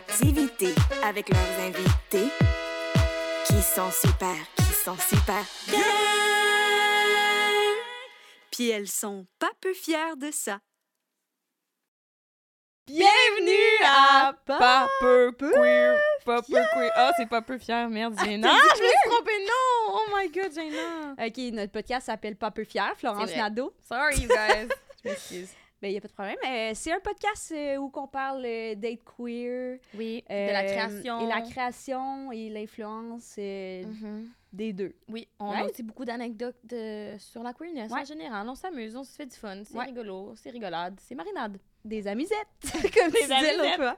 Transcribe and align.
créativité 0.00 0.74
avec 1.02 1.28
leurs 1.28 1.60
invités 1.60 2.28
qui 3.46 3.62
sont 3.62 3.90
super, 3.90 4.34
qui 4.56 4.72
sont 4.72 4.96
super 4.96 5.44
bien. 5.68 5.80
Puis 8.50 8.70
elles 8.70 8.88
sont 8.88 9.26
pas 9.38 9.50
peu 9.60 9.74
fières 9.74 10.16
de 10.16 10.30
ça. 10.30 10.58
Bienvenue 12.86 13.84
à 13.84 14.32
Pas 14.46 14.88
peu 15.00 15.32
queer. 15.32 15.98
Pas 16.24 16.40
peu 16.40 16.52
queer. 16.52 16.92
Ah, 16.94 17.10
c'est 17.16 17.28
pas 17.28 17.42
peu 17.42 17.58
fier. 17.58 17.88
Merde, 17.88 18.16
Jaina. 18.22 18.48
Ah, 18.50 18.74
je 18.76 18.82
me 18.82 18.86
suis 18.88 18.96
trompée. 19.10 19.44
Non. 19.44 19.88
Oh 19.88 20.02
my 20.14 20.28
god, 20.30 20.52
Jaina. 20.54 21.14
OK, 21.18 21.36
notre 21.52 21.72
podcast 21.72 22.06
s'appelle 22.06 22.36
Pas 22.36 22.52
peu 22.52 22.64
fière, 22.64 22.92
Florence. 22.96 23.34
Nadeau. 23.34 23.74
Sorry, 23.88 24.20
you 24.20 24.28
guys. 24.28 24.68
je 25.04 25.08
m'excuse. 25.08 25.48
Ben, 25.82 25.88
il 25.88 25.92
n'y 25.92 25.98
a 25.98 26.00
pas 26.00 26.08
de 26.08 26.12
problème. 26.14 26.36
Euh, 26.46 26.70
c'est 26.74 26.90
un 26.92 27.00
podcast 27.00 27.52
euh, 27.54 27.76
où 27.76 27.92
on 27.94 28.06
parle 28.08 28.44
euh, 28.46 28.74
d'être 28.74 29.04
queer. 29.04 29.78
Oui, 29.94 30.24
de 30.28 30.52
la 30.52 30.64
création. 30.64 31.20
Et 31.20 31.26
la 31.26 31.42
création 31.42 32.32
et 32.32 32.48
l'influence 32.48 33.36
Mhm. 33.36 34.30
des 34.54 34.72
deux. 34.72 34.94
Oui, 35.08 35.28
on 35.38 35.50
a 35.50 35.64
aussi 35.66 35.82
beaucoup 35.82 36.06
d'anecdotes 36.06 36.56
sur 37.18 37.42
la 37.42 37.52
queerness 37.52 37.92
en 37.92 38.04
général. 38.04 38.48
On 38.48 38.54
s'amuse, 38.54 38.96
on 38.96 39.04
se 39.04 39.14
fait 39.14 39.26
du 39.26 39.36
fun. 39.36 39.62
C'est 39.64 39.76
Ouais. 39.76 39.84
rigolo, 39.84 40.32
c'est 40.36 40.48
rigolade, 40.50 40.98
c'est 41.02 41.14
marinade. 41.14 41.58
Des 41.84 42.08
amusettes, 42.08 42.48
comme 42.72 43.12
tu 43.12 43.22
disais 43.22 43.56
l'autre 43.58 43.76
fois. 43.76 43.96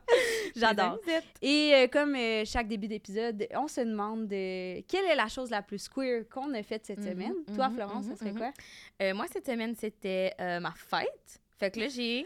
J'adore. 0.57 0.99
Et 1.41 1.89
comme 1.93 2.17
chaque 2.45 2.67
début 2.67 2.89
d'épisode, 2.89 3.47
on 3.55 3.69
se 3.69 3.81
demande 3.83 4.29
quelle 4.29 5.05
est 5.07 5.15
la 5.17 5.29
chose 5.29 5.51
la 5.51 5.63
plus 5.63 5.89
queer 5.89 6.29
qu'on 6.29 6.53
a 6.55 6.63
faite 6.65 6.87
cette 6.87 6.99
Mhm, 6.99 7.09
semaine. 7.09 7.35
Toi, 7.55 7.69
mhm, 7.69 7.75
Florence, 7.77 8.07
ça 8.07 8.17
serait 8.17 8.33
quoi? 8.35 8.53
Moi, 9.15 9.27
cette 9.33 9.47
semaine, 9.47 9.77
c'était 9.77 10.35
ma 10.61 10.73
fête. 10.73 11.41
Fait 11.59 11.71
que 11.71 11.81
là, 11.81 11.89
j'ai 11.89 12.25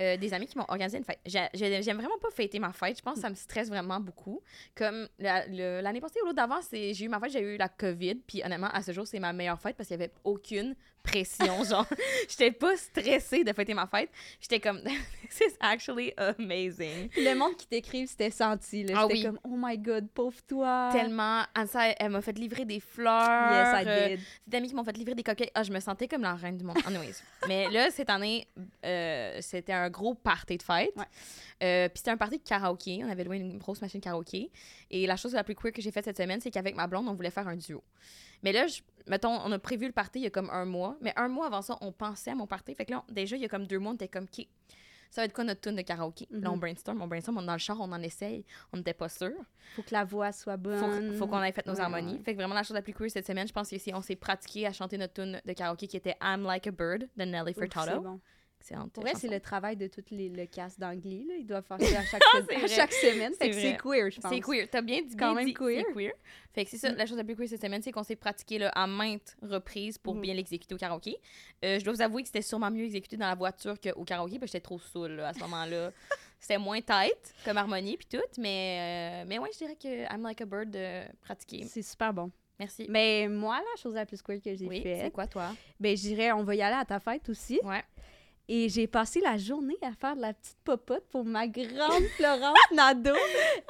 euh, 0.00 0.16
des 0.16 0.32
amis 0.32 0.46
qui 0.46 0.56
m'ont 0.56 0.64
organisé 0.68 0.98
une 0.98 1.04
fête. 1.04 1.18
J'ai- 1.26 1.48
j'ai- 1.54 1.82
J'aime 1.82 1.96
vraiment 1.96 2.18
pas 2.18 2.30
fêter 2.30 2.58
ma 2.60 2.72
fête. 2.72 2.96
Je 2.96 3.02
pense 3.02 3.14
que 3.16 3.20
ça 3.20 3.30
me 3.30 3.34
stresse 3.34 3.68
vraiment 3.68 3.98
beaucoup. 3.98 4.40
Comme 4.76 5.08
l'année 5.18 6.00
passée 6.00 6.20
ou 6.22 6.26
l'autre 6.26 6.36
d'avant, 6.36 6.60
j'ai 6.72 7.04
eu 7.04 7.08
ma 7.08 7.18
fête, 7.18 7.32
j'ai 7.32 7.40
eu 7.40 7.56
la 7.56 7.68
COVID. 7.68 8.16
Puis 8.26 8.42
honnêtement, 8.44 8.68
à 8.72 8.82
ce 8.82 8.92
jour, 8.92 9.06
c'est 9.06 9.18
ma 9.18 9.32
meilleure 9.32 9.60
fête 9.60 9.76
parce 9.76 9.88
qu'il 9.88 9.98
y 9.98 10.02
avait 10.02 10.12
aucune 10.24 10.76
pression. 11.08 11.64
genre, 11.68 11.86
j'étais 12.28 12.50
pas 12.50 12.76
stressée 12.76 13.44
de 13.44 13.52
fêter 13.52 13.74
ma 13.74 13.86
fête. 13.86 14.10
J'étais 14.40 14.60
comme, 14.60 14.80
this 15.28 15.40
is 15.40 15.56
actually 15.60 16.12
amazing. 16.16 17.08
Puis 17.08 17.24
le 17.24 17.34
monde 17.34 17.56
qui 17.56 17.66
t'écrive, 17.66 18.08
c'était 18.08 18.30
senti. 18.30 18.84
Là. 18.84 18.94
Ah 18.96 19.06
J'étais 19.08 19.14
oui. 19.14 19.24
comme, 19.24 19.40
oh 19.44 19.56
my 19.56 19.78
god, 19.78 20.08
pauvre 20.10 20.40
toi. 20.46 20.90
Tellement. 20.92 21.42
Ansa, 21.56 21.88
elle, 21.98 22.10
m'a 22.10 22.20
fait 22.20 22.36
livrer 22.36 22.64
des 22.64 22.80
fleurs. 22.80 23.52
Yes, 23.52 23.84
I 23.84 23.88
euh, 23.88 24.08
did. 24.08 24.20
des 24.46 24.56
amis 24.56 24.68
qui 24.68 24.74
m'ont 24.74 24.84
fait 24.84 24.96
livrer 24.96 25.14
des 25.14 25.22
coquilles. 25.22 25.50
Ah, 25.54 25.62
je 25.62 25.72
me 25.72 25.80
sentais 25.80 26.08
comme 26.08 26.22
la 26.22 26.34
reine 26.34 26.56
du 26.56 26.64
monde. 26.64 26.78
Anyways. 26.86 27.16
Mais 27.48 27.68
là, 27.70 27.90
cette 27.90 28.10
année, 28.10 28.46
euh, 28.84 29.38
c'était 29.40 29.72
un 29.72 29.90
gros 29.90 30.14
party 30.14 30.56
de 30.56 30.62
fête. 30.62 30.92
Ouais. 30.96 31.04
Euh, 31.62 31.88
Puis 31.88 31.98
c'était 31.98 32.10
un 32.10 32.16
party 32.16 32.38
de 32.38 32.44
karaoké. 32.44 33.00
On 33.04 33.10
avait 33.10 33.24
loué 33.24 33.38
une 33.38 33.58
grosse 33.58 33.80
machine 33.80 34.00
karaoké. 34.00 34.50
Et 34.90 35.06
la 35.06 35.16
chose 35.16 35.34
la 35.34 35.44
plus 35.44 35.54
queer 35.54 35.72
que 35.72 35.82
j'ai 35.82 35.90
faite 35.90 36.04
cette 36.04 36.16
semaine, 36.16 36.40
c'est 36.40 36.50
qu'avec 36.50 36.76
ma 36.76 36.86
blonde, 36.86 37.08
on 37.08 37.14
voulait 37.14 37.30
faire 37.30 37.48
un 37.48 37.56
duo. 37.56 37.82
Mais 38.42 38.52
là, 38.52 38.66
je- 38.66 38.80
mettons, 39.06 39.30
on 39.44 39.50
a 39.52 39.58
prévu 39.58 39.86
le 39.86 39.92
party 39.92 40.20
il 40.20 40.22
y 40.22 40.26
a 40.26 40.30
comme 40.30 40.50
un 40.50 40.64
mois. 40.64 40.96
Mais 41.00 41.12
un 41.16 41.28
mois 41.28 41.46
avant 41.46 41.62
ça, 41.62 41.76
on 41.80 41.92
pensait 41.92 42.30
à 42.30 42.34
mon 42.34 42.46
party. 42.46 42.74
Fait 42.74 42.84
que 42.84 42.92
là, 42.92 43.04
déjà, 43.10 43.36
il 43.36 43.42
y 43.42 43.44
a 43.44 43.48
comme 43.48 43.66
deux 43.66 43.78
mois, 43.78 43.92
on 43.92 43.94
était 43.94 44.08
comme, 44.08 44.24
OK, 44.24 44.46
ça 45.10 45.22
va 45.22 45.24
être 45.24 45.32
quoi 45.32 45.42
notre 45.44 45.62
tune 45.62 45.74
de 45.76 45.80
karaoké? 45.82 46.28
Là, 46.30 46.50
on 46.50 46.54
Mhm. 46.54 46.60
brainstorm, 46.60 47.00
on 47.02 47.06
brainstorm, 47.06 47.38
on 47.38 47.42
est 47.42 47.46
dans 47.46 47.52
le 47.54 47.58
char, 47.58 47.80
on 47.80 47.90
en 47.90 48.02
essaye. 48.02 48.44
On 48.72 48.76
n'était 48.76 48.92
pas 48.94 49.08
sûr. 49.08 49.32
Faut 49.74 49.82
que 49.82 49.92
la 49.92 50.04
voix 50.04 50.30
soit 50.32 50.56
bonne. 50.58 51.14
faut 51.16 51.26
qu'on 51.26 51.42
ait 51.42 51.52
fait 51.52 51.66
nos 51.66 51.74
Ouais, 51.74 51.80
harmonies. 51.80 52.20
Fait 52.24 52.32
que 52.32 52.36
vraiment, 52.38 52.54
la 52.54 52.62
chose 52.62 52.74
la 52.74 52.82
plus 52.82 52.92
cool 52.92 53.08
cette 53.10 53.26
semaine, 53.26 53.48
je 53.48 53.52
pense 53.52 53.70
que 53.70 53.78
c'est 53.78 53.94
on 53.94 54.02
s'est 54.02 54.16
pratiqué 54.16 54.66
à 54.66 54.72
chanter 54.72 54.98
notre 54.98 55.14
tune 55.14 55.40
de 55.44 55.52
karaoké 55.54 55.86
qui 55.88 55.96
était 55.96 56.16
I'm 56.22 56.42
Like 56.44 56.66
a 56.66 56.70
Bird 56.70 57.08
de 57.16 57.24
Nelly 57.24 57.54
Furtado. 57.54 58.00
bon. 58.02 58.20
Pour 58.92 59.02
vrai, 59.02 59.12
c'est 59.16 59.28
le 59.28 59.40
travail 59.40 59.76
de 59.76 59.86
tout 59.86 60.02
les, 60.10 60.28
le 60.28 60.44
cast 60.46 60.78
d'anglais. 60.78 61.24
Ils 61.38 61.46
doivent 61.46 61.64
faire 61.64 61.78
ça 61.80 62.00
à 62.00 62.04
chaque, 62.04 62.22
Ah, 62.34 62.40
se- 62.42 62.64
à 62.64 62.66
chaque 62.68 62.92
semaine. 62.92 63.32
Fait 63.34 63.44
C'est 63.44 63.50
que 63.50 63.54
c'est 63.56 63.68
vrai. 63.74 63.78
queer, 63.98 64.10
je 64.10 64.20
pense. 64.20 64.32
C'est 64.32 64.40
queer. 64.40 64.68
T'as 64.70 64.82
bien 64.82 65.00
dit, 65.02 65.16
quand 65.16 65.28
bien 65.32 65.34
même 65.36 65.46
dit, 65.46 65.54
queer. 65.54 65.84
C'est 65.86 65.92
queer. 65.94 66.12
Fait 66.52 66.64
que 66.64 66.70
c'est 66.70 66.76
ça, 66.78 66.90
Mm. 66.92 66.96
la 66.96 67.06
chose 67.06 67.16
la 67.16 67.24
plus 67.24 67.36
queer 67.36 67.48
cette 67.48 67.62
semaine, 67.62 67.82
c'est 67.82 67.92
qu'on 67.92 68.02
s'est 68.02 68.16
pratiqué 68.16 68.58
là, 68.58 68.68
à 68.74 68.86
maintes 68.86 69.36
reprises 69.42 69.96
pour 69.98 70.14
Mhm. 70.16 70.20
bien 70.22 70.34
l'exécuter 70.34 70.74
au 70.74 70.78
karaoké. 70.78 71.16
Euh, 71.64 71.78
je 71.78 71.84
dois 71.84 71.94
vous 71.94 72.02
avouer 72.02 72.22
que 72.22 72.28
c'était 72.28 72.42
sûrement 72.42 72.70
mieux 72.70 72.84
exécuté 72.84 73.16
dans 73.16 73.28
la 73.28 73.34
voiture 73.34 73.76
qu'au 73.80 74.04
karaoké, 74.04 74.38
parce 74.38 74.50
que 74.50 74.58
j'étais 74.58 74.64
trop 74.64 74.78
saoule 74.78 75.12
là, 75.12 75.28
à 75.28 75.32
ce 75.34 75.40
moment-là. 75.40 75.92
c'était 76.40 76.58
moins 76.58 76.80
tight 76.80 77.34
comme 77.44 77.56
harmonie 77.56 77.96
puis 77.96 78.06
tout, 78.18 78.24
mais, 78.40 79.22
euh, 79.22 79.28
mais 79.28 79.38
ouais, 79.38 79.48
je 79.52 79.58
dirais 79.58 79.76
que 79.76 80.12
I'm 80.14 80.22
Like 80.22 80.40
a 80.40 80.46
Bird 80.46 80.70
de 80.70 81.02
pratiquer. 81.22 81.64
C'est 81.64 81.82
super 81.82 82.12
bon. 82.12 82.30
Merci. 82.60 82.86
Mais 82.88 83.28
moi, 83.28 83.56
la 83.58 83.80
chose 83.80 83.94
la 83.94 84.04
plus 84.04 84.20
queer 84.20 84.40
que 84.42 84.52
j'ai 84.54 84.66
oui, 84.66 84.82
c'est 84.84 85.12
quoi 85.12 85.28
toi? 85.28 85.52
ben, 85.78 85.96
je 85.96 86.02
dirais, 86.02 86.32
on 86.32 86.42
va 86.42 86.56
y 86.56 86.62
aller 86.62 86.74
à 86.76 86.84
ta 86.84 86.98
fête 86.98 87.28
aussi. 87.28 87.60
Ouais. 87.62 87.82
Et 88.50 88.70
j'ai 88.70 88.86
passé 88.86 89.20
la 89.20 89.36
journée 89.36 89.76
à 89.82 89.92
faire 89.92 90.16
de 90.16 90.22
la 90.22 90.32
petite 90.32 90.56
popote 90.64 91.04
pour 91.10 91.22
ma 91.24 91.46
grande 91.46 92.02
Florence 92.16 92.56
Nadeau. 92.72 93.14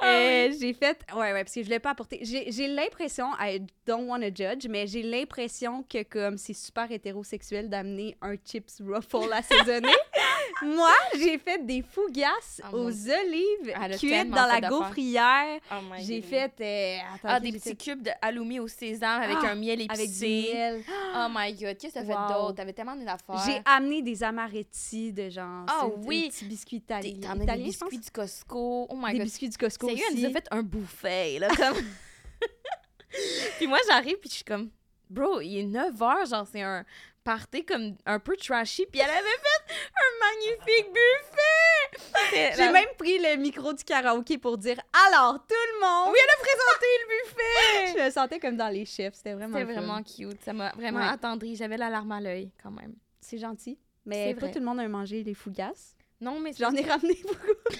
Euh, 0.01 0.53
J'ai 0.57 0.73
fait. 0.73 1.01
Ouais, 1.13 1.33
ouais, 1.33 1.43
parce 1.43 1.53
que 1.53 1.63
je 1.63 1.69
l'ai 1.69 1.79
pas 1.79 1.89
apporté. 1.89 2.19
J'ai 2.21 2.49
j'ai 2.49 2.67
l'impression, 2.67 3.25
I 3.39 3.61
don't 3.85 4.07
want 4.07 4.21
to 4.21 4.33
judge, 4.33 4.67
mais 4.69 4.87
j'ai 4.87 5.03
l'impression 5.03 5.83
que 5.83 6.03
comme 6.03 6.37
c'est 6.37 6.53
super 6.53 6.89
hétérosexuel 6.89 7.69
d'amener 7.69 8.15
un 8.21 8.35
chips 8.37 8.81
ruffle 8.85 9.31
assaisonné. 9.33 9.91
Moi, 10.63 10.93
j'ai 11.15 11.37
fait 11.37 11.65
des 11.65 11.81
fougasses 11.81 12.61
Oh 12.73 12.77
aux 12.77 13.09
olives 13.09 13.97
cuites 13.97 14.29
dans 14.29 14.45
la 14.47 14.55
fait 14.55 14.67
gaufrière. 14.67 15.59
Oh 15.71 15.75
my 15.91 16.03
J'ai 16.05 16.21
fait. 16.21 16.51
euh, 16.61 16.97
attends, 17.15 17.27
Ah, 17.29 17.39
des 17.39 17.51
fait 17.53 17.75
petits 17.75 17.77
cubes 17.91 18.01
de 18.01 18.11
halloumi 18.21 18.59
au 18.59 18.67
sésame 18.67 19.21
avec 19.21 19.37
Ah, 19.43 19.51
un 19.51 19.55
miel 19.55 19.81
avec 19.89 19.95
du 19.97 20.03
épicé. 20.03 20.51
miel. 20.53 20.81
Oh 21.15 21.27
my 21.33 21.53
god, 21.53 21.77
qu'est-ce 21.77 21.93
que 21.93 21.99
t'as 21.99 22.05
fait 22.05 22.13
Wow. 22.13 22.27
d'autre? 22.41 22.55
T'avais 22.55 22.73
tellement 22.73 22.95
d'affaires. 22.95 23.43
J'ai 23.45 23.61
amené 23.65 24.01
des 24.01 24.23
amaretti 24.23 25.13
de 25.13 25.29
genre. 25.29 25.65
Ah 25.67 25.87
oui. 26.05 26.23
Des 26.23 26.29
petits 26.29 26.45
biscuits 26.45 26.75
italiens. 26.77 27.17
t'as 27.21 27.31
amené 27.31 27.45
des 27.45 27.63
biscuits 27.63 27.99
du 27.99 28.11
Costco. 28.11 28.87
Oh 28.89 28.95
my 28.97 29.11
Des 29.13 29.17
god. 29.19 29.23
biscuits 29.27 29.49
du 29.49 29.57
Costco 29.57 29.87
Sérieux, 29.87 30.03
elle 30.11 30.19
nous 30.19 30.25
a 30.25 30.29
fait 30.29 30.47
un 30.51 30.63
buffet, 30.63 31.39
là, 31.39 31.47
comme... 31.55 31.77
puis 33.57 33.67
moi, 33.67 33.79
j'arrive, 33.87 34.17
puis 34.19 34.29
je 34.29 34.35
suis 34.35 34.43
comme... 34.43 34.69
Bro, 35.09 35.41
il 35.41 35.57
est 35.59 35.63
9 35.63 35.95
h, 35.95 36.29
genre, 36.29 36.45
c'est 36.51 36.61
un 36.61 36.85
party 37.29 37.63
comme 37.63 37.95
un 38.07 38.17
peu 38.19 38.35
trashy, 38.37 38.87
puis 38.87 38.99
elle 39.01 39.09
avait 39.09 39.19
fait 39.19 39.73
un 39.95 40.11
magnifique 40.25 40.91
buffet! 40.91 42.53
J'ai 42.55 42.63
la- 42.65 42.71
même 42.71 42.87
pris 42.97 43.19
le 43.19 43.35
micro 43.37 43.71
du 43.73 43.83
karaoké 43.83 44.39
pour 44.39 44.57
dire 44.57 44.79
alors 45.07 45.35
tout 45.47 45.55
le 45.73 45.79
monde. 45.79 46.11
Oui, 46.11 46.17
elle 46.23 46.29
a 46.33 46.39
présenté 46.41 46.85
le 47.01 47.07
buffet! 47.13 47.99
Je 47.99 48.05
me 48.05 48.09
sentais 48.09 48.39
comme 48.39 48.57
dans 48.57 48.69
les 48.69 48.85
chefs. 48.85 49.13
C'était 49.13 49.33
vraiment. 49.35 49.59
C'était 49.59 49.71
vraiment 49.73 50.01
cute, 50.01 50.41
ça 50.43 50.53
m'a 50.53 50.71
vraiment 50.71 50.99
Ouais. 51.01 51.05
attendri. 51.07 51.55
J'avais 51.55 51.77
la 51.77 51.89
larme 51.91 52.11
à 52.13 52.19
l'œil, 52.19 52.51
quand 52.63 52.71
même. 52.71 52.95
C'est 53.21 53.37
gentil. 53.37 53.77
Mais 54.07 54.33
pas 54.33 54.39
vrai. 54.47 54.51
tout 54.51 54.59
le 54.59 54.65
monde 54.65 54.79
a 54.79 54.87
mangé 54.87 55.21
les 55.23 55.35
fougasses. 55.35 55.95
Non, 56.21 56.39
mais 56.39 56.51
J'en 56.57 56.73
ai 56.73 56.81
ramené 56.81 57.15
beaucoup. 57.21 57.53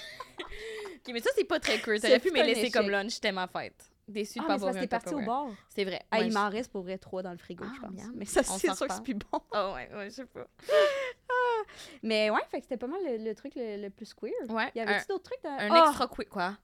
Ok, 1.01 1.13
mais 1.13 1.21
ça, 1.21 1.29
c'est 1.35 1.45
pas 1.45 1.59
très 1.61 1.79
cool. 1.81 1.99
T'aurais 1.99 2.19
pu 2.19 2.29
me 2.29 2.43
laisser 2.43 2.61
échec. 2.61 2.73
comme 2.73 2.89
lunch, 2.89 3.11
c'était 3.13 3.31
ma 3.31 3.47
fête. 3.47 3.88
Déçu 4.09 4.39
de 4.39 4.43
Ah, 4.43 4.47
pas 4.47 4.53
mais 4.53 4.59
c'est 4.59 4.67
avoir 4.69 4.83
un 4.83 4.87
parti 4.87 5.13
au 5.13 5.21
bar. 5.21 5.47
C'est 5.69 5.85
vrai. 5.85 6.01
Ah, 6.11 6.17
Ouais, 6.19 6.25
il 6.27 6.31
je- 6.31 6.37
m'en 6.37 6.49
reste 6.49 6.71
pour 6.71 6.81
vrai 6.81 6.97
trois 6.97 7.21
dans 7.21 7.31
le 7.31 7.37
frigo, 7.37 7.63
Ah, 7.67 7.71
je 7.75 7.79
pense. 7.81 7.91
miam. 7.91 8.11
Mais 8.15 8.25
ça, 8.25 8.41
On 8.41 8.57
c'est 8.57 8.73
sûr 8.73 8.87
que 8.87 8.93
c'est 8.93 9.03
plus 9.03 9.13
bon. 9.13 9.39
Oh 9.53 9.71
ouais, 9.75 9.89
ouais, 9.93 10.05
je 10.09 10.15
sais 10.15 10.25
pas. 10.25 10.47
Mais 12.03 12.29
ouais, 12.29 12.39
fait 12.49 12.57
que 12.59 12.63
c'était 12.65 12.77
pas 12.77 12.87
mal 12.87 12.99
le, 13.05 13.17
le 13.23 13.35
truc 13.35 13.53
le, 13.55 13.77
le 13.81 13.89
plus 13.89 14.13
queer. 14.13 14.31
Ouais, 14.49 14.71
Il 14.75 14.79
y 14.79 14.81
avait-tu 14.81 15.07
d'autres 15.07 15.23
trucs? 15.23 15.43
Dans... 15.43 15.49
un 15.51 15.69
Ah! 15.71 15.85
extra 15.87 16.07
quick, 16.07 16.29
quoi? 16.29 16.57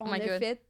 On 0.00 0.06
Oh 0.06 0.12
my 0.12 0.20
a 0.20 0.26
God. 0.26 0.38
fait 0.40 0.62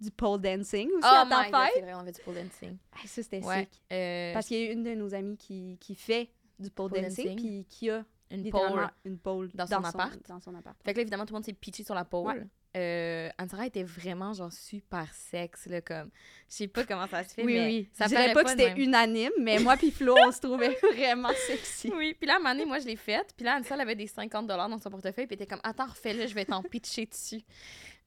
du 0.00 0.10
pole 0.10 0.40
dancing 0.40 0.88
aussi 0.88 1.00
Oh 1.02 1.06
à 1.06 1.26
ta 1.28 1.50
God, 1.50 1.60
c'est 1.68 1.74
fête. 1.74 1.82
vrai, 1.84 1.94
on 1.94 1.98
avait 2.00 2.12
du 2.12 2.20
pole 2.22 2.34
dancing. 2.34 2.76
Ah, 2.92 2.98
ça, 3.06 3.22
c'était 3.22 3.44
Ouais. 3.44 3.60
sick. 3.70 3.82
Euh, 3.92 4.32
Parce 4.32 4.46
qu'il 4.46 4.58
y 4.64 4.68
a 4.68 4.72
une 4.72 4.82
de 4.84 4.94
nos 4.94 5.14
amies 5.14 5.36
qui, 5.36 5.76
qui 5.80 5.94
fait 5.94 6.30
du 6.58 6.70
pole, 6.70 6.90
Pole 6.90 7.02
dancing, 7.02 7.36
puis 7.36 7.64
qui 7.68 7.90
a 7.90 8.04
une 8.30 8.48
pole. 8.50 8.88
une 9.04 9.18
pole 9.18 9.50
dans 9.54 9.66
son 9.66 9.82
appart. 9.84 10.28
Dans 10.28 10.40
son 10.40 10.54
appart. 10.54 10.76
Fait 10.84 10.92
que 10.92 10.98
là, 10.98 11.02
évidemment, 11.02 11.24
tout 11.26 11.32
le 11.32 11.38
monde 11.38 11.44
s'est 11.44 11.52
pitché 11.52 11.82
sur 11.84 11.94
la 11.94 12.04
pole. 12.04 12.48
Euh, 12.76 13.28
Anne-Sarah 13.36 13.66
était 13.66 13.82
vraiment, 13.82 14.32
genre, 14.32 14.52
super 14.52 15.12
sexe, 15.12 15.66
là, 15.66 15.80
comme... 15.80 16.10
Je 16.48 16.54
sais 16.54 16.68
pas 16.68 16.84
comment 16.84 17.06
ça 17.08 17.24
se 17.24 17.34
fait, 17.34 17.42
Oui, 17.44 17.54
mais 17.54 17.66
oui. 17.66 17.88
ça 17.92 18.08
paraît 18.08 18.32
pas 18.32 18.44
que 18.44 18.54
de 18.54 18.60
c'était 18.60 18.80
unanime, 18.80 19.32
mais 19.40 19.58
moi 19.58 19.76
puis 19.76 19.90
Flo, 19.90 20.14
on 20.26 20.30
se 20.30 20.40
trouvait 20.40 20.78
vraiment 20.94 21.32
sexy. 21.46 21.92
Oui, 21.94 22.14
puis 22.14 22.26
là, 22.28 22.34
à 22.34 22.36
un 22.36 22.38
moment 22.38 22.50
donné, 22.52 22.66
moi, 22.66 22.78
je 22.78 22.86
l'ai 22.86 22.94
faite. 22.96 23.34
Puis 23.36 23.44
là, 23.44 23.54
Anne-Sarah, 23.56 23.74
elle 23.82 23.88
avait 23.88 23.96
des 23.96 24.06
50 24.06 24.46
dans 24.46 24.78
son 24.78 24.90
portefeuille. 24.90 25.26
Puis 25.26 25.34
était 25.34 25.46
comme, 25.46 25.60
attends, 25.64 25.86
refais-le, 25.86 26.26
je 26.28 26.34
vais 26.34 26.44
t'en 26.44 26.62
pitcher 26.62 27.06
dessus. 27.06 27.42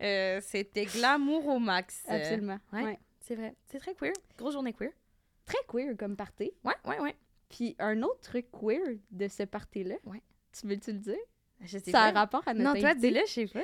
Euh, 0.02 0.40
C'était 0.42 0.86
glamour 0.86 1.46
au 1.48 1.60
max. 1.60 2.02
Absolument. 2.08 2.60
ouais. 2.72 2.84
Ouais. 2.84 3.00
C'est 3.20 3.36
vrai. 3.36 3.56
C'est 3.68 3.80
très 3.80 3.96
queer. 3.96 4.14
Grosse 4.38 4.54
journée 4.54 4.74
queer. 4.74 4.92
Très 5.46 5.58
queer 5.68 5.96
comme 5.98 6.16
party. 6.16 6.52
Ouais, 6.64 6.74
ouais, 6.86 7.00
ouais. 7.00 7.16
Puis 7.50 7.76
un 7.80 8.02
autre 8.02 8.20
truc 8.22 8.48
queer 8.52 8.98
de 9.12 9.28
ce 9.28 9.44
party-là, 9.44 9.96
Ouais. 10.06 10.22
tu 10.58 10.68
veux-tu 10.68 10.92
le 10.94 11.00
dire? 11.00 11.16
Je 11.62 11.78
sais 11.78 11.92
Ça 11.92 12.04
a 12.06 12.12
pas. 12.14 12.20
rapport 12.22 12.44
à 12.48 12.54
notre 12.54 12.74
Non, 12.76 12.80
toi, 12.82 12.94
dis-le, 12.96 13.22
je 13.28 13.32
sais 13.32 13.48
pas. 13.48 13.62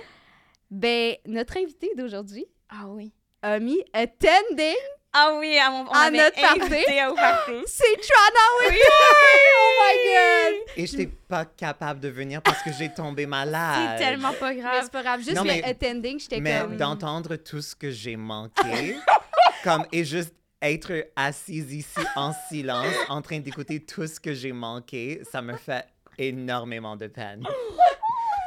Ben, 0.72 1.16
notre 1.26 1.58
invité 1.58 1.90
d'aujourd'hui 1.98 2.46
Ah 2.70 2.88
oui. 2.88 3.12
a 3.42 3.60
mis 3.60 3.84
attending. 3.94 4.76
Ah 5.12 5.38
oui, 5.40 5.58
à 5.58 5.72
mon, 5.72 5.86
on 5.88 5.92
À 5.92 6.12
notre 6.12 6.40
party. 6.40 6.62
invité 6.62 7.04
au 7.10 7.16
party. 7.16 7.52
C'est 7.66 7.96
Trana! 8.00 8.70
Oh 8.70 9.70
my 9.82 9.96
god! 10.14 10.62
Et 10.78 10.86
j'étais 10.86 11.08
pas 11.08 11.46
capable 11.46 12.00
de 12.00 12.10
venir 12.10 12.44
parce 12.44 12.62
que 12.62 12.72
j'ai 12.72 12.94
tombé 12.94 13.26
malade. 13.26 13.98
C'est 13.98 14.06
tellement 14.06 14.34
pas 14.34 14.50
Mais 14.54 14.58
grave. 14.62 14.80
c'est 14.84 14.92
pas 14.92 15.02
grave, 15.02 15.22
juste 15.22 15.36
Non, 15.36 15.42
le 15.44 15.48
mais- 15.48 15.64
attending, 15.64 16.20
j'étais 16.20 16.40
Mais 16.40 16.60
comme... 16.62 16.78
d'entendre 16.78 17.36
tout 17.38 17.62
ce 17.64 17.76
que 17.76 17.90
j'ai 17.90 18.16
manqué, 18.18 18.96
comme 19.64 19.84
et 19.92 20.06
juste 20.06 20.36
être 20.62 21.08
assise 21.16 21.74
ici 21.74 22.00
en 22.16 22.32
silence, 22.50 22.94
en 23.08 23.24
train 23.24 23.40
d'écouter 23.40 23.84
tout 23.84 24.06
ce 24.06 24.20
que 24.20 24.36
j'ai 24.36 24.52
manqué, 24.52 25.22
ça 25.32 25.42
me 25.42 25.56
fait 25.56 25.88
énormément 26.20 26.96
de 26.96 27.08
peine. 27.08 27.44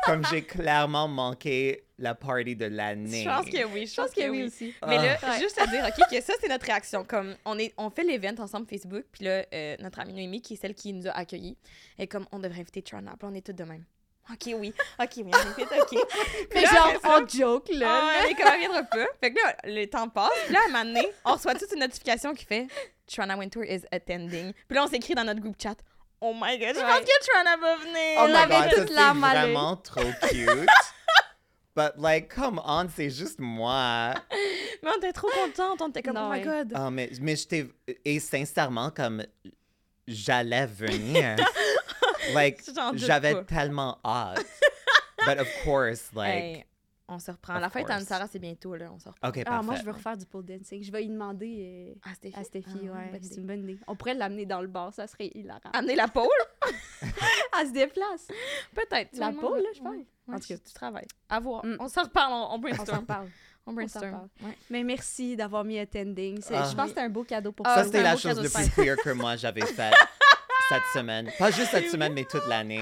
Comme 0.04 0.24
j'ai 0.30 0.42
clairement 0.42 1.08
manqué 1.08 1.84
la 1.98 2.14
party 2.14 2.56
de 2.56 2.66
l'année. 2.66 3.22
Je 3.22 3.28
pense 3.28 3.46
que 3.46 3.64
oui, 3.66 3.86
je 3.86 3.92
Je 3.92 3.96
pense 4.00 4.10
que 4.10 4.28
oui 4.28 4.42
aussi. 4.44 4.74
Mais 4.86 4.96
là, 4.96 5.16
Ah. 5.22 5.38
juste 5.38 5.60
à 5.60 5.66
dire, 5.66 5.84
OK, 5.86 6.04
que 6.10 6.20
ça, 6.20 6.32
c'est 6.40 6.48
notre 6.48 6.66
réaction. 6.66 7.04
Comme, 7.04 7.36
on, 7.44 7.58
est, 7.58 7.72
on 7.76 7.90
fait 7.90 8.02
l'event 8.04 8.34
ensemble 8.42 8.66
Facebook, 8.68 9.04
puis 9.12 9.24
là, 9.24 9.44
euh, 9.52 9.76
notre 9.78 10.00
amie 10.00 10.12
Noémie, 10.12 10.42
qui 10.42 10.54
est 10.54 10.56
celle 10.56 10.74
qui 10.74 10.92
nous 10.92 11.06
a 11.06 11.12
accueillis, 11.12 11.56
est 11.98 12.06
comme, 12.08 12.26
on 12.32 12.38
devrait 12.38 12.60
inviter 12.60 12.82
Trana. 12.82 13.12
Puis 13.12 13.26
là, 13.26 13.28
on 13.32 13.34
est 13.34 13.46
toutes 13.46 13.56
de 13.56 13.64
même. 13.64 13.84
OK, 14.30 14.54
oui. 14.56 14.72
OK, 15.00 15.10
oui, 15.16 15.30
on 15.32 15.36
invite, 15.36 15.68
OK. 15.80 15.98
Mais 16.54 16.62
là, 16.62 16.68
genre, 16.72 16.92
ça- 17.02 17.18
on 17.20 17.26
joke, 17.26 17.68
là. 17.70 17.88
Ah, 18.02 18.12
elle 18.24 18.30
est 18.30 18.34
comme, 18.34 18.52
elle 18.52 18.60
viendra 18.60 18.82
pas. 18.84 19.06
Fait 19.20 19.32
que 19.32 19.36
là, 19.40 19.56
le 19.64 19.84
temps 19.86 20.08
passe. 20.08 20.30
Puis 20.46 20.54
là, 20.54 20.60
à 20.60 20.68
un 20.68 20.72
moment 20.72 20.84
donné, 20.84 21.08
on 21.24 21.32
reçoit 21.34 21.54
toute 21.54 21.72
une 21.72 21.80
notification 21.80 22.32
qui 22.34 22.44
fait 22.44 22.68
Trana 23.06 23.36
Winter 23.36 23.60
is 23.68 23.82
attending. 23.90 24.52
Puis 24.68 24.76
là, 24.76 24.84
on 24.84 24.86
s'écrit 24.88 25.14
dans 25.14 25.24
notre 25.24 25.40
groupe 25.40 25.56
chat. 25.60 25.74
Oh 26.24 26.32
my 26.32 26.56
god, 26.56 26.76
je 26.76 26.80
pense 26.80 27.00
que 27.00 27.26
Trana 27.26 27.56
va 27.56 27.76
venir. 27.78 28.18
Oh 28.20 28.28
my 28.28 28.36
avait 28.36 28.70
toute 28.70 28.96
à 28.96 29.12
l'œil. 29.12 29.52
vraiment 29.52 29.76
trop 29.76 30.12
cute. 30.28 30.68
But 31.74 31.98
like, 31.98 32.28
come 32.28 32.60
on, 32.64 32.88
c'est 32.94 33.10
juste 33.10 33.40
moi. 33.40 34.14
Mais 34.82 34.90
on 34.94 34.98
était 34.98 35.12
trop 35.12 35.28
contente. 35.28 35.80
On 35.80 35.88
était 35.88 36.02
comme, 36.02 36.14
Non, 36.14 36.28
oh 36.28 36.32
my 36.32 36.38
ouais. 36.38 36.44
god. 36.44 36.72
Ah, 36.76 36.90
mais, 36.90 37.10
mais 37.20 37.34
j'étais... 37.34 37.66
Et 38.04 38.20
sincèrement, 38.20 38.90
comme 38.90 39.24
j'allais 40.06 40.66
venir. 40.66 41.36
like, 42.34 42.62
j'avais 42.94 43.42
tellement 43.44 43.98
hâte. 44.04 44.44
But 45.26 45.40
of 45.40 45.48
course, 45.64 46.10
like... 46.14 46.34
Hey, 46.34 46.64
on 47.14 47.18
se 47.18 47.30
reprend. 47.30 47.54
of 47.56 47.60
La 47.60 47.70
fête 47.70 47.84
à 47.84 47.86
course. 47.86 47.98
Anne-Sara, 48.00 48.26
c'est 48.26 48.38
bientôt, 48.38 48.74
là. 48.74 48.90
On 48.94 48.98
se 48.98 49.08
reprend. 49.08 49.28
OK, 49.28 49.38
Ah, 49.38 49.44
parfait. 49.44 49.64
moi, 49.66 49.74
je 49.76 49.82
veux 49.84 49.92
refaire 49.92 50.16
du 50.16 50.26
pole 50.26 50.44
dancing. 50.44 50.82
Je 50.82 50.90
vais 50.92 51.04
y 51.04 51.08
demander 51.08 51.92
euh, 51.96 52.00
Ah, 52.04 52.14
Stéphie. 52.14 52.38
à 52.38 52.44
Stéphie, 52.44 52.88
Ah, 52.90 52.96
ouais. 53.12 53.20
C'est 53.22 53.36
une 53.36 53.46
bonne 53.46 53.62
idée. 53.64 53.78
On 53.86 53.94
pourrait 53.96 54.14
l'amener 54.14 54.46
dans 54.46 54.60
le 54.60 54.68
bar, 54.68 54.92
ça 54.92 55.06
serait 55.06 55.30
hilarant. 55.34 55.60
Amener 55.72 55.94
la 55.94 56.08
pôle? 56.08 56.26
Elle 57.60 57.68
se 57.68 57.72
déplace. 57.72 58.28
Peut-être. 58.74 59.16
La 59.18 59.30
demander. 59.30 59.62
là, 59.62 59.68
je 59.74 59.80
pense. 59.80 59.88
Ouais. 59.94 60.06
En 60.28 60.32
Ouais, 60.34 60.40
tout 60.40 60.48
cas. 60.48 60.56
tu, 60.58 60.72
travailles. 60.72 61.08
À 61.28 61.40
voir. 61.40 61.64
Mm. 61.64 61.76
On 61.80 61.88
s'en 61.88 62.02
reparle, 62.04 62.32
on, 62.32 62.36
on 62.36 62.42
On 62.44 62.50
s'en 62.52 62.58
brainstorm. 62.58 63.06
parle. 63.06 63.28
On 63.66 63.72
brainstorm. 63.72 64.28
Ouais. 64.42 64.56
Mais 64.70 64.82
merci 64.84 65.36
d'avoir 65.36 65.64
mis 65.64 65.78
attending. 65.78 66.40
Ah. 66.50 66.64
Je 66.70 66.74
pense 66.74 66.84
que 66.84 66.88
c'était 66.90 67.00
un 67.02 67.08
beau 67.10 67.24
cadeau 67.24 67.52
pour 67.52 67.66
Ah, 67.66 67.70
Ça, 67.70 67.74
toi. 67.74 67.82
c'est 67.84 67.88
c'était 67.98 68.02
la 68.02 68.16
chose 68.16 68.36
de 68.42 68.48
plus 68.48 68.70
queer 68.70 68.96
que 68.96 69.10
moi 69.10 69.36
j'avais 69.36 69.60
faite 69.66 69.94
cette 70.68 70.82
semaine. 70.94 71.30
Pas 71.38 71.50
juste 71.50 71.70
cette 71.70 71.88
semaine, 71.90 72.12
mais 72.12 72.24
toute 72.24 72.46
l'année. 72.48 72.80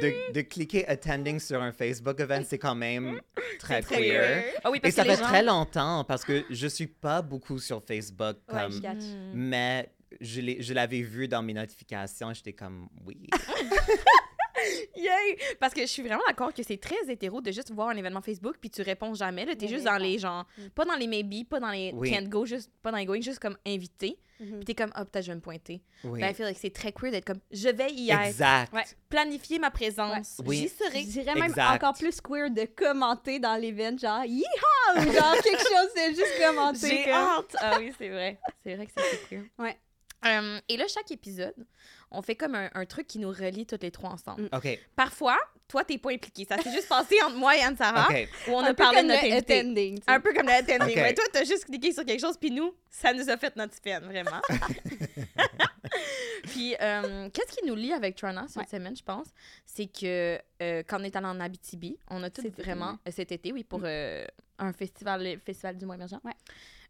De, 0.00 0.32
de 0.32 0.40
cliquer 0.42 0.86
attending 0.88 1.38
sur 1.40 1.62
un 1.62 1.72
Facebook 1.72 2.20
event, 2.20 2.42
c'est 2.46 2.58
quand 2.58 2.74
même 2.74 3.20
très 3.58 3.80
Très 3.82 3.96
queer. 3.96 4.20
queer. 4.42 4.44
Ah 4.64 4.70
oui, 4.70 4.78
Et 4.78 4.80
parce 4.80 4.94
ça 4.94 5.02
que 5.04 5.08
les 5.08 5.16
fait 5.16 5.22
gens... 5.22 5.28
très 5.28 5.42
longtemps 5.42 6.04
parce 6.04 6.24
que 6.24 6.44
je 6.50 6.66
suis 6.66 6.86
pas 6.86 7.22
beaucoup 7.22 7.58
sur 7.58 7.82
Facebook 7.82 8.36
Ouais, 8.52 8.60
comme 8.62 8.72
je 8.72 8.80
catch. 8.80 9.02
Mm. 9.02 9.30
mais 9.34 9.90
je 10.20 10.40
l'ai- 10.40 10.62
je 10.62 10.74
l'avais 10.74 11.00
vu 11.02 11.28
dans 11.28 11.42
mes 11.42 11.54
notifications, 11.54 12.32
j'étais 12.34 12.52
comme 12.52 12.88
oui. 13.06 13.16
Yay! 14.96 15.36
Parce 15.60 15.74
que 15.74 15.82
je 15.82 15.86
suis 15.86 16.02
vraiment 16.02 16.22
d'accord 16.26 16.52
que 16.52 16.62
c'est 16.62 16.78
très 16.78 16.96
hétéro 17.08 17.40
de 17.40 17.52
juste 17.52 17.70
voir 17.72 17.88
un 17.90 17.96
événement 17.96 18.22
Facebook 18.22 18.56
puis 18.60 18.70
tu 18.70 18.82
réponds 18.82 19.14
jamais. 19.14 19.44
Là, 19.44 19.54
t'es 19.54 19.68
juste 19.68 19.84
dans 19.84 19.98
les 19.98 20.18
gens, 20.18 20.44
Mm. 20.58 20.68
pas 20.74 20.84
dans 20.84 20.94
les 20.96 21.06
maybe, 21.06 21.46
pas 21.48 21.60
dans 21.60 21.70
les 21.70 21.92
Oui. 21.94 22.10
can't 22.10 22.28
go, 22.28 22.46
juste, 22.46 22.70
pas 22.82 22.90
dans 22.90 22.96
les 22.98 23.04
going, 23.04 23.20
juste 23.20 23.38
comme 23.38 23.56
invité. 23.66 24.18
Mhm. 24.38 24.56
Puis 24.56 24.64
t'es 24.66 24.74
comme, 24.74 24.90
ah, 24.94 25.04
peut-être 25.04 25.24
je 25.24 25.30
vais 25.30 25.36
me 25.36 25.40
pointer. 25.40 25.80
Oui. 26.04 26.20
Ben, 26.20 26.30
I 26.30 26.34
feel 26.34 26.44
like 26.46 26.58
c'est 26.60 26.72
très 26.72 26.92
queer 26.92 27.10
d'être 27.10 27.24
comme, 27.24 27.40
je 27.50 27.68
vais 27.70 27.90
y 27.92 28.10
être. 28.10 28.20
Exact. 28.20 28.72
Ouais. 28.72 28.84
Planifier 29.08 29.58
ma 29.58 29.70
présence. 29.70 30.40
Oui. 30.44 30.56
J'y 30.58 30.68
Je 30.68 30.84
serai. 30.84 31.04
dirais 31.04 31.34
même 31.34 31.44
Exact. 31.44 31.74
encore 31.82 31.94
plus 31.94 32.20
queer 32.20 32.50
de 32.50 32.64
commenter 32.64 33.38
dans 33.38 33.56
l'event, 33.56 33.96
genre 33.96 34.24
Yeehaw! 34.24 34.98
ou 34.98 35.12
genre 35.12 35.34
quelque 35.42 35.60
chose, 35.62 35.88
c'est 35.94 36.10
juste 36.14 36.34
commenter. 36.44 36.88
J'ai 36.88 37.04
comme- 37.04 37.12
hâte! 37.14 37.56
Ah 37.60 37.76
oui, 37.78 37.92
c'est 37.98 38.08
vrai. 38.10 38.38
C'est 38.62 38.74
vrai 38.74 38.86
que 38.86 38.92
c'est 38.96 39.02
très 39.16 39.26
queer. 39.28 39.42
Ouais. 39.58 39.76
Euh, 40.24 40.58
et 40.68 40.76
là, 40.76 40.86
chaque 40.88 41.10
épisode, 41.10 41.54
on 42.10 42.22
fait 42.22 42.34
comme 42.36 42.54
un, 42.54 42.70
un 42.74 42.86
truc 42.86 43.06
qui 43.06 43.18
nous 43.18 43.28
relie 43.28 43.66
toutes 43.66 43.82
les 43.82 43.90
trois 43.90 44.10
ensemble. 44.10 44.42
Mm. 44.44 44.56
OK. 44.56 44.78
Parfois, 44.96 45.38
toi, 45.68 45.84
t'es 45.84 45.98
pas 45.98 46.10
impliqué. 46.12 46.44
Ça 46.48 46.56
s'est 46.58 46.72
juste 46.72 46.88
passé 46.88 47.16
entre 47.22 47.36
moi 47.36 47.56
et 47.56 47.60
Anne-Sara, 47.60 48.08
OK. 48.08 48.28
où 48.48 48.52
on 48.52 48.60
un 48.60 48.64
a 48.70 48.74
parlé 48.74 49.02
de 49.02 49.08
notre 49.08 49.32
attending. 49.32 49.96
tu 49.98 50.02
sais. 50.04 50.10
Un 50.10 50.20
peu 50.20 50.32
comme 50.32 50.46
le 50.46 50.52
attending. 50.52 50.96
Ouais, 50.96 51.14
toi, 51.14 51.24
t'as 51.32 51.44
juste 51.44 51.66
cliqué 51.66 51.92
sur 51.92 52.04
quelque 52.04 52.20
chose, 52.20 52.36
puis 52.38 52.50
nous, 52.50 52.74
ça 52.90 53.12
nous 53.12 53.28
a 53.28 53.36
fait 53.36 53.54
notre 53.56 53.80
peine, 53.80 54.04
vraiment. 54.04 54.40
puis, 56.44 56.74
euh, 56.80 57.28
qu'est-ce 57.32 57.56
qui 57.56 57.66
nous 57.66 57.74
lie 57.74 57.92
avec 57.92 58.16
Trana 58.16 58.46
cette 58.48 58.56
Ouais. 58.56 58.68
semaine, 58.68 58.96
je 58.96 59.02
pense, 59.02 59.26
c'est 59.64 59.86
que 59.86 60.38
euh, 60.62 60.82
quand 60.86 61.00
on 61.00 61.04
est 61.04 61.14
allé 61.16 61.26
en 61.26 61.40
Abitibi, 61.40 61.98
on 62.10 62.22
a 62.22 62.30
tout 62.30 62.42
vraiment, 62.58 62.98
euh, 63.06 63.10
cet 63.14 63.32
été, 63.32 63.52
oui, 63.52 63.64
pour 63.64 63.80
Mm. 63.80 63.84
euh, 63.86 64.24
un 64.58 64.72
festival, 64.72 65.22
le 65.24 65.38
festival 65.38 65.76
du 65.76 65.84
mois 65.86 65.96
émergent. 65.96 66.18
Ouais. 66.24 66.32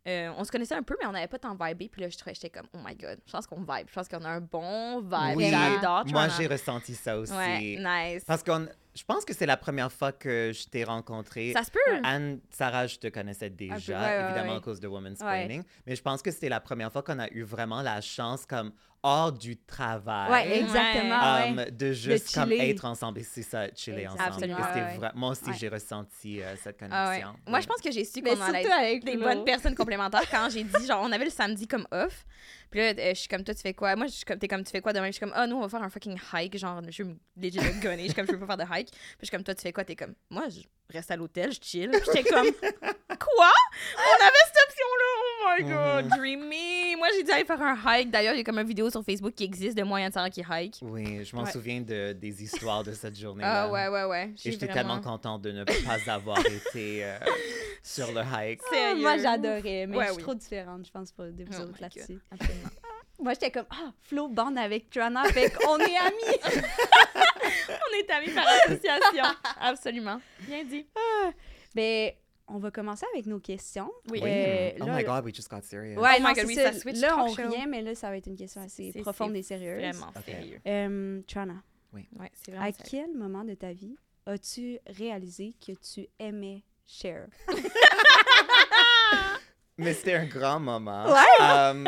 Euh, 0.07 0.33
on 0.37 0.45
se 0.45 0.53
connaissait 0.53 0.75
un 0.75 0.83
peu, 0.83 0.97
mais 1.01 1.07
on 1.07 1.13
n'avait 1.13 1.27
pas 1.27 1.39
tant 1.39 1.57
vibé. 1.59 1.89
Puis 1.89 2.01
là, 2.01 2.09
je 2.09 2.17
trouvais, 2.17 2.35
j'étais 2.35 2.51
comme, 2.51 2.69
oh 2.73 2.79
my 2.85 2.95
god, 2.95 3.19
je 3.27 3.33
pense 3.33 3.47
qu'on 3.47 3.61
vibe. 3.61 3.89
Je 3.89 3.93
pense 3.93 4.09
qu'on 4.09 4.23
a 4.23 4.29
un 4.29 4.41
bon 4.41 5.01
vibe. 5.01 5.37
Oui, 5.37 5.51
J'adore 5.51 6.05
moi 6.07 6.29
j'ai 6.29 6.47
ressenti 6.47 6.95
ça 6.95 7.19
aussi. 7.19 7.33
Ouais, 7.33 7.77
nice. 7.79 8.25
Parce 8.25 8.43
qu'on 8.43 8.69
je 8.97 9.05
pense 9.05 9.25
que 9.25 9.35
c'est 9.35 9.47
la 9.47 9.59
première 9.59 9.93
fois 9.93 10.13
que 10.13 10.53
je 10.55 10.67
t'ai 10.69 10.83
rencontré. 10.85 11.53
Ça 11.53 11.63
se 11.63 11.71
peut. 11.71 12.01
Anne, 12.03 12.41
Sarah, 12.51 12.87
je 12.87 12.97
te 12.97 13.09
connaissais 13.09 13.51
déjà, 13.51 14.01
ouais, 14.01 14.25
évidemment 14.25 14.53
ouais. 14.53 14.59
à 14.59 14.61
cause 14.61 14.81
de 14.81 14.89
Women's 14.89 15.19
Planning. 15.19 15.63
Mais 15.87 15.95
je 15.95 16.03
pense 16.03 16.23
que 16.23 16.31
c'était 16.31 16.49
la 16.49 16.61
première 16.61 16.91
fois 16.91 17.03
qu'on 17.03 17.19
a 17.19 17.29
eu 17.29 17.43
vraiment 17.43 17.83
la 17.83 18.01
chance, 18.01 18.47
comme 18.47 18.73
hors 19.09 19.31
du 19.33 19.57
travail, 19.57 20.31
Ouais, 20.33 20.59
exactement. 20.59 21.15
um, 21.51 21.57
ouais. 21.59 21.71
de 21.71 21.93
juste 21.93 22.35
comme 22.35 22.51
être 22.53 22.85
ensemble. 22.85 23.21
Et 23.21 23.23
c'est 23.23 23.43
ça, 23.43 23.67
chiller 23.75 24.09
ensemble. 24.09 24.23
Absolument. 24.23 24.59
Ouais, 24.59 24.83
ouais. 24.83 24.99
vra- 24.99 25.13
Moi 25.15 25.31
aussi, 25.31 25.45
Ouais. 25.47 25.57
j'ai 25.59 25.69
ressenti 25.69 26.43
euh, 26.43 26.57
cette 26.57 26.77
Ah 26.91 27.09
ouais. 27.11 27.21
connexion. 27.21 27.29
Moi, 27.47 27.59
Oui. 27.59 27.63
je 27.63 27.67
pense 27.69 27.81
que 27.81 27.91
j'ai 27.93 28.05
su 28.05 28.21
qu'on 28.21 28.41
allait 28.41 28.71
avec 28.71 29.05
des 29.05 29.17
bonnes 29.17 29.45
personnes 29.45 29.75
complémentaires 29.77 30.29
quand 30.31 30.49
j'ai 30.51 30.65
dit 30.65 30.87
genre 30.87 31.03
on 31.05 31.13
avait 31.13 31.25
le 31.27 31.31
samedi 31.31 31.69
comme 31.69 31.87
off 31.93 32.25
puis 32.71 32.81
là 32.81 32.87
euh, 32.99 33.11
je 33.11 33.21
suis 33.21 33.29
comme 33.29 33.45
toi 33.45 33.55
tu 33.55 33.61
fais 33.61 33.75
quoi? 33.75 33.95
Moi 33.95 34.07
je 34.07 34.13
suis 34.13 34.25
comme 34.25 34.39
t'es 34.41 34.49
comme 34.49 34.65
tu 34.65 34.71
fais 34.73 34.81
quoi 34.81 34.93
demain? 34.93 35.07
Je 35.07 35.13
suis 35.13 35.21
comme 35.21 35.33
ah 35.37 35.47
nous 35.47 35.57
on 35.57 35.61
va 35.61 35.69
faire 35.69 35.83
un 35.85 35.89
fucking 35.89 36.19
hike 36.33 36.59
genre 36.59 36.81
je 36.91 37.03
veux 37.05 37.11
me 37.11 37.17
legit 37.41 37.59
gunner 37.81 38.03
je 38.03 38.05
suis 38.07 38.15
comme 38.15 38.27
je 38.27 38.33
veux 38.33 38.41
pas 38.45 38.57
faire 38.57 38.67
de 38.67 38.73
hike 38.75 38.91
puis 38.91 38.99
je 39.21 39.27
suis 39.27 39.31
comme 39.37 39.45
toi 39.45 39.55
tu 39.55 39.63
fais 39.63 39.73
quoi? 39.73 39.85
T'es 39.85 39.95
comme 39.95 40.15
moi 40.31 40.47
je 40.49 40.61
reste 40.93 41.11
à 41.13 41.17
l'hôtel 41.17 41.53
je 41.53 41.59
chill 41.63 41.91
Puis 41.91 42.01
j'étais 42.07 42.29
comme 42.29 42.51
quoi? 42.53 43.53
On 43.97 44.25
avait 44.25 44.45
cette 44.47 44.65
option 44.67 44.87
là 44.99 45.07
oh 45.21 45.55
my 45.59 45.65
god 45.71 46.05
Mhm. 46.07 46.19
dreamy 46.19 46.76
moi 47.07 47.17
j'ai 47.17 47.23
dit 47.23 47.31
aller 47.33 47.45
faire 47.45 47.63
un 47.63 47.77
hike 47.85 48.11
d'ailleurs 48.11 48.35
il 48.35 48.39
y 48.39 48.41
a 48.41 48.45
comme 48.45 48.59
une 48.59 48.67
vidéo 48.67 48.91
sur 48.91 49.05
Facebook 49.05 49.33
qui 49.35 49.45
existe 49.45 49.77
de 49.77 49.83
moi 49.83 50.01
et 50.01 50.05
Anne-Sarah 50.05 50.31
qui 50.31 50.43
hike 50.49 50.79
Oui, 50.83 51.25
je 51.25 51.37
m'en 51.37 51.43
Ouais. 51.45 51.51
souviens 51.53 51.81
de, 51.81 52.13
des 52.13 52.43
histoires 52.43 52.83
de 52.83 52.93
cette 52.93 53.17
journée. 53.19 53.45
ah 53.47 53.71
ouais 53.71 53.89
ouais 53.89 54.05
ouais 54.05 54.31
Et 54.45 54.51
j'étais 54.53 54.67
vraiment- 54.67 54.99
tellement 54.99 55.01
contente 55.13 55.43
de 55.43 55.53
ne 55.53 55.65
pas 55.65 56.13
avoir 56.13 56.41
été 56.41 57.05
euh, 57.05 57.19
sur 57.83 58.11
le 58.13 58.21
hike. 58.23 58.61
Ah? 58.73 58.95
Moi, 58.97 59.19
j'adorais, 59.19 59.87
mais 59.87 59.97
Ouais, 59.97 60.05
je 60.07 60.11
suis 60.13 60.17
oui. 60.19 60.23
trop 60.25 60.35
différente, 60.35 60.85
je 60.87 60.91
pense, 60.91 61.13
pas 61.13 61.25
de 61.27 61.45
vous 61.45 61.51
Oh 61.59 61.63
autres 61.63 61.73
my 61.75 61.81
là-dessus. 61.81 62.15
God, 62.15 62.21
absolument. 62.41 62.69
Moi, 63.19 63.33
j'étais 63.35 63.51
comme, 63.51 63.67
ah, 63.71 63.93
Flo 64.03 64.29
bande 64.29 64.59
avec 64.59 64.91
Trana, 64.91 65.25
fait 65.25 65.51
qu'on 65.51 65.79
est 65.79 65.97
amis. 65.97 66.39
on 67.69 67.97
est 67.99 68.11
amis 68.11 68.31
par 68.35 68.47
association 68.65 69.25
absolument 69.61 70.21
bien 70.41 70.65
dit 70.65 70.87
Ben, 71.75 72.11
on 72.49 72.59
va 72.59 72.71
commencer 72.71 73.05
avec 73.15 73.27
nos 73.27 73.41
questions. 73.41 73.91
Oui. 74.11 74.21
Euh, 74.23 74.71
oh 74.81 74.87
là, 74.87 74.97
my 74.97 75.05
God, 75.05 75.25
we 75.25 75.35
just 75.35 75.51
got 75.51 75.63
serious. 75.63 75.99
Ouais, 76.01 76.17
Oh 76.19 76.23
non, 76.23 76.29
my 76.29 76.35
God, 76.35 76.45
oui, 76.47 76.55
ça. 76.55 76.73
switch 76.73 76.97
Là, 77.01 77.17
on 77.19 77.35
show. 77.35 77.43
revient, 77.43 77.67
mais 77.69 77.83
là, 77.83 77.95
ça 77.95 78.09
va 78.11 78.17
être 78.17 78.27
une 78.27 78.37
question 78.37 78.61
assez 78.63 78.93
profonde 79.03 79.35
et 79.37 79.43
sérieuse. 79.43 79.81
Vraiment 79.81 80.13
Ok. 80.17 80.25
sérieux. 80.25 80.61
Euh, 80.67 81.21
Trana, 81.27 81.63
Ouais, 81.93 82.07
c'est 82.35 82.51
vraiment 82.53 82.67
à 82.67 82.73
sérieux. 82.73 82.85
quel 83.07 83.17
moment 83.17 83.45
de 83.45 83.55
ta 83.55 83.73
vie 83.73 83.97
as-tu 84.27 84.79
réalisé 84.87 85.55
que 85.65 85.73
tu 85.73 86.07
aimais 86.19 86.63
Cher? 86.89 87.27
Mais 89.79 89.93
c'était 89.93 90.15
un 90.15 90.27
grand 90.27 90.59
moment. 90.61 91.07
Ouais. 91.07 91.45
Um, 91.45 91.87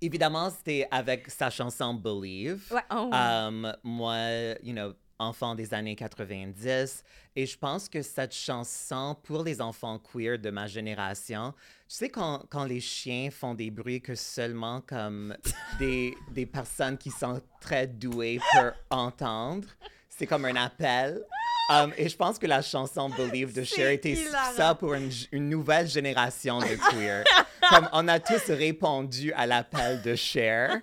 évidemment, 0.00 0.50
c'était 0.50 0.86
avec 0.90 1.28
sa 1.30 1.50
chanson 1.50 1.94
Believe. 1.94 2.62
Ouais. 2.72 2.80
Oh. 2.90 3.10
Um, 3.12 3.74
moi, 3.82 4.16
you 4.62 4.72
know, 4.72 4.94
enfant 5.18 5.54
des 5.54 5.74
années 5.74 5.96
90. 5.96 7.04
Et 7.36 7.46
je 7.46 7.58
pense 7.58 7.88
que 7.88 8.02
cette 8.02 8.34
chanson, 8.34 9.16
pour 9.22 9.42
les 9.42 9.60
enfants 9.60 9.98
queer 9.98 10.38
de 10.38 10.50
ma 10.50 10.66
génération, 10.66 11.52
tu 11.88 11.96
sais, 11.96 12.08
quand, 12.08 12.44
quand 12.48 12.64
les 12.64 12.80
chiens 12.80 13.30
font 13.30 13.54
des 13.54 13.70
bruits 13.70 14.00
que 14.00 14.14
seulement 14.14 14.80
comme 14.80 15.36
des, 15.78 16.14
des 16.32 16.46
personnes 16.46 16.98
qui 16.98 17.10
sont 17.10 17.40
très 17.60 17.86
douées 17.86 18.40
peuvent 18.52 18.74
entendre, 18.90 19.68
c'est 20.08 20.26
comme 20.26 20.44
un 20.44 20.56
appel. 20.56 21.22
Um, 21.70 21.92
et 21.96 22.08
je 22.08 22.16
pense 22.16 22.38
que 22.38 22.46
la 22.46 22.60
chanson 22.60 23.08
Believe 23.08 23.54
de 23.54 23.64
Cher 23.64 23.88
était 23.88 24.18
ça 24.54 24.74
pour 24.74 24.94
une, 24.94 25.10
une 25.32 25.48
nouvelle 25.48 25.88
génération 25.88 26.58
de 26.58 26.76
queer. 26.90 27.24
comme 27.70 27.88
on 27.92 28.06
a 28.08 28.20
tous 28.20 28.50
répondu 28.50 29.32
à 29.32 29.46
l'appel 29.46 30.02
de 30.02 30.14
Cher. 30.14 30.80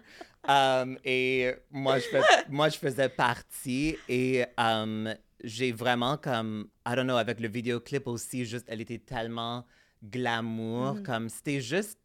Um, 0.48 0.98
et 1.06 1.54
moi 1.70 2.00
je, 2.00 2.06
fais- 2.06 2.22
moi, 2.50 2.70
je 2.70 2.78
faisais 2.78 3.10
partie 3.10 3.96
et 4.10 4.44
um, 4.58 5.14
j'ai 5.44 5.72
vraiment 5.72 6.18
comme, 6.18 6.68
I 6.88 6.96
don't 6.96 7.04
know, 7.06 7.18
avec 7.18 7.40
le 7.40 7.48
vidéoclip 7.48 8.08
aussi, 8.08 8.46
juste, 8.46 8.66
elle 8.68 8.82
était 8.82 8.98
tellement 9.00 9.66
glamour, 10.04 10.96
Mhm. 10.96 11.04
comme 11.04 11.30
c'était 11.30 11.62
juste, 11.62 12.00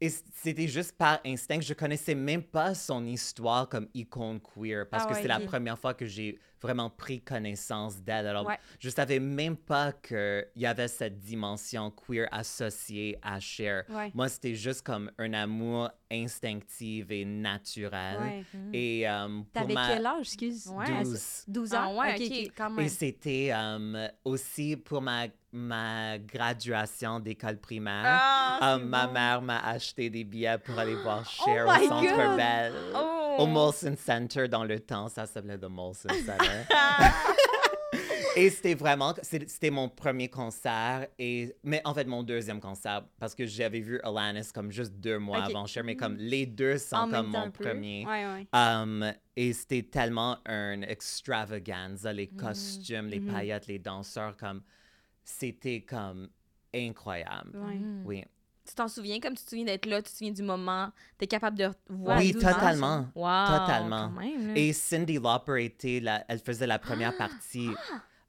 et 0.00 0.10
c'était 0.10 0.68
juste 0.68 0.92
par 0.98 1.20
instinct. 1.24 1.60
Je 1.62 1.72
connaissais 1.72 2.14
même 2.14 2.42
pas 2.42 2.74
son 2.74 3.06
histoire 3.06 3.68
comme 3.68 3.88
icône 3.94 4.40
queer 4.40 4.86
parce 4.90 5.04
Ah 5.04 5.08
que 5.08 5.14
ouais, 5.14 5.22
c'est 5.22 5.28
la 5.28 5.40
première 5.40 5.78
fois 5.78 5.94
que 5.94 6.04
j'ai 6.04 6.38
vraiment 6.64 6.88
pris 6.88 7.20
connaissance 7.20 8.00
d'elle. 8.02 8.26
Alors, 8.26 8.46
Ouais. 8.46 8.58
je 8.80 8.88
savais 8.88 9.20
même 9.20 9.56
pas 9.56 9.92
qu'il 9.92 10.46
y 10.56 10.64
avait 10.66 10.88
cette 10.88 11.20
dimension 11.20 11.90
queer 11.90 12.26
associée 12.32 13.18
à 13.22 13.38
Cher. 13.38 13.84
Ouais. 13.90 14.10
Moi, 14.14 14.28
c'était 14.30 14.54
juste 14.54 14.80
comme 14.82 15.10
un 15.18 15.34
amour 15.34 15.90
instinctif 16.10 17.06
et 17.10 17.24
naturel. 17.26 18.18
Ouais. 18.18 18.44
Et 18.72 19.08
euh, 19.08 19.28
pour 19.28 19.46
T'avais 19.52 19.74
ma... 19.74 19.88
quel 19.88 20.06
âge, 20.06 20.20
excuse? 20.22 20.66
Ouais. 20.68 21.02
12. 21.02 21.44
12 21.48 21.74
Ah 21.74 21.88
ans? 21.88 21.98
ouais, 21.98 22.14
Ok, 22.14 22.20
ok, 22.22 22.32
ok. 22.46 22.52
quand 22.56 22.78
Et 22.78 22.88
c'était 22.88 23.50
euh, 23.52 24.08
aussi 24.24 24.76
pour 24.76 25.02
ma, 25.02 25.26
ma 25.52 26.18
graduation 26.18 27.20
d'école 27.20 27.58
primaire. 27.58 28.02
Ah, 28.06 28.74
Euh, 28.74 28.78
ma 28.78 29.06
bon. 29.06 29.12
mère 29.12 29.42
m'a 29.42 29.58
acheté 29.66 30.08
des 30.08 30.24
billets 30.24 30.58
pour 30.58 30.78
aller 30.78 30.94
voir 30.94 31.24
Cher 31.28 31.66
my 31.66 31.84
au 31.84 31.88
Centre 31.88 32.16
God! 32.16 32.36
Bell. 32.36 32.72
Oh. 32.94 33.13
Au 33.38 33.46
Molson 33.46 33.96
Center 33.96 34.48
dans 34.48 34.64
le 34.64 34.80
temps, 34.80 35.08
ça 35.08 35.26
s'appelait 35.26 35.58
The 35.58 35.64
Molson 35.68 36.08
Center. 36.08 36.64
et 38.36 38.50
c'était 38.50 38.74
vraiment, 38.74 39.14
c'était 39.22 39.70
mon 39.70 39.88
premier 39.88 40.28
concert, 40.28 41.06
et, 41.18 41.54
mais 41.62 41.80
en 41.84 41.94
fait 41.94 42.04
mon 42.06 42.22
deuxième 42.22 42.60
concert, 42.60 43.04
parce 43.18 43.34
que 43.34 43.46
j'avais 43.46 43.80
vu 43.80 44.00
Alanis 44.02 44.50
comme 44.52 44.70
juste 44.72 44.94
deux 44.94 45.18
mois 45.18 45.42
avant 45.44 45.66
Cher, 45.66 45.84
mais 45.84 45.96
comme 45.96 46.16
les 46.16 46.46
deux 46.46 46.78
sont 46.78 46.96
En 46.96 47.08
comme 47.08 47.28
mon 47.28 47.50
premier. 47.50 48.04
Ouais, 48.06 48.26
ouais. 48.26 48.46
Um, 48.52 49.12
et 49.36 49.52
c'était 49.52 49.82
tellement 49.82 50.38
un 50.46 50.82
extravaganza, 50.82 52.12
les 52.12 52.30
Mm. 52.32 52.36
costumes, 52.36 53.06
les 53.06 53.20
Mhm. 53.20 53.32
paillettes, 53.32 53.66
les 53.68 53.78
danseurs, 53.78 54.36
comme 54.36 54.62
c'était 55.22 55.82
comme 55.82 56.28
incroyable. 56.74 57.56
Ouais. 57.56 57.78
Oui, 58.04 58.24
Tu 58.66 58.74
t'en 58.74 58.88
souviens 58.88 59.20
comme 59.20 59.34
tu 59.34 59.44
te 59.44 59.50
souviens 59.50 59.64
d'être 59.66 59.86
là, 59.86 59.98
tu 60.00 60.10
te 60.10 60.16
souviens 60.16 60.32
du 60.32 60.42
moment, 60.42 60.90
t'es 61.18 61.26
capable 61.26 61.58
de 61.58 61.70
voir. 61.88 62.18
oui, 62.18 62.32
12 62.32 62.44
ans. 62.44 62.52
totalement. 62.54 63.06
Wow, 63.14 63.58
Totalement. 63.58 64.10
même. 64.10 64.56
Et 64.56 64.72
Cindy 64.72 65.18
Lauper 65.18 65.64
était 65.66 66.00
la, 66.00 66.24
elle 66.28 66.38
faisait 66.38 66.66
la 66.66 66.78
première 66.78 67.16
partie. 67.16 67.68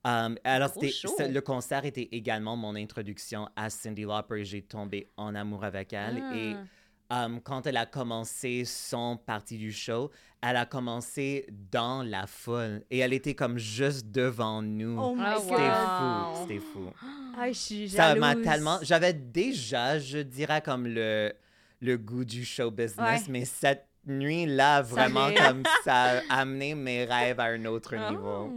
Um, 0.04 0.38
alors, 0.44 0.72
le 0.75 1.39
concert 1.39 1.84
était 1.86 2.10
également 2.12 2.56
mon 2.56 2.75
introduction 2.75 3.50
à 3.56 3.70
Cindy 3.70 4.04
Lauper 4.04 4.42
et 4.42 4.46
j'ai 4.46 4.62
tombé 4.62 5.10
en 5.18 5.34
amour 5.34 5.63
avec 5.63 5.94
elle. 5.94 6.18
Et 6.34 6.54
Ah. 6.56 6.63
Um, 7.10 7.40
quand 7.42 7.66
elle 7.68 7.78
a 7.78 7.86
commencé 7.86 8.66
son 8.66 9.18
partie 9.18 9.58
du 9.58 9.72
show, 9.72 10.12
elle 10.42 10.58
a 10.58 10.66
commencé 10.66 11.48
dans 11.72 12.04
la 12.04 12.28
foule 12.28 12.84
et 12.92 13.00
elle 13.00 13.14
était 13.14 13.34
comme 13.36 13.58
juste 13.58 14.08
devant 14.12 14.62
nous. 14.62 14.98
Oh 15.00 15.16
my 15.16 15.24
C'était 15.40 15.56
fou, 15.72 16.42
c'était 16.42 16.60
fou. 16.60 16.90
Ah, 17.38 17.48
je 17.48 17.54
suis 17.58 17.90
Ça 17.90 18.16
m'a 18.16 18.36
tellement. 18.36 18.80
J'avais 18.82 19.14
déjà, 19.14 19.98
je 20.00 20.20
dirais, 20.20 20.62
comme 20.62 20.88
le, 20.88 21.34
le 21.82 21.98
goût 21.98 22.26
du 22.26 22.46
show 22.46 22.70
business, 22.72 23.22
Ouais. 23.22 23.28
mais 23.30 23.46
cette 23.46 23.88
nuit-là, 24.08 24.82
vraiment, 24.82 25.30
comme 25.34 25.64
ça 25.84 26.20
a 26.30 26.40
amené 26.42 26.76
mes 26.76 27.06
rêves 27.06 27.40
à 27.40 27.46
un 27.46 27.66
autre 27.66 27.96
Oh. 27.98 28.10
niveau. 28.12 28.54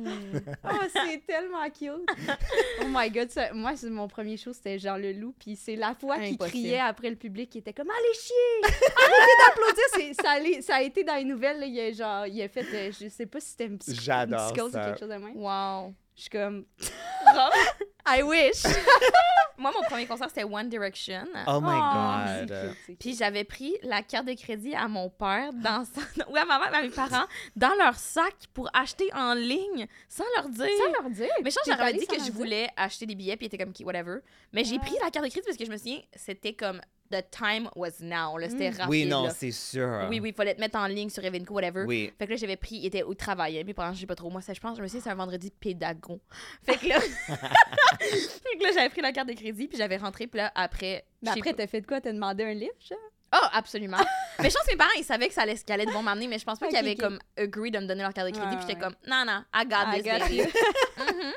Oh, 0.65 0.69
c'est 0.93 1.25
tellement 1.27 1.65
cute. 1.71 2.09
Oh 2.81 2.85
my 2.91 3.11
god, 3.11 3.31
ça- 3.31 3.53
moi, 3.53 3.73
c'est 3.77 3.91
mon 3.91 4.09
premier 4.09 4.37
show, 4.37 4.53
c'était 4.53 4.79
Jean 4.79 4.97
Leloup, 4.97 5.35
puis 5.39 5.57
c'est 5.57 5.77
la 5.77 5.95
fois 5.95 6.19
qu'il 6.19 6.39
criait 6.39 6.79
après 6.81 7.11
le 7.11 7.17
public, 7.17 7.51
qui 7.51 7.59
était 7.59 7.73
comme 7.73 7.91
Allez 7.91 8.15
chier! 8.15 8.73
Arrêtez 8.97 9.33
d'applaudir! 10.15 10.63
Ça, 10.63 10.75
a 10.77 10.83
été 10.83 11.05
dans 11.05 11.17
les 11.17 11.25
nouvelles, 11.25 11.61
là, 11.61 11.67
il 11.67 11.79
a, 11.81 11.93
genre, 11.93 12.27
il 12.27 12.41
a 12.43 12.49
fait, 12.49 12.67
euh, 12.73 12.93
je 13.01 13.09
sais 13.09 13.27
pas 13.27 13.41
si 13.41 13.51
c'était 13.51 13.67
une, 13.67 13.79
psych- 13.79 14.01
J'adore 14.01 14.41
une 14.49 14.53
psychose 14.55 14.73
ça. 14.73 14.81
ou 14.81 14.85
quelque 14.85 14.99
chose 15.01 15.09
de 15.09 15.15
même. 15.15 15.37
Wow. 15.37 15.95
Je 16.17 16.23
suis 16.23 16.31
comme 16.31 16.65
I 18.17 18.23
wish! 18.23 18.63
Moi, 19.59 19.73
mon 19.77 19.83
premier 19.89 20.07
concert, 20.07 20.29
c'était 20.29 20.45
One 20.45 20.69
Direction. 20.69 21.25
Oh 21.49 21.61
my 21.61 21.69
Oh, 21.75 22.47
God. 22.47 22.75
Puis 23.01 23.17
j'avais 23.17 23.43
pris 23.43 23.75
la 23.83 24.03
carte 24.03 24.27
de 24.27 24.35
crédit 24.35 24.73
à 24.75 24.87
mon 24.87 25.11
père 25.11 25.53
dans 25.53 25.85
son... 25.85 26.01
ou 26.31 26.37
à 26.37 26.45
ma 26.45 26.59
mère, 26.61 26.73
à 26.75 26.83
mes 26.83 26.91
parents 26.91 27.25
dans 27.57 27.75
leur 27.77 27.97
sac 27.97 28.35
pour 28.55 28.71
acheter 28.73 29.11
en 29.15 29.35
ligne 29.35 29.87
sans 30.09 30.25
leur 30.37 30.49
dire. 30.49 30.69
Sans 30.87 31.03
leur 31.03 31.11
dire. 31.11 31.29
Mais 31.43 31.51
je 31.51 31.57
j'aurais 31.67 31.93
dit 31.93 32.07
que 32.07 32.19
je 32.19 32.25
dire? 32.25 32.33
voulais 32.33 32.69
acheter 32.77 33.05
des 33.07 33.17
billets, 33.17 33.37
puis 33.37 33.47
il 33.47 33.53
était 33.55 33.59
comme, 33.59 33.73
whatever. 33.85 34.19
Mais 34.53 34.63
j'ai 34.63 34.79
pris 34.79 34.95
la 35.03 35.11
carte 35.11 35.25
de 35.27 35.31
crédit 35.31 35.47
parce 35.47 35.57
que 35.59 35.65
je 35.67 35.71
me 35.73 35.77
souviens, 35.77 36.01
c'était 36.15 36.53
comme, 36.53 36.81
the 37.11 37.25
time 37.31 37.71
was 37.75 38.01
now, 38.03 38.39
c'était 38.49 38.71
Mm. 38.71 38.75
rapide. 38.75 38.89
Oui, 38.91 39.07
non, 39.07 39.29
c'est 39.35 39.51
sûr. 39.51 40.07
Oui, 40.11 40.21
oui, 40.21 40.29
il 40.29 40.35
fallait 40.35 40.55
te 40.55 40.61
mettre 40.61 40.79
en 40.79 40.87
ligne 40.87 41.09
sur 41.09 41.25
Evenco, 41.25 41.55
whatever. 41.55 41.85
Oui. 41.87 42.13
Fait 42.19 42.27
que 42.27 42.33
là, 42.33 42.37
j'avais 42.37 42.57
pris, 42.59 42.77
il 42.77 42.87
était 42.87 43.03
au 43.03 43.15
travail, 43.15 43.61
mais 43.67 43.73
pendant, 43.75 43.93
je 43.95 44.01
sais 44.01 44.07
pas 44.07 44.15
trop, 44.15 44.29
moi, 44.31 44.41
ça, 44.43 44.53
je 44.53 44.61
pense, 44.61 44.77
je 44.77 44.83
me 44.83 44.87
souviens, 44.87 45.01
c'est 45.03 45.11
un 45.11 45.15
vendredi 45.15 45.51
pédago. 45.51 46.21
Fait 46.65 46.77
que 46.77 46.87
là, 46.87 46.99
fait 48.01 48.59
que 48.59 48.63
là, 48.63 48.71
j'avais 48.73 48.89
pris 48.89 49.01
la 49.01 49.13
carte 49.13 49.29
de 49.29 49.35
crédit, 49.35 49.69
puis 49.69 49.79
j'avais 49.79 49.97
rentré, 49.97 50.27
puis 50.27 50.39
là, 50.39 50.53
après. 50.55 51.05
Mais 51.23 51.31
après, 51.31 51.53
t'as 51.55 51.67
fait 51.67 51.81
de 51.81 51.87
quoi? 51.87 52.01
T'as 52.01 52.13
demandé 52.13 52.45
un 52.45 52.55
livre, 52.55 52.75
genre? 52.81 52.99
Oh, 53.35 53.47
absolument. 53.53 53.99
mais 54.39 54.49
je 54.49 54.55
pense 54.55 54.65
que 54.65 54.71
mes 54.71 54.77
parents, 54.77 54.91
ils 54.97 55.05
savaient 55.05 55.29
que 55.29 55.35
ça 55.35 55.43
allait, 55.43 55.57
qu'elle 55.57 55.75
allait 55.75 55.87
devoir 55.87 56.03
m'amener, 56.03 56.29
mais 56.29 56.39
je 56.39 56.45
pense 56.45 56.59
pas 56.59 56.69
qu'ils 56.69 56.79
avaient 56.79 56.97
comme 56.97 57.19
agree 57.37 57.71
de 57.71 57.79
me 57.79 57.87
donner 57.87 58.03
leur 58.03 58.15
carte 58.15 58.29
de 58.29 58.33
crédit, 58.33 58.57
puis 58.57 58.67
j'étais 58.67 58.83
ouais. 58.83 58.93
comme, 58.93 58.95
non, 59.07 59.25
non, 59.27 59.45
I 59.55 59.67
got 59.67 59.93
I 59.93 60.03
this, 60.03 60.05
got 60.05 60.19
baby. 60.21 60.37
you. 60.37 60.45
Mhm. 60.99 61.33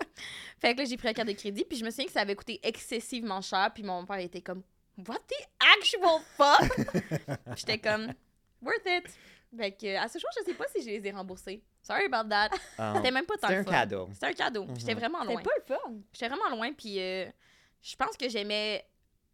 Fait 0.59 0.73
que 0.73 0.79
là, 0.79 0.85
j'ai 0.85 0.97
pris 0.97 1.07
la 1.07 1.13
carte 1.13 1.27
de 1.27 1.33
crédit, 1.33 1.65
puis 1.65 1.77
je 1.77 1.83
me 1.83 1.89
souviens 1.89 2.05
que 2.05 2.11
ça 2.11 2.21
avait 2.21 2.35
coûté 2.35 2.59
excessivement 2.63 3.41
cher, 3.41 3.71
puis 3.73 3.83
mon 3.83 4.05
père 4.05 4.19
était 4.19 4.41
comme, 4.41 4.63
what 5.07 5.19
the 5.27 5.47
actual 5.77 6.19
fuck? 6.37 6.69
J'étais 7.55 7.79
comme, 7.79 8.13
worth 8.61 8.85
it. 8.85 9.05
Fait 9.57 9.71
que, 9.71 9.97
à 9.97 10.07
ce 10.07 10.19
jour, 10.19 10.29
je 10.37 10.45
sais 10.45 10.53
pas 10.53 10.65
si 10.73 10.81
je 10.81 10.87
les 10.87 11.07
ai 11.07 11.11
remboursés. 11.11 11.61
Sorry 11.83 12.05
about 12.05 12.29
that. 12.29 12.49
Oh. 12.79 12.93
C'était 12.97 13.11
même 13.11 13.25
pas 13.25 13.37
tant 13.37 13.49
le 13.49 13.55
un 13.55 13.63
fun. 13.63 13.71
cadeau. 13.71 14.09
C'était 14.13 14.27
un 14.27 14.33
cadeau. 14.33 14.65
puis 14.65 14.75
J'étais 14.79 14.93
Mhm. 14.93 14.99
vraiment 14.99 15.21
C'était 15.21 15.33
loin. 15.33 15.41
pas 15.43 15.51
le 15.57 15.63
fun. 15.75 15.93
J'étais 16.13 16.27
vraiment 16.29 16.49
loin, 16.55 16.71
puis 16.73 16.99
euh, 16.99 17.25
je 17.81 17.95
pense 17.95 18.15
que 18.17 18.29
j'aimais 18.29 18.85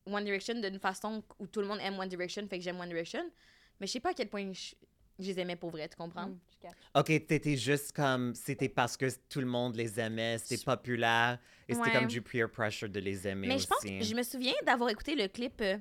One 0.05 0.23
Direction 0.23 0.55
d'une 0.59 0.79
façon 0.79 1.23
où 1.39 1.47
tout 1.47 1.59
le 1.61 1.67
monde 1.67 1.79
aime 1.81 1.99
One 1.99 2.07
Direction, 2.07 2.47
fait 2.47 2.57
que 2.57 2.63
j'aime 2.63 2.79
One 2.79 2.87
Direction. 2.89 3.29
Mais 3.79 3.87
je 3.87 3.91
sais 3.91 3.99
pas 3.99 4.11
à 4.11 4.13
quel 4.13 4.29
point 4.29 4.51
je, 4.53 4.73
je 5.19 5.25
les 5.27 5.39
aimais 5.39 5.55
pour 5.57 5.69
vrai, 5.71 5.87
tu 5.89 5.95
comprends? 5.97 6.27
Mm. 6.27 6.39
OK, 6.95 7.05
t'étais 7.27 7.55
juste 7.57 7.91
comme... 7.91 8.33
C'était 8.33 8.69
parce 8.69 8.97
que 8.97 9.05
tout 9.29 9.39
le 9.39 9.45
monde 9.45 9.75
les 9.75 9.99
aimait, 9.99 10.37
c'était 10.39 10.63
populaire, 10.63 11.37
et 11.67 11.73
c'était 11.73 11.87
Ouais. 11.89 11.93
comme 11.93 12.07
du 12.07 12.21
peer 12.21 12.49
pressure 12.49 12.89
de 12.89 12.99
les 12.99 13.27
aimer 13.27 13.47
Mais 13.47 13.59
je 13.59 13.67
pense 13.67 13.81
que 13.81 14.01
je 14.01 14.15
me 14.15 14.23
souviens 14.23 14.53
d'avoir 14.65 14.89
écouté 14.89 15.15
le 15.15 15.27
clip 15.27 15.59
euh, 15.61 15.77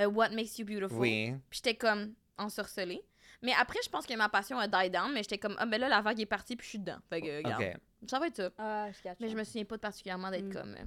euh, 0.00 0.06
What 0.06 0.30
Makes 0.30 0.58
You 0.58 0.64
Beautiful. 0.66 0.96
Oui. 0.98 1.32
Puis 1.50 1.58
j'étais 1.64 1.74
comme 1.74 2.14
ensorcelée. 2.38 3.02
Mais 3.44 3.52
après, 3.52 3.78
je 3.84 3.90
pense 3.90 4.06
que 4.06 4.14
ma 4.16 4.28
passion 4.28 4.58
a 4.58 4.66
die 4.66 4.90
down, 4.90 5.12
mais 5.12 5.22
j'étais 5.22 5.38
comme, 5.38 5.54
ah, 5.58 5.66
ben 5.66 5.78
là, 5.80 5.88
la 5.88 6.00
vague 6.00 6.18
est 6.20 6.26
partie, 6.26 6.56
puis 6.56 6.64
je 6.64 6.70
suis 6.70 6.78
dedans. 6.78 6.98
Fait 7.10 7.20
que, 7.20 7.36
regarde, 7.36 7.62
ça 8.08 8.18
va 8.18 8.26
être 8.26 8.36
ça. 8.36 8.50
Ah, 8.58 8.88
je. 8.90 9.08
Mais 9.20 9.28
je 9.28 9.36
me 9.36 9.44
souviens 9.44 9.64
pas 9.64 9.78
particulièrement 9.78 10.30
d'être 10.30 10.46
Mm. 10.46 10.52
comme 10.52 10.74
euh, 10.74 10.84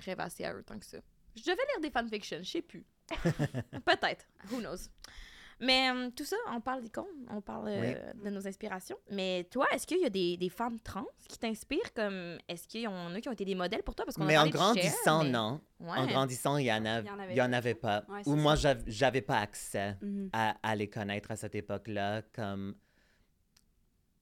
rêvassée 0.00 0.44
à 0.44 0.54
eux 0.54 0.62
tant 0.62 0.78
que 0.78 0.84
ça. 0.86 0.98
Je 1.34 1.42
devais 1.42 1.54
lire 1.56 1.80
des 1.80 1.90
fanfictions, 1.90 2.38
je 2.42 2.50
sais 2.50 2.62
plus. 2.62 2.84
Peut-être. 3.84 4.26
Who 4.50 4.60
knows? 4.60 4.88
Mais 5.64 5.90
euh, 5.90 6.10
tout 6.14 6.24
ça, 6.24 6.36
on 6.52 6.60
parle 6.60 6.82
d'icônes, 6.82 7.04
on 7.30 7.40
parle 7.40 7.68
euh, 7.68 7.94
de 8.22 8.30
nos 8.30 8.46
inspirations. 8.46 8.96
Mais 9.10 9.44
toi, 9.50 9.66
est-ce 9.72 9.86
qu'il 9.86 10.00
y 10.00 10.04
a 10.04 10.10
des, 10.10 10.36
des 10.36 10.48
femmes 10.50 10.78
trans 10.80 11.06
qui 11.28 11.38
t'inspirent 11.38 11.92
comme. 11.94 12.38
Est-ce 12.48 12.68
qu'il 12.68 12.82
y 12.82 12.86
en 12.86 13.14
a 13.14 13.20
qui 13.20 13.28
ont 13.28 13.32
été 13.32 13.44
des 13.44 13.54
modèles 13.54 13.82
pour 13.82 13.94
toi? 13.94 14.04
Parce 14.04 14.16
qu'on 14.16 14.24
a 14.24 14.26
Mais 14.26 14.36
en 14.38 14.50
parlé 14.50 14.52
de 14.52 14.56
Cher, 14.56 14.92
grandissant, 14.92 15.24
mais- 15.24 15.30
non. 15.30 15.60
Ouais. 15.80 15.98
En 15.98 16.06
grandissant, 16.06 16.56
il 16.58 16.66
y 16.66 16.72
en, 16.72 16.84
a- 16.84 17.00
Il 17.00 17.06
y 17.06 17.10
en 17.10 17.18
avait 17.18 17.32
il 17.32 17.36
y 17.38 17.42
en 17.42 17.52
avait 17.52 17.74
pas. 17.74 18.04
Ouais, 18.08 18.20
Ou 18.26 18.36
ça. 18.36 18.42
moi, 18.42 18.54
j'av- 18.56 18.82
j'avais 18.86 19.22
pas 19.22 19.38
accès 19.38 19.96
Mhm. 20.02 20.30
à, 20.32 20.56
à 20.62 20.76
les 20.76 20.88
connaître 20.88 21.30
à 21.30 21.36
cette 21.36 21.54
époque-là. 21.54 22.22
Comme. 22.34 22.74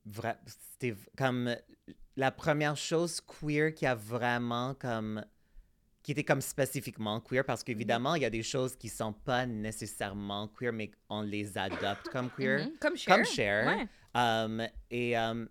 vra- 0.09 0.39
C'était 0.47 0.93
v- 0.93 1.09
comme. 1.17 1.55
La 2.17 2.31
première 2.31 2.77
chose 2.77 3.21
queer 3.23 3.73
qui 3.75 3.87
a 3.87 3.95
vraiment 3.95 4.75
comme. 4.75 5.25
Qui 6.03 6.13
était 6.13 6.25
comme 6.25 6.41
spécifiquement 6.41 7.21
queer, 7.21 7.45
parce 7.45 7.63
qu'évidemment, 7.63 8.15
il 8.17 8.23
y 8.23 8.25
a 8.25 8.31
des 8.31 8.43
choses 8.43 8.75
qui 8.77 8.89
sont 8.89 9.13
pas 9.13 9.47
nécessairement 9.47 10.49
queer, 10.49 10.73
mais 10.73 10.91
on 11.09 11.23
les 11.23 11.57
adopte 11.57 12.09
comme 12.11 12.31
queer. 12.31 12.67
Mhm. 12.67 12.73
Comme 12.81 12.97
Cher. 12.97 13.15
Comme 13.17 13.25
Cher. 13.25 13.67
Ouais. 13.67 13.89
Um, 14.21 14.63
et, 14.91 15.17
um, 15.17 15.49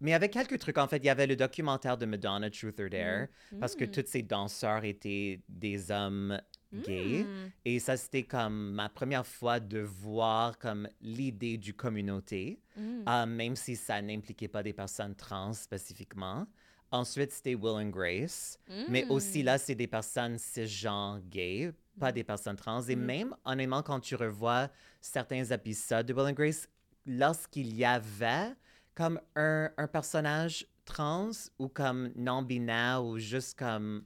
mais 0.00 0.14
avait 0.14 0.30
quelques 0.30 0.58
trucs. 0.58 0.78
En 0.78 0.88
fait, 0.88 0.96
il 0.98 1.04
y 1.04 1.10
avait 1.10 1.26
le 1.26 1.36
documentaire 1.36 1.98
de 1.98 2.06
Madonna, 2.06 2.48
Truth 2.50 2.80
or 2.80 2.88
Dare, 2.88 3.26
parce 3.60 3.76
que 3.76 3.84
Mm. 3.84 3.90
tous 3.90 4.04
ces 4.06 4.22
danseurs 4.22 4.84
étaient 4.84 5.42
des 5.48 5.90
hommes 5.90 6.40
gays. 6.72 7.24
Mm. 7.24 7.50
Et 7.66 7.78
ça, 7.80 7.96
c'était 7.98 8.22
comme 8.22 8.72
ma 8.72 8.88
première 8.88 9.26
fois 9.26 9.60
de 9.60 9.80
voir 9.80 10.58
comme 10.58 10.88
l'idée 11.02 11.58
du 11.58 11.74
communauté, 11.74 12.58
Mm. 12.76 13.02
euh, 13.06 13.26
même 13.26 13.56
si 13.56 13.76
ça 13.76 14.00
n'impliquait 14.00 14.48
pas 14.48 14.62
des 14.62 14.72
personnes 14.72 15.14
trans 15.14 15.52
spécifiquement. 15.52 16.46
Ensuite, 16.92 17.30
c'était 17.32 17.54
Will 17.54 17.86
and 17.86 17.90
Grace. 17.90 18.58
Mais 18.88 19.04
Mm. 19.08 19.12
aussi 19.12 19.42
là, 19.42 19.58
c'est 19.58 19.74
des 19.76 19.86
personnes 19.86 20.38
cisgenres 20.38 21.20
gays, 21.28 21.72
pas 21.98 22.10
des 22.12 22.24
personnes 22.24 22.56
trans. 22.56 22.82
Et 22.82 22.96
Mm. 22.96 23.04
même, 23.04 23.36
honnêtement, 23.44 23.82
quand 23.82 24.00
tu 24.00 24.16
revois 24.16 24.68
certains 25.00 25.44
épisodes 25.44 26.06
de 26.06 26.12
Will 26.12 26.26
and 26.30 26.32
Grace, 26.32 26.68
lorsqu'il 27.06 27.74
y 27.74 27.84
avait 27.84 28.54
comme 28.94 29.20
un, 29.36 29.70
un 29.76 29.86
personnage 29.86 30.66
trans 30.84 31.30
ou 31.58 31.68
comme 31.68 32.10
non-binaire 32.16 33.04
ou 33.04 33.18
juste 33.18 33.56
comme, 33.58 34.04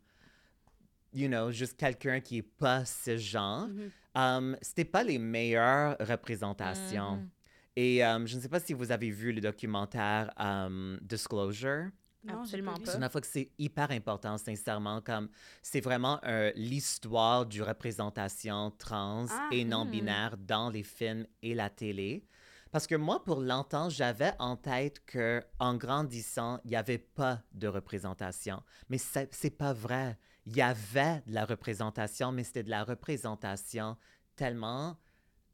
you 1.12 1.29
know, 1.29 1.50
juste 1.50 1.76
quelqu'un 1.79 2.21
qui 2.21 2.38
est 2.38 2.43
pas 2.43 2.85
cisgenre, 2.85 3.69
Mhm. 3.69 3.91
um, 4.14 4.57
c'était 4.61 4.85
pas 4.85 5.03
les 5.03 5.19
meilleures 5.19 5.97
représentations. 6.00 7.17
Mhm. 7.17 7.31
Et 7.76 8.05
um, 8.05 8.26
je 8.26 8.37
ne 8.37 8.41
sais 8.41 8.49
pas 8.49 8.61
si 8.61 8.73
vous 8.73 8.93
avez 8.93 9.11
vu 9.11 9.33
le 9.33 9.41
documentaire 9.41 10.33
um, 10.38 10.99
Disclosure. 11.03 11.88
Non, 12.25 12.40
Absolument 12.40 12.75
pas. 12.75 12.93
C'est 12.93 12.99
une 12.99 13.09
fois 13.09 13.21
que 13.21 13.26
c'est 13.26 13.50
hyper 13.59 13.90
important, 13.90 14.38
sincèrement, 14.38 15.00
comme 15.00 15.28
c'est 15.62 15.81
vraiment 15.81 16.21
euh, 16.25 16.52
l'histoire 16.57 17.47
du 17.47 17.62
représentation 17.62 18.71
trans 18.78 19.26
Ah, 19.31 19.49
et 19.52 19.64
hmm. 19.64 19.69
non-binaire 19.69 20.37
dans 20.38 20.71
les 20.71 20.83
films 20.83 21.26
et 21.43 21.54
la 21.54 21.71
télé. 21.71 22.26
Parce 22.71 22.87
que 22.88 22.97
moi, 22.97 23.23
pour 23.23 23.40
longtemps, 23.40 23.88
j'avais 23.88 24.33
en 24.40 24.57
tête 24.57 25.04
que 25.07 25.45
en 25.61 25.76
grandissant, 25.76 26.59
il 26.64 26.71
n'y 26.71 26.76
avait 26.76 26.99
pas 26.99 27.40
de 27.52 27.69
représentation. 27.69 28.62
Mais 28.88 28.99
c'est 28.99 29.33
c'est 29.33 29.57
pas 29.57 29.73
vrai. 29.73 30.19
Il 30.47 30.57
y 30.57 30.62
avait 30.62 31.23
de 31.26 31.35
la 31.35 31.45
représentation, 31.45 32.33
mais 32.33 32.43
c'était 32.43 32.64
de 32.64 32.71
la 32.71 32.83
représentation 32.83 33.97
tellement 34.35 34.99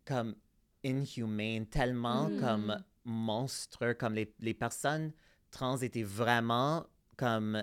comme 0.07 0.35
inhumane, 0.83 1.67
tellement 1.67 2.29
Mm. 2.31 2.41
comme 2.41 2.85
monstrueux, 3.05 3.95
comme 3.95 4.15
les, 4.15 4.35
les 4.41 4.55
personnes 4.55 5.13
trans 5.51 5.79
étaient 5.79 6.03
vraiment 6.03 6.87
comme 7.17 7.63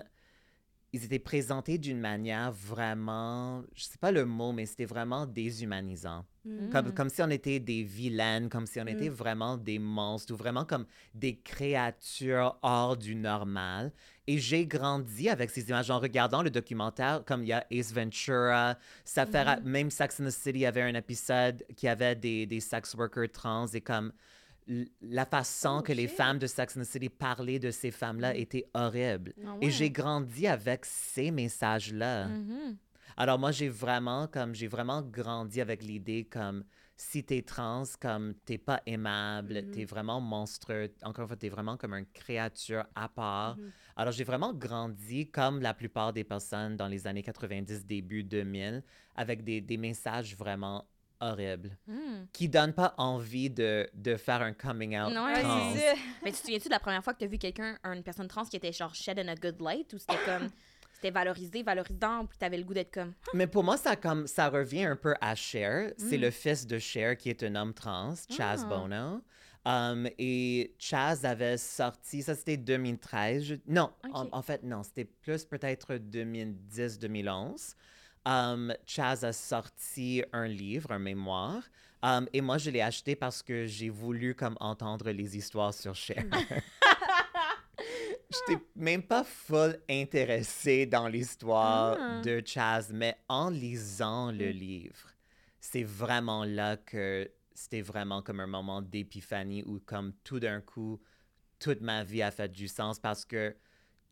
ils 0.94 1.04
étaient 1.04 1.18
présentés 1.18 1.76
d'une 1.76 2.00
manière 2.00 2.50
vraiment, 2.50 3.62
je 3.74 3.84
sais 3.84 3.98
pas 4.00 4.10
le 4.10 4.24
mot, 4.24 4.52
mais 4.52 4.64
c'était 4.64 4.86
vraiment 4.86 5.26
déshumanisant. 5.26 6.24
Mm. 6.46 6.70
Comme, 6.70 6.94
comme 6.94 7.08
si 7.10 7.20
on 7.20 7.28
était 7.28 7.60
des 7.60 7.82
vilaines, 7.82 8.48
comme 8.48 8.66
si 8.66 8.80
on 8.80 8.86
était 8.86 9.10
Mm. 9.10 9.12
vraiment 9.12 9.56
des 9.58 9.78
monstres 9.78 10.32
ou 10.32 10.36
vraiment 10.38 10.64
comme 10.64 10.86
des 11.14 11.36
créatures 11.40 12.58
hors 12.62 12.96
du 12.96 13.14
normal. 13.14 13.92
Et 14.26 14.38
j'ai 14.38 14.64
grandi 14.66 15.28
avec 15.28 15.50
ces 15.50 15.68
images 15.68 15.90
en 15.90 15.98
regardant 15.98 16.42
le 16.42 16.48
documentaire, 16.50 17.22
comme 17.26 17.42
il 17.42 17.48
y 17.48 17.52
a 17.52 17.66
Ace 17.70 17.92
Ventura, 17.92 18.78
ça 19.04 19.26
fait 19.26 19.42
ra- 19.42 19.60
même 19.60 19.90
Sex 19.90 20.20
and 20.20 20.24
the 20.24 20.30
City 20.30 20.64
avait 20.64 20.82
un 20.82 20.94
épisode 20.94 21.64
qui 21.76 21.86
avait 21.86 22.14
des, 22.16 22.46
des 22.46 22.60
sex 22.60 22.94
workers 22.94 23.30
trans 23.30 23.66
et 23.68 23.82
comme 23.82 24.12
la 25.00 25.24
façon 25.24 25.78
Oh, 25.78 25.82
que 25.82 25.92
les 25.92 26.08
femmes 26.08 26.38
de 26.38 26.46
Sex 26.46 26.76
and 26.76 26.80
the 26.82 26.84
City 26.84 27.08
parlaient 27.08 27.58
de 27.58 27.70
ces 27.70 27.90
femmes-là 27.90 28.34
était 28.36 28.68
horrible. 28.74 29.32
Ah 29.46 29.56
Et 29.60 29.70
j'ai 29.70 29.90
grandi 29.90 30.46
avec 30.46 30.84
ces 30.84 31.30
messages-là. 31.30 32.28
Mhm. 32.28 32.76
Alors 33.16 33.38
moi, 33.38 33.50
j'ai 33.50 33.68
vraiment 33.68 34.26
comme 34.28 34.54
j'ai 34.54 34.68
vraiment 34.68 35.02
grandi 35.02 35.60
avec 35.60 35.82
l'idée 35.82 36.24
comme 36.24 36.64
si 36.96 37.24
t'es 37.24 37.42
trans, 37.42 37.84
comme 38.00 38.34
t'es 38.44 38.58
pas 38.58 38.82
aimable, 38.86 39.62
Mhm. 39.62 39.70
t'es 39.70 39.84
vraiment 39.84 40.20
monstrueux. 40.20 40.92
Encore 41.02 41.22
une 41.22 41.28
fois, 41.28 41.36
t'es 41.36 41.48
vraiment 41.48 41.76
comme 41.76 41.94
une 41.94 42.06
créature 42.06 42.84
à 42.94 43.08
part. 43.08 43.56
Mhm. 43.56 43.70
Alors 43.96 44.12
j'ai 44.12 44.24
vraiment 44.24 44.52
grandi 44.52 45.28
comme 45.30 45.60
la 45.60 45.74
plupart 45.74 46.12
des 46.12 46.24
personnes 46.24 46.76
dans 46.76 46.86
les 46.88 47.06
années 47.06 47.22
90, 47.22 47.86
début 47.86 48.22
2000, 48.22 48.82
avec 49.16 49.42
des, 49.42 49.60
des 49.60 49.76
messages 49.78 50.36
vraiment 50.36 50.86
horribles 51.20 51.76
Mhm. 51.86 52.26
qui 52.32 52.48
donnent 52.48 52.72
pas 52.72 52.94
envie 52.98 53.50
de, 53.50 53.88
de 53.94 54.16
faire 54.16 54.42
un 54.42 54.52
coming 54.52 54.98
out 54.98 55.12
Non, 55.12 55.26
trans. 55.32 55.72
Mais 56.24 56.30
tu 56.30 56.32
te 56.32 56.36
souviens-tu 56.38 56.68
de 56.68 56.72
la 56.72 56.80
première 56.80 57.02
fois 57.04 57.12
que 57.14 57.18
tu 57.18 57.24
as 57.24 57.28
vu 57.28 57.38
quelqu'un, 57.38 57.76
une 57.84 58.02
personne 58.02 58.28
trans 58.28 58.44
qui 58.44 58.56
était 58.56 58.72
genre 58.72 58.94
shed 58.94 59.18
in 59.18 59.28
a 59.28 59.34
good 59.34 59.60
light 59.60 59.92
ou 59.94 59.98
c'était 59.98 60.18
comme. 60.24 60.48
C'était 61.00 61.12
valorisé, 61.12 61.62
valorisant, 61.62 62.26
puis 62.26 62.36
t'avais 62.38 62.56
le 62.56 62.64
goût 62.64 62.74
d'être 62.74 62.92
comme. 62.92 63.12
Mais 63.32 63.46
pour 63.46 63.62
moi, 63.62 63.76
ça, 63.76 63.94
comme, 63.94 64.26
ça 64.26 64.48
revient 64.48 64.82
un 64.82 64.96
peu 64.96 65.14
à 65.20 65.36
Cher. 65.36 65.92
C'est 65.96 66.18
Mm. 66.18 66.22
le 66.22 66.30
fils 66.32 66.66
de 66.66 66.76
Cher 66.80 67.16
qui 67.16 67.30
est 67.30 67.40
un 67.44 67.54
homme 67.54 67.72
trans, 67.72 68.14
Chaz 68.36 68.62
Ah. 68.64 68.68
Bono. 68.68 69.22
Um, 69.64 70.08
et 70.18 70.74
Chaz 70.80 71.24
avait 71.24 71.56
sorti, 71.56 72.22
ça 72.22 72.34
c'était 72.34 72.56
2013. 72.56 73.44
je- 73.44 73.54
non, 73.68 73.92
en 74.12 74.42
fait, 74.42 74.64
non, 74.64 74.82
c'était 74.82 75.04
plus 75.04 75.44
peut-être 75.44 75.98
2010-2011. 75.98 77.76
Um, 78.28 78.74
Chaz 78.84 79.24
a 79.24 79.32
sorti 79.32 80.22
un 80.34 80.46
livre, 80.46 80.92
un 80.92 80.98
mémoire. 80.98 81.62
Um, 82.02 82.28
et 82.34 82.42
moi, 82.42 82.58
je 82.58 82.68
l'ai 82.70 82.82
acheté 82.82 83.16
parce 83.16 83.42
que 83.42 83.64
j'ai 83.66 83.88
voulu 83.88 84.34
comme 84.34 84.56
entendre 84.60 85.10
les 85.10 85.34
histoires 85.36 85.72
sur 85.72 85.94
Cher. 85.94 86.24
J'étais 88.30 88.62
même 88.76 89.02
pas 89.02 89.24
full 89.24 89.78
intéressée 89.88 90.84
dans 90.84 91.08
l'histoire 91.08 91.96
Ah. 91.98 92.20
de 92.22 92.42
Chaz, 92.44 92.90
mais 92.92 93.16
en 93.28 93.48
lisant 93.48 94.30
le 94.30 94.50
livre, 94.50 95.12
c'est 95.60 95.82
vraiment 95.84 96.44
là 96.44 96.76
que 96.76 97.30
c'était 97.54 97.80
vraiment 97.80 98.20
comme 98.20 98.40
un 98.40 98.46
moment 98.46 98.82
d'épiphanie 98.82 99.62
où 99.64 99.80
comme 99.80 100.12
tout 100.24 100.38
d'un 100.38 100.60
coup, 100.60 101.00
toute 101.58 101.80
ma 101.80 102.04
vie 102.04 102.22
a 102.22 102.30
fait 102.30 102.48
du 102.52 102.68
sens 102.68 102.98
parce 103.00 103.24
que 103.24 103.56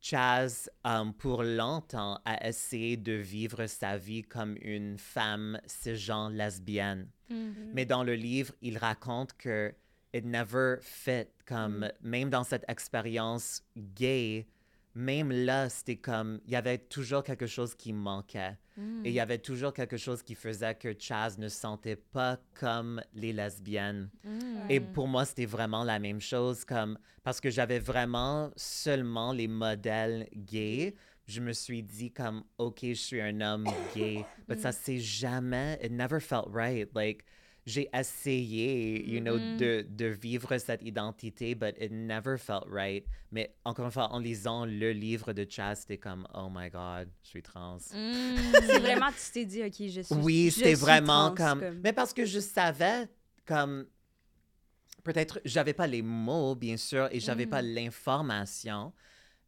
Chaz, 0.08 0.70
um, 0.84 1.12
pour 1.12 1.42
longtemps, 1.42 2.20
a 2.24 2.46
essayé 2.46 2.96
de 2.96 3.14
vivre 3.14 3.66
sa 3.66 3.96
vie 3.96 4.22
comme 4.22 4.56
une 4.60 4.98
femme 4.98 5.60
cisgenre 5.66 6.30
lesbienne. 6.30 7.08
Mais 7.74 7.86
dans 7.86 8.04
le 8.04 8.14
livre, 8.14 8.54
il 8.62 8.78
raconte 8.78 9.32
que 9.36 9.74
it 10.14 10.24
never 10.24 10.76
fit. 10.80 11.26
Comme, 11.44 11.90
même 12.02 12.30
dans 12.30 12.44
cette 12.44 12.64
expérience 12.68 13.64
gay, 13.76 14.46
même 14.94 15.32
là, 15.32 15.68
c'était 15.68 15.96
comme, 15.96 16.40
il 16.44 16.52
y 16.52 16.56
avait 16.56 16.78
toujours 16.78 17.24
quelque 17.24 17.48
chose 17.48 17.74
qui 17.74 17.92
manquait. 17.92 18.56
Et 19.04 19.08
il 19.08 19.12
y 19.14 19.20
avait 19.20 19.38
toujours 19.38 19.72
quelque 19.72 19.96
chose 19.96 20.22
qui 20.22 20.34
faisait 20.34 20.74
que 20.74 20.94
Chaz 20.98 21.38
ne 21.38 21.48
se 21.48 21.58
sentait 21.58 21.96
pas 21.96 22.38
comme 22.54 23.00
les 23.14 23.32
lesbiennes. 23.32 24.10
Et 24.68 24.80
pour 24.80 25.08
moi, 25.08 25.24
c'était 25.24 25.46
vraiment 25.46 25.82
la 25.84 25.98
même 25.98 26.20
chose, 26.20 26.64
comme, 26.64 26.98
parce 27.22 27.40
que 27.40 27.48
j'avais 27.50 27.78
vraiment 27.78 28.50
seulement 28.56 29.32
les 29.32 29.48
modèles 29.48 30.28
gays. 30.34 30.94
Je 31.26 31.40
me 31.40 31.52
suis 31.52 31.82
dit 31.82 32.12
comme, 32.12 32.44
OK, 32.58 32.80
je 32.82 32.92
suis 32.92 33.20
un 33.20 33.40
homme 33.40 33.66
gay. 33.94 34.24
Mais 34.48 34.56
ça 34.56 34.72
s'est 34.72 34.98
jamais, 34.98 35.78
it 35.82 35.90
never 35.90 36.20
felt 36.20 36.46
right. 36.52 36.88
Like, 36.94 37.24
j'ai 37.66 37.88
essayé, 37.92 39.04
you 39.12 39.20
know, 39.20 39.36
Mhm. 39.38 39.56
de, 39.58 39.86
de 39.90 40.06
vivre 40.06 40.56
cette 40.58 40.82
identité, 40.82 41.54
but 41.56 41.74
it 41.80 41.90
never 41.90 42.38
felt 42.38 42.64
right. 42.68 43.04
Mais 43.32 43.56
encore 43.64 43.86
une 43.86 43.90
fois, 43.90 44.12
en 44.12 44.20
lisant 44.20 44.64
le 44.64 44.92
livre 44.92 45.32
de 45.32 45.44
Chaz, 45.48 45.80
c'était 45.80 45.98
comme, 45.98 46.26
oh 46.32 46.48
my 46.48 46.70
God, 46.70 47.08
je 47.24 47.28
suis 47.28 47.42
trans. 47.42 47.78
C'est 47.80 48.78
vraiment, 48.78 49.10
tu 49.10 49.32
t'es 49.32 49.44
dit, 49.44 49.62
OK, 49.64 49.88
je 49.88 50.00
suis. 50.02 50.14
Oui, 50.14 50.50
c'était 50.52 50.74
vraiment 50.74 51.34
trans, 51.34 51.58
comme... 51.58 51.80
Mais 51.82 51.92
parce 51.92 52.12
que 52.14 52.24
je 52.24 52.38
savais 52.38 53.08
comme... 53.44 53.86
Peut-être, 55.02 55.40
j'avais 55.44 55.72
pas 55.74 55.86
les 55.86 56.02
mots, 56.02 56.54
bien 56.54 56.76
sûr, 56.76 57.08
et 57.12 57.20
j'avais 57.20 57.46
pas 57.46 57.62
l'information, 57.62 58.92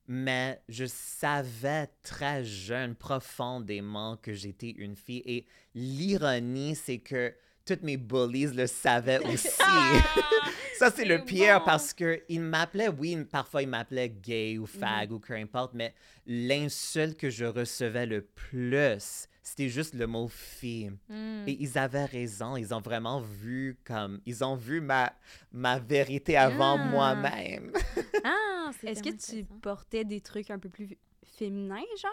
mais 0.07 0.63
je 0.69 0.85
savais 0.87 1.89
très 2.03 2.45
jeune, 2.45 2.95
profondément, 2.95 4.17
que 4.17 4.33
j'étais 4.35 4.71
une 4.71 4.95
fille. 4.97 5.23
Et 5.25 5.47
l'ironie, 5.75 6.77
c'est 6.77 6.99
que 6.99 7.35
toutes 7.69 7.83
mes 7.83 7.97
bullies 7.97 8.47
le 8.55 8.67
savaient 8.67 9.19
aussi. 9.33 9.49
Ça, 10.79 10.91
c'est 10.95 11.05
le 11.05 11.25
pire 11.25 11.59
bon. 11.59 11.65
parce 11.67 11.93
qu'ils 11.93 12.41
m'appelaient, 12.41 12.89
oui, 12.89 13.17
parfois 13.25 13.63
ils 13.63 13.69
m'appelaient 13.69 14.09
gay 14.11 14.59
ou 14.59 14.67
fag 14.67 15.11
ou 15.13 15.19
peu 15.19 15.35
importe, 15.35 15.73
mais 15.75 15.93
l'insulte 16.27 17.17
que 17.19 17.31
je 17.31 17.45
recevais 17.45 18.07
le 18.07 18.23
plus, 18.23 19.27
c'était 19.43 19.69
juste 19.69 19.95
le 19.95 20.07
mot 20.07 20.29
fille. 20.29 20.93
Mm. 21.09 21.45
Et 21.49 21.57
ils 21.61 21.77
avaient 21.79 22.05
raison, 22.05 22.57
ils 22.57 22.73
ont 22.73 22.81
vraiment 22.81 23.21
vu 23.21 23.77
comme, 23.85 24.21
ils 24.25 24.45
ont 24.45 24.55
vu 24.55 24.81
ma, 24.81 25.13
ma 25.53 25.81
vérité 25.81 26.37
avant 26.37 26.79
Ah. 26.79 26.85
moi-même. 26.91 27.73
Ah, 28.25 28.71
c'est 28.81 28.91
Est-ce 28.91 29.03
que 29.03 29.11
tu 29.39 29.45
portais 29.61 30.05
des 30.05 30.21
trucs 30.21 30.51
un 30.51 30.61
peu 30.61 30.69
plus 30.69 30.97
féminins, 31.39 31.83
genre? 32.01 32.11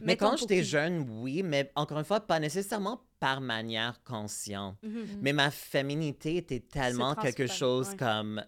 mais 0.00 0.06
Mettons 0.12 0.30
quand 0.30 0.36
j'étais 0.36 0.58
qui- 0.58 0.64
jeune, 0.64 1.06
oui, 1.10 1.42
mais 1.42 1.70
encore 1.76 1.98
une 1.98 2.04
fois, 2.04 2.20
pas 2.20 2.40
nécessairement 2.40 3.02
par 3.20 3.40
manière 3.40 4.02
consciente. 4.04 4.76
Mhm. 4.82 5.06
Mais 5.22 5.32
ma 5.32 5.50
féminité 5.50 6.36
était 6.36 6.60
tellement 6.60 7.14
quelque 7.14 7.46
chose 7.46 7.90
ouais. 7.90 7.96
comme 7.96 8.44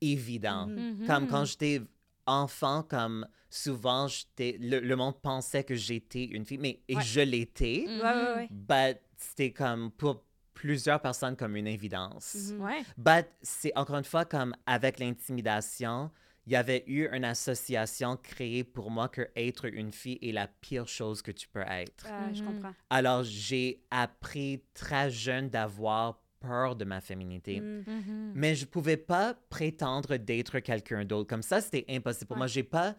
évident. 0.00 0.66
Mhm. 0.66 1.06
Comme 1.06 1.26
quand 1.28 1.44
j'étais 1.44 1.80
enfant, 2.26 2.82
comme 2.82 3.26
souvent, 3.50 4.08
j'étais, 4.08 4.58
le, 4.60 4.80
le 4.80 4.96
monde 4.96 5.20
pensait 5.20 5.64
que 5.64 5.74
j'étais 5.74 6.24
une 6.24 6.44
fille, 6.44 6.58
mais 6.58 6.82
et 6.88 6.96
Ouais. 6.96 7.02
je 7.02 7.20
l'étais, 7.20 7.84
ouais, 7.86 8.02
ouais. 8.36 8.48
but 8.50 8.98
c'était 9.16 9.52
comme 9.52 9.90
pour 9.92 10.24
plusieurs 10.54 11.00
personnes 11.00 11.36
comme 11.36 11.56
une 11.56 11.66
évidence. 11.68 12.52
But 12.96 13.26
c'est 13.42 13.72
encore 13.76 13.96
une 13.96 14.04
fois 14.04 14.24
comme 14.24 14.54
avec 14.66 14.98
l'intimidation, 14.98 16.10
il 16.48 16.52
y 16.52 16.56
avait 16.56 16.82
eu 16.86 17.06
une 17.12 17.24
association 17.26 18.16
créée 18.16 18.64
pour 18.64 18.90
moi 18.90 19.10
que 19.10 19.28
être 19.36 19.66
une 19.66 19.92
fille 19.92 20.18
est 20.22 20.32
la 20.32 20.48
pire 20.48 20.88
chose 20.88 21.20
que 21.20 21.30
tu 21.30 21.46
peux 21.46 21.60
être. 21.60 22.06
Ah, 22.08 22.32
Je 22.32 22.42
Mhm. 22.42 22.54
comprends. 22.54 22.74
Alors 22.88 23.22
j'ai 23.22 23.82
appris 23.90 24.62
très 24.72 25.10
jeune 25.10 25.50
d'avoir 25.50 26.22
peur 26.40 26.74
de 26.74 26.86
ma 26.86 27.02
féminité. 27.02 27.60
Mhm. 27.60 27.84
Mhm. 27.86 28.32
Mais 28.34 28.54
je 28.54 28.64
pouvais 28.64 28.96
pas 28.96 29.34
prétendre 29.50 30.16
d'être 30.16 30.60
quelqu'un 30.60 31.04
d'autre. 31.04 31.28
Comme 31.28 31.42
ça, 31.42 31.60
c'était 31.60 31.84
impossible. 31.90 32.28
Pour 32.28 32.36
Ouais. 32.36 32.38
moi, 32.38 32.46
j'ai 32.46 32.62
pas. 32.62 32.96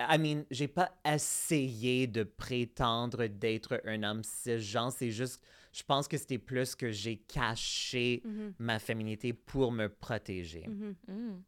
I 0.00 0.16
mean, 0.18 0.44
j'ai 0.50 0.68
pas 0.68 0.90
essayé 1.04 2.06
de 2.06 2.22
prétendre 2.22 3.26
d'être 3.26 3.80
un 3.84 4.02
homme 4.04 4.22
cisgenre. 4.22 4.92
C'est 4.92 5.10
juste, 5.10 5.42
je 5.72 5.82
pense 5.82 6.08
que 6.08 6.16
c'était 6.16 6.38
plus 6.38 6.74
que 6.74 6.90
j'ai 6.90 7.16
caché 7.18 8.22
Mhm. 8.24 8.54
ma 8.58 8.78
féminité 8.78 9.32
pour 9.34 9.70
me 9.72 9.88
protéger. 9.88 10.66
Mm. 10.68 11.42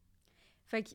Fait 0.69 0.83
que 0.83 0.91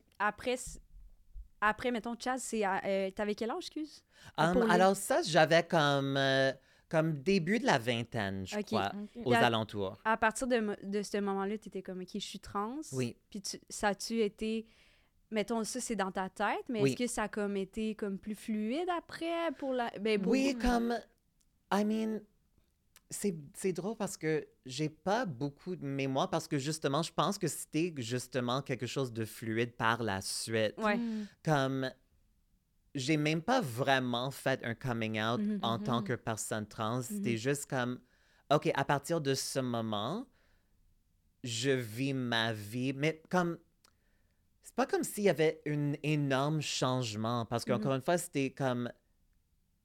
après, 1.60 1.90
mettons, 1.90 2.14
Chaz, 2.18 2.38
c'est. 2.42 2.64
euh, 2.66 3.10
T'avais 3.10 3.34
quel 3.34 3.50
âge, 3.50 3.58
excuse? 3.66 4.02
Um, 4.38 4.70
alors 4.70 4.96
ça, 4.96 5.22
j'avais 5.22 5.62
comme, 5.66 6.16
euh, 6.16 6.52
comme 6.88 7.14
début 7.22 7.58
de 7.58 7.66
la 7.66 7.78
vingtaine, 7.78 8.46
je 8.46 8.58
crois, 8.60 8.92
aux 9.24 9.32
à- 9.34 9.38
alentours. 9.38 10.00
À 10.04 10.16
partir 10.16 10.46
de, 10.46 10.76
de 10.82 11.02
ce 11.02 11.16
moment-là, 11.18 11.58
tu 11.58 11.68
étais 11.68 11.82
comme, 11.82 12.00
OK, 12.00 12.08
je 12.14 12.18
suis 12.18 12.38
trans. 12.40 12.78
Oui. 12.92 13.16
Puis 13.30 13.40
tu- 13.42 13.60
ça 13.68 13.88
a-tu 13.88 14.20
été. 14.20 14.66
Mettons, 15.30 15.64
ça, 15.64 15.80
c'est 15.80 15.96
dans 15.96 16.12
ta 16.12 16.28
tête, 16.28 16.64
mais 16.68 16.80
Oui. 16.82 16.90
est-ce 16.90 16.96
que 16.98 17.06
ça 17.06 17.24
a 17.24 17.28
comme 17.28 17.56
été 17.56 17.94
comme 17.94 18.18
plus 18.18 18.34
fluide 18.34 18.88
après 18.96 19.50
pour 19.58 19.72
la. 19.72 19.90
Ben, 20.00 20.20
pour- 20.20 20.32
Oui, 20.32 20.56
comme, 20.60 20.96
I 21.72 21.84
mean, 21.84 22.20
c'est 23.14 23.34
c'est 23.54 23.72
drôle 23.72 23.96
parce 23.96 24.16
que 24.16 24.46
j'ai 24.66 24.88
pas 24.88 25.24
beaucoup 25.24 25.76
de 25.76 25.84
mémoire 25.84 26.28
parce 26.30 26.46
que 26.48 26.58
justement, 26.58 27.02
je 27.02 27.12
pense 27.12 27.38
que 27.38 27.48
c'était 27.48 27.92
justement 27.98 28.62
quelque 28.62 28.86
chose 28.86 29.12
de 29.12 29.24
fluide 29.24 29.72
par 29.76 30.02
la 30.02 30.20
suite. 30.20 30.74
Ouais. 30.78 30.96
Mm. 30.98 31.26
Comme 31.44 31.90
j'ai 32.94 33.16
même 33.16 33.42
pas 33.42 33.60
vraiment 33.60 34.30
fait 34.30 34.62
un 34.64 34.74
coming 34.74 35.20
out 35.20 35.40
Mhm. 35.40 35.58
en 35.62 35.78
tant 35.78 35.98
Mhm. 36.00 36.04
que 36.04 36.12
personne 36.14 36.66
trans. 36.66 37.02
C'était 37.02 37.36
juste 37.36 37.66
comme, 37.66 37.98
OK, 38.52 38.70
à 38.74 38.84
partir 38.84 39.20
de 39.20 39.34
ce 39.34 39.58
moment, 39.58 40.26
je 41.42 41.70
vis 41.70 42.14
ma 42.14 42.52
vie, 42.52 42.92
mais 42.92 43.20
comme, 43.30 43.58
c'est 44.62 44.74
pas 44.76 44.86
comme 44.86 45.02
s'il 45.04 45.24
y 45.24 45.28
avait 45.28 45.60
un 45.66 45.94
énorme 46.02 46.60
changement, 46.60 47.44
parce 47.46 47.64
qu'encore 47.64 47.94
une 47.94 48.00
fois, 48.00 48.16
c'était 48.16 48.50
comme, 48.50 48.90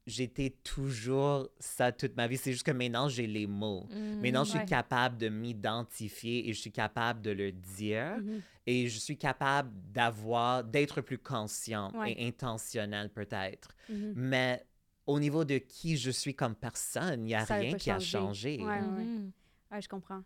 j'étais 0.10 0.50
toujours 0.63 1.48
ça 1.60 1.91
toute 1.91 2.15
ma 2.17 2.28
vie. 2.28 2.38
C'est 2.38 2.52
juste 2.52 2.65
que 2.65 2.72
maintenant, 2.72 3.08
j'ai 3.08 3.28
les 3.28 3.48
mots. 3.48 3.88
Mm. 3.91 4.19
Maintenant, 4.22 4.43
je 4.43 4.50
suis 4.52 4.60
ouais. 4.60 4.65
capable 4.65 5.17
de 5.17 5.30
m'identifier 5.30 6.50
et 6.50 6.54
je 6.54 6.60
suis 6.60 6.72
capable 6.72 7.22
de 7.22 7.32
le 7.32 7.52
dire 7.52 8.17
Mhm. 8.17 8.41
et 8.67 8.88
je 8.88 9.00
suis 9.00 9.17
capable 9.17 9.72
d'avoir, 9.93 10.63
d'être 10.63 11.02
plus 11.02 11.17
conscient 11.17 11.91
Ouais. 11.95 12.13
et 12.17 12.28
intentionnel 12.28 13.10
peut-être. 13.10 13.69
Mhm. 13.89 14.13
Mais 14.15 14.65
au 15.08 15.19
niveau 15.19 15.45
de 15.45 15.58
qui 15.58 15.98
je 15.98 16.12
suis 16.12 16.36
comme 16.36 16.56
personne, 16.56 17.22
il 17.22 17.26
n'y 17.28 17.36
a 17.36 17.45
Ça 17.45 17.56
a 17.56 17.58
rien 17.60 17.78
qui 17.78 17.89
a 17.91 18.00
changé. 18.00 18.58
changé. 18.58 18.63
Ouais. 18.65 18.82
Mhm. 18.82 19.32
Ouais, 19.72 19.82
je 19.82 19.88
comprends. 19.89 20.24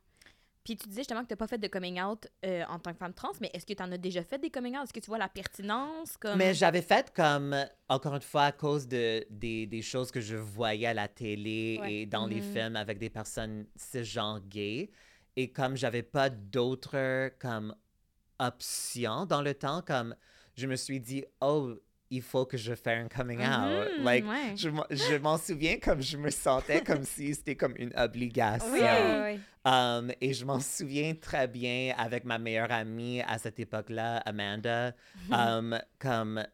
Puis 0.63 0.77
tu 0.77 0.87
disais 0.87 1.01
justement 1.01 1.21
que 1.23 1.27
tu 1.27 1.33
n'as 1.33 1.37
pas 1.37 1.47
fait 1.47 1.57
de 1.57 1.67
coming 1.67 2.01
out 2.01 2.25
euh, 2.45 2.63
en 2.69 2.79
tant 2.79 2.93
que 2.93 2.97
femme 2.97 3.13
trans, 3.13 3.31
mais 3.41 3.49
est-ce 3.53 3.65
que 3.65 3.73
tu 3.73 3.83
en 3.83 3.91
as 3.91 3.97
déjà 3.97 4.23
fait 4.23 4.37
des 4.39 4.49
coming 4.49 4.75
out? 4.77 4.83
Est-ce 4.83 4.93
que 4.93 4.99
tu 5.01 5.07
vois 5.07 5.17
la 5.17 5.27
pertinence? 5.27 6.15
Comme... 6.15 6.37
Mais 6.37 6.53
j'avais 6.53 6.81
fait 6.81 7.11
comme, 7.13 7.53
encore 7.89 8.15
une 8.15 8.21
fois, 8.21 8.43
à 8.43 8.51
cause 8.53 8.87
de, 8.87 9.25
des, 9.29 9.67
des 9.67 9.81
choses 9.81 10.09
que 10.11 10.21
je 10.21 10.37
voyais 10.37 10.87
à 10.87 10.93
la 10.93 11.07
télé 11.09 11.79
Ouais. 11.81 11.93
et 11.93 12.05
dans 12.05 12.25
les 12.27 12.37
Mhm. 12.41 12.53
films 12.53 12.75
avec 12.77 12.97
des 12.97 13.09
personnes 13.09 13.65
cisgenres 13.75 14.39
gays. 14.47 14.89
Et 15.35 15.51
comme 15.51 15.75
j'avais 15.75 16.03
pas 16.03 16.29
d'autres 16.29 17.29
comme 17.39 17.75
options 18.39 19.25
dans 19.25 19.41
le 19.41 19.53
temps, 19.53 19.81
comme 19.81 20.15
je 20.55 20.67
me 20.67 20.75
suis 20.75 20.99
dit, 20.99 21.25
oh, 21.41 21.73
il 22.13 22.21
faut 22.21 22.45
que 22.45 22.57
je 22.57 22.75
fasse 22.75 22.99
un 22.99 23.07
coming 23.07 23.39
out. 23.39 23.89
Mhm, 23.97 24.03
Like, 24.03 24.25
ouais. 24.27 24.55
je, 24.55 24.69
je 24.91 25.17
m'en 25.17 25.37
souviens 25.37 25.77
comme 25.79 26.01
je 26.01 26.17
me 26.17 26.29
sentais 26.29 26.81
comme 26.83 27.03
si 27.13 27.33
c'était 27.33 27.55
comme 27.55 27.73
une 27.77 27.91
obligation. 27.95 28.71
Oui, 28.71 28.79
oui, 28.81 29.21
oui. 29.35 29.39
Um, 29.65 30.11
et 30.21 30.33
je 30.33 30.45
m'en 30.45 30.59
souviens 30.59 31.15
très 31.15 31.47
bien 31.47 31.95
avec 31.97 32.25
ma 32.25 32.37
meilleure 32.37 32.71
amie 32.71 33.21
à 33.21 33.37
cette 33.37 33.59
époque-là, 33.59 34.17
Amanda, 34.17 34.93
um, 35.31 35.79
comme 35.99 36.45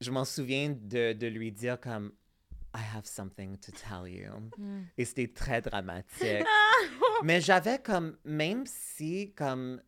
je 0.00 0.10
m'en 0.10 0.24
souviens 0.24 0.74
de, 0.78 1.12
de 1.12 1.26
lui 1.28 1.52
dire 1.52 1.80
comme 1.80 2.12
I 2.74 2.80
have 2.94 3.06
something 3.06 3.56
to 3.58 3.72
tell 3.72 4.06
you. 4.06 4.30
Mm. 4.58 4.82
Et 4.98 5.04
c'était 5.06 5.28
très 5.32 5.62
dramatique. 5.62 6.44
Mais 7.22 7.40
j'avais 7.40 7.78
comme, 7.78 8.18
même 8.24 8.64
si 8.66 9.32
comme 9.34 9.80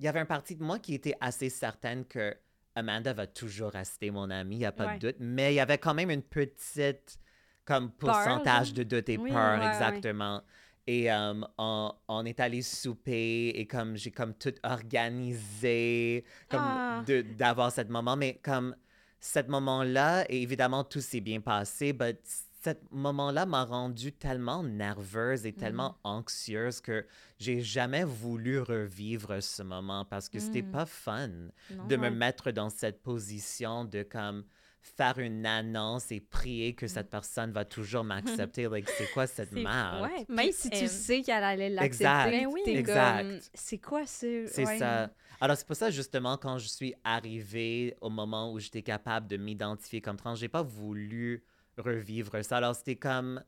il 0.00 0.06
y 0.06 0.08
avait 0.08 0.20
une 0.20 0.26
partie 0.26 0.56
de 0.56 0.62
moi 0.64 0.78
qui 0.80 0.94
était 0.94 1.14
assez 1.20 1.48
certaine 1.48 2.04
que 2.04 2.36
Amanda 2.74 3.12
va 3.12 3.26
toujours 3.26 3.70
rester 3.72 4.10
mon 4.10 4.30
amie, 4.30 4.56
il 4.56 4.58
n'y 4.60 4.64
a 4.66 4.72
pas 4.72 4.86
Ouais. 4.86 4.98
de 4.98 5.08
doute, 5.08 5.16
mais 5.20 5.52
il 5.52 5.56
y 5.56 5.60
avait 5.60 5.78
quand 5.78 5.94
même 5.94 6.10
une 6.10 6.22
petite 6.22 7.18
comme 7.64 7.90
pourcentage 7.92 8.74
de 8.74 8.82
doute 8.82 9.08
et 9.08 9.16
Oui, 9.18 9.30
peur, 9.30 9.58
ouais, 9.58 9.60
ouais. 9.60 9.66
exactement. 9.66 10.42
Et 10.86 11.10
euh, 11.10 11.40
on, 11.56 11.92
on 12.08 12.24
est 12.26 12.40
allé 12.40 12.60
souper 12.60 13.48
et 13.54 13.66
comme 13.66 13.96
j'ai 13.96 14.10
comme 14.10 14.34
tout 14.34 14.52
organisé, 14.62 16.24
comme 16.48 16.60
Ah. 16.60 17.02
de- 17.06 17.22
d'avoir 17.22 17.72
ce 17.72 17.80
moment, 17.82 18.16
mais 18.16 18.34
comme 18.42 18.76
ce 19.20 19.40
moment-là, 19.48 20.26
et 20.28 20.42
évidemment 20.42 20.84
tout 20.84 21.00
s'est 21.00 21.20
bien 21.22 21.40
passé, 21.40 21.96
mais 21.98 22.18
ce 22.64 22.70
moment-là 22.90 23.46
m'a 23.46 23.64
rendue 23.64 24.12
tellement 24.12 24.62
nerveuse 24.62 25.46
et 25.46 25.52
tellement 25.52 25.96
anxieuse 26.04 26.80
que 26.80 27.06
j'ai 27.38 27.60
jamais 27.60 28.04
voulu 28.04 28.60
revivre 28.60 29.42
ce 29.42 29.62
moment 29.62 30.04
parce 30.04 30.28
que 30.28 30.38
c'était 30.38 30.62
Mm. 30.62 30.70
pas 30.70 30.86
fun 30.86 31.28
Non. 31.70 31.86
de 31.88 31.96
me 31.96 32.10
mettre 32.10 32.50
dans 32.52 32.70
cette 32.70 33.02
position 33.02 33.84
de 33.84 34.02
comme 34.02 34.44
faire 34.80 35.18
une 35.18 35.46
annonce 35.46 36.12
et 36.12 36.20
prier 36.20 36.74
que 36.74 36.86
cette 36.86 37.08
personne 37.08 37.52
va 37.52 37.64
toujours 37.64 38.04
m'accepter. 38.52 38.68
like, 38.68 38.88
c'est 38.98 39.10
quoi 39.12 39.26
cette 39.26 39.52
merde? 39.52 40.02
ouais, 40.02 40.26
Même 40.28 40.46
puis, 40.48 40.52
si 40.52 40.68
euh, 40.68 40.78
tu 40.78 40.88
sais 40.88 41.22
qu'elle 41.22 41.42
allait 41.42 41.70
l'accepter, 41.70 42.04
Ben 42.30 42.46
oui. 42.46 42.60
Exact. 42.66 43.22
comme, 43.22 43.38
c'est 43.54 43.78
quoi 43.78 44.06
ce... 44.06 44.46
C'est 44.46 44.66
ouais. 44.66 44.78
ça. 44.78 45.10
Alors, 45.40 45.56
c'est 45.56 45.66
pour 45.66 45.76
ça, 45.76 45.90
justement, 45.90 46.36
quand 46.36 46.58
je 46.58 46.68
suis 46.68 46.94
arrivée 47.02 47.96
au 48.02 48.10
moment 48.10 48.52
où 48.52 48.58
j'étais 48.58 48.82
capable 48.82 49.26
de 49.26 49.36
m'identifier 49.38 50.00
comme 50.02 50.16
trans, 50.16 50.34
j'ai 50.34 50.48
pas 50.48 50.62
voulu 50.62 51.42
revivre 51.78 52.42
ça. 52.44 52.56
Alors, 52.58 52.74
c'était 52.74 52.96
comme, 52.96 53.42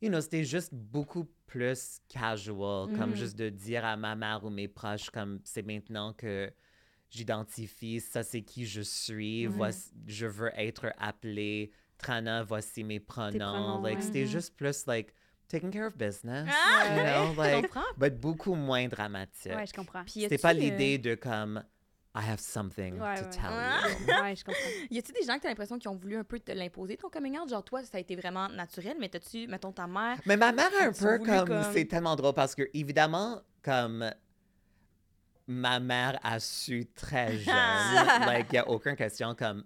you 0.00 0.08
know, 0.08 0.20
c'était 0.20 0.44
juste 0.44 0.72
beaucoup 0.74 1.26
plus 1.46 2.00
casual, 2.08 2.92
comme 2.94 3.10
Mhm. 3.10 3.16
juste 3.16 3.36
de 3.38 3.48
dire 3.48 3.84
à 3.84 3.96
ma 3.96 4.14
mère 4.14 4.44
ou 4.44 4.50
mes 4.50 4.68
proches, 4.68 5.10
comme, 5.10 5.40
c'est 5.44 5.62
maintenant 5.62 6.12
que 6.12 6.52
j'identifie, 7.10 8.00
ça 8.00 8.22
c'est 8.22 8.42
qui 8.42 8.66
je 8.66 8.82
suis, 8.82 9.46
voici, 9.46 9.90
je 10.06 10.26
veux 10.26 10.50
être 10.58 10.92
appelée 10.98 11.70
Trana, 11.96 12.42
voici 12.42 12.84
mes 12.84 13.00
pronoms. 13.00 13.38
pronoms, 13.38 13.82
like, 13.82 13.98
ouais. 13.98 14.04
c'était 14.04 14.26
juste 14.26 14.54
plus, 14.56 14.86
like, 14.86 15.12
taking 15.48 15.70
care 15.70 15.86
of 15.86 15.96
business, 15.96 16.48
Ah, 16.52 16.94
you 16.94 17.02
know, 17.02 17.32
je 17.34 17.38
like, 17.40 17.62
comprends. 17.62 17.84
but 17.96 18.20
beaucoup 18.20 18.54
moins 18.54 18.86
dramatique. 18.88 19.52
Ouais, 19.52 19.66
je 19.66 19.72
comprends. 19.72 20.04
Puis 20.04 20.20
C'était 20.20 20.38
pas 20.38 20.50
a-tu, 20.50 20.58
euh, 20.60 20.62
l'idée 20.70 20.98
de 20.98 21.14
comme 21.14 21.64
I 22.20 22.22
have 22.28 22.40
something 22.40 22.98
Ouais, 22.98 23.14
to 23.16 23.22
ouais. 23.24 23.30
tell 23.30 23.50
Ah. 23.52 23.82
you. 23.88 24.06
ouais, 24.24 24.34
je 24.36 24.44
comprends. 24.44 24.60
Y 24.90 24.98
a-tu 24.98 25.12
des 25.12 25.22
gens 25.24 25.36
que 25.36 25.42
t'as 25.42 25.48
l'impression 25.48 25.78
qui 25.78 25.86
ont 25.86 25.94
voulu 25.94 26.16
un 26.16 26.24
peu 26.24 26.40
te 26.40 26.50
l'imposer 26.52 26.96
ton 26.96 27.08
coming 27.10 27.38
out? 27.38 27.48
Genre, 27.48 27.62
toi, 27.62 27.82
ça 27.84 27.98
a 27.98 28.00
été 28.00 28.16
vraiment 28.16 28.48
naturel, 28.48 28.96
mais 28.98 29.08
t'as-tu, 29.08 29.46
mettons, 29.46 29.70
ta 29.72 29.86
mère. 29.86 30.18
Mais 30.26 30.36
ma 30.36 30.50
mère 30.50 30.70
un 30.80 30.88
As-tu 30.88 31.04
peu 31.04 31.18
comme, 31.18 31.46
comme- 31.46 31.72
c'est 31.72 31.84
tellement 31.84 32.16
drôle 32.16 32.34
parce 32.34 32.54
que 32.54 32.68
évidemment 32.74 33.40
comme 33.62 34.10
ma 35.46 35.80
mère 35.80 36.18
a 36.22 36.38
su 36.40 36.86
très 36.94 37.38
jeune, 37.38 38.26
like 38.26 38.52
y 38.52 38.58
a 38.58 38.68
aucune 38.68 38.96
question 38.96 39.34
comme 39.34 39.64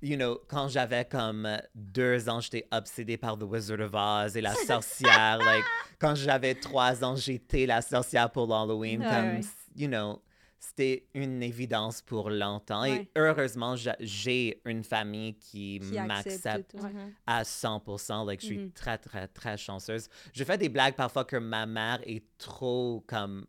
You 0.00 0.16
know, 0.16 0.38
quand 0.46 0.68
j'avais 0.68 1.04
comme 1.06 1.48
deux 1.74 2.28
ans, 2.28 2.38
j'étais 2.38 2.68
obsédée 2.70 3.16
par 3.16 3.36
The 3.36 3.42
Wizard 3.42 3.80
of 3.80 3.90
Oz 3.94 4.36
et 4.36 4.40
la 4.40 4.54
sorcière. 4.54 5.38
like, 5.38 5.64
quand 5.98 6.14
j'avais 6.14 6.54
trois 6.54 7.02
ans, 7.02 7.16
j'étais 7.16 7.66
la 7.66 7.82
sorcière 7.82 8.30
pour 8.30 8.46
l'Halloween. 8.46 9.00
Ouais, 9.02 9.08
comme, 9.10 9.26
ouais. 9.38 9.40
you 9.74 9.88
know, 9.88 10.22
c'était 10.60 11.06
une 11.14 11.42
évidence 11.42 12.02
pour 12.02 12.30
longtemps. 12.30 12.84
Et 12.84 13.08
heureusement, 13.16 13.76
j'a- 13.76 13.96
j'ai 14.00 14.60
une 14.64 14.82
famille 14.84 15.34
qui, 15.34 15.80
Qui 15.80 15.98
accepte 15.98 16.08
m'accepte 16.08 16.74
ouais. 16.74 16.92
À 17.26 17.44
100%. 17.44 18.24
Like, 18.24 18.40
je 18.40 18.46
suis 18.46 18.58
Mhm. 18.58 18.72
très, 18.72 18.98
très, 18.98 19.28
très 19.28 19.56
chanceuse. 19.56 20.08
Je 20.32 20.44
fais 20.44 20.58
des 20.58 20.68
blagues 20.68 20.94
parfois 20.94 21.24
que 21.24 21.36
ma 21.36 21.66
mère 21.66 22.00
est 22.04 22.24
trop, 22.38 23.04
comme, 23.06 23.46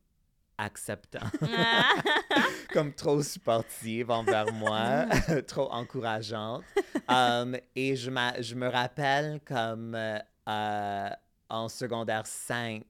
acceptante, 0.57 1.23
Ah. 1.41 1.89
comme 2.73 2.93
trop 2.93 3.21
sportive 3.23 4.11
envers 4.11 4.51
moi, 4.53 5.05
trop 5.47 5.71
encourageante. 5.71 6.63
Um, 7.07 7.55
et 7.75 7.95
je, 7.95 8.11
je 8.41 8.55
me 8.55 8.67
rappelle 8.67 9.39
comme 9.45 9.95
euh, 9.95 11.09
en 11.49 11.69
secondaire 11.69 12.27
5, 12.27 12.83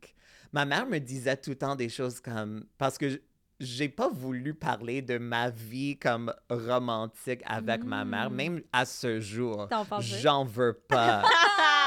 ma 0.51 0.65
mère 0.65 0.87
me 0.87 0.97
disait 0.99 1.37
tout 1.37 1.51
le 1.51 1.57
temps 1.57 1.75
des 1.75 1.89
choses 1.89 2.19
comme... 2.19 2.65
Parce 2.77 2.97
que 2.97 3.21
j'ai 3.59 3.89
pas 3.89 4.07
voulu 4.09 4.53
parler 4.53 5.01
de 5.01 5.17
ma 5.17 5.49
vie 5.49 5.97
comme 5.97 6.33
romantique 6.49 7.41
avec 7.45 7.83
ma 7.83 8.05
mère, 8.05 8.29
Mm. 8.29 8.35
même 8.35 8.61
à 8.71 8.85
ce 8.85 9.19
jour. 9.19 9.67
J'en 9.99 10.45
veux 10.45 10.73
pas. 10.73 11.23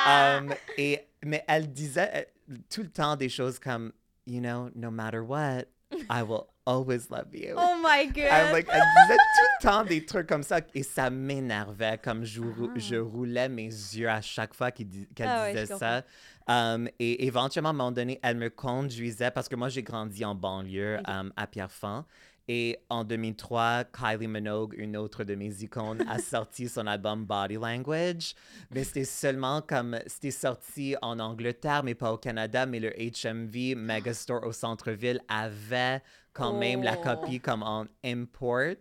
Um, 0.05 0.53
et, 0.77 0.99
mais 1.25 1.45
elle 1.47 1.71
disait 1.73 2.11
euh, 2.51 2.57
tout 2.69 2.83
le 2.83 2.91
temps 2.91 3.15
des 3.15 3.29
choses 3.29 3.61
comme, 3.61 3.93
you 4.27 4.41
know, 4.41 4.69
no 4.75 4.91
matter 4.91 5.21
what, 5.21 5.63
I 6.11 6.23
will 6.29 6.49
always 6.67 7.09
love 7.09 7.33
you. 7.33 7.55
Oh 7.57 7.77
my 7.81 8.07
God! 8.09 8.17
Elle, 8.29 8.53
like, 8.53 8.67
elle 8.69 8.81
disait 9.05 9.17
tout 9.17 9.47
le 9.61 9.63
temps 9.63 9.85
des 9.85 10.05
trucs 10.05 10.27
comme 10.27 10.43
ça 10.43 10.59
et 10.75 10.83
ça 10.83 11.09
m'énervait 11.09 11.99
comme 12.03 12.25
je, 12.25 12.41
Ah. 12.43 12.73
je 12.75 12.97
roulais 12.97 13.49
mes 13.49 13.67
yeux 13.69 14.09
à 14.09 14.21
chaque 14.21 14.55
fois 14.55 14.73
qu'elle 14.73 14.89
Ah 15.25 15.53
disait 15.53 15.67
ça. 15.67 16.03
Um, 16.49 16.89
et 16.99 17.27
éventuellement, 17.27 17.71
à 17.71 17.73
un 17.73 17.77
moment 17.77 17.93
donné, 17.93 18.19
elle 18.23 18.37
me 18.37 18.51
conduisait 18.51 19.31
parce 19.31 19.49
que 19.49 19.57
moi, 19.57 19.69
j'ai 19.69 19.83
grandi 19.83 20.25
en 20.25 20.35
banlieue 20.35 20.99
Ok. 21.01 21.09
um, 21.09 21.33
à 21.37 21.47
Pierrefonds. 21.47 22.05
Et 22.49 22.79
en 22.91 23.05
2003, 23.05 23.85
Kylie 23.85 24.27
Minogue, 24.27 24.75
une 24.77 24.97
autre 24.97 25.23
de 25.23 25.37
mes 25.37 25.63
icônes, 25.63 26.03
a 26.09 26.19
sorti 26.19 26.69
son 26.69 26.89
album 26.89 27.25
Body 27.25 27.55
Language. 27.55 28.35
Mais 28.73 28.83
c'était 28.83 29.05
seulement 29.05 29.63
comme. 29.63 29.97
C'était 30.09 30.33
sorti 30.33 30.97
en 31.03 31.21
Angleterre, 31.21 31.83
mais 31.85 31.95
pas 31.95 32.13
au 32.13 32.19
Canada. 32.19 32.67
Mais 32.67 32.81
le 32.81 32.91
HMV 32.91 33.77
Megastore 33.77 34.45
au 34.45 34.53
centre-ville 34.53 35.21
avait 35.29 36.03
quand 36.33 36.53
même 36.59 36.83
la 36.83 36.97
Oh. 36.99 37.03
copie 37.05 37.39
comme 37.41 37.63
en 37.63 37.87
import. 38.05 38.75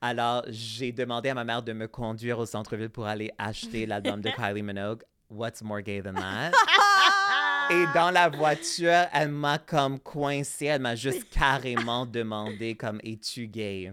Alors, 0.00 0.44
j'ai 0.48 0.92
demandé 0.92 1.30
à 1.30 1.34
ma 1.34 1.44
mère 1.44 1.62
de 1.62 1.72
me 1.72 1.88
conduire 1.88 2.38
au 2.38 2.46
centre-ville 2.46 2.90
pour 2.90 3.06
aller 3.06 3.32
acheter 3.38 3.86
l'album 3.86 4.20
de 4.20 4.30
Kylie 4.36 4.62
Minogue. 4.62 5.02
What's 5.30 5.62
more 5.62 5.82
gay 5.82 6.00
than 6.00 6.14
that? 6.14 6.54
Et 7.70 7.84
dans 7.92 8.10
la 8.10 8.30
voiture, 8.30 9.06
elle 9.12 9.28
m'a 9.28 9.58
comme 9.58 9.98
coincée. 9.98 10.66
Elle 10.66 10.80
m'a 10.80 10.96
juste 10.96 11.28
carrément 11.28 12.06
demandé 12.06 12.74
comme 12.74 12.98
es-tu 13.04 13.46
gay? 13.46 13.92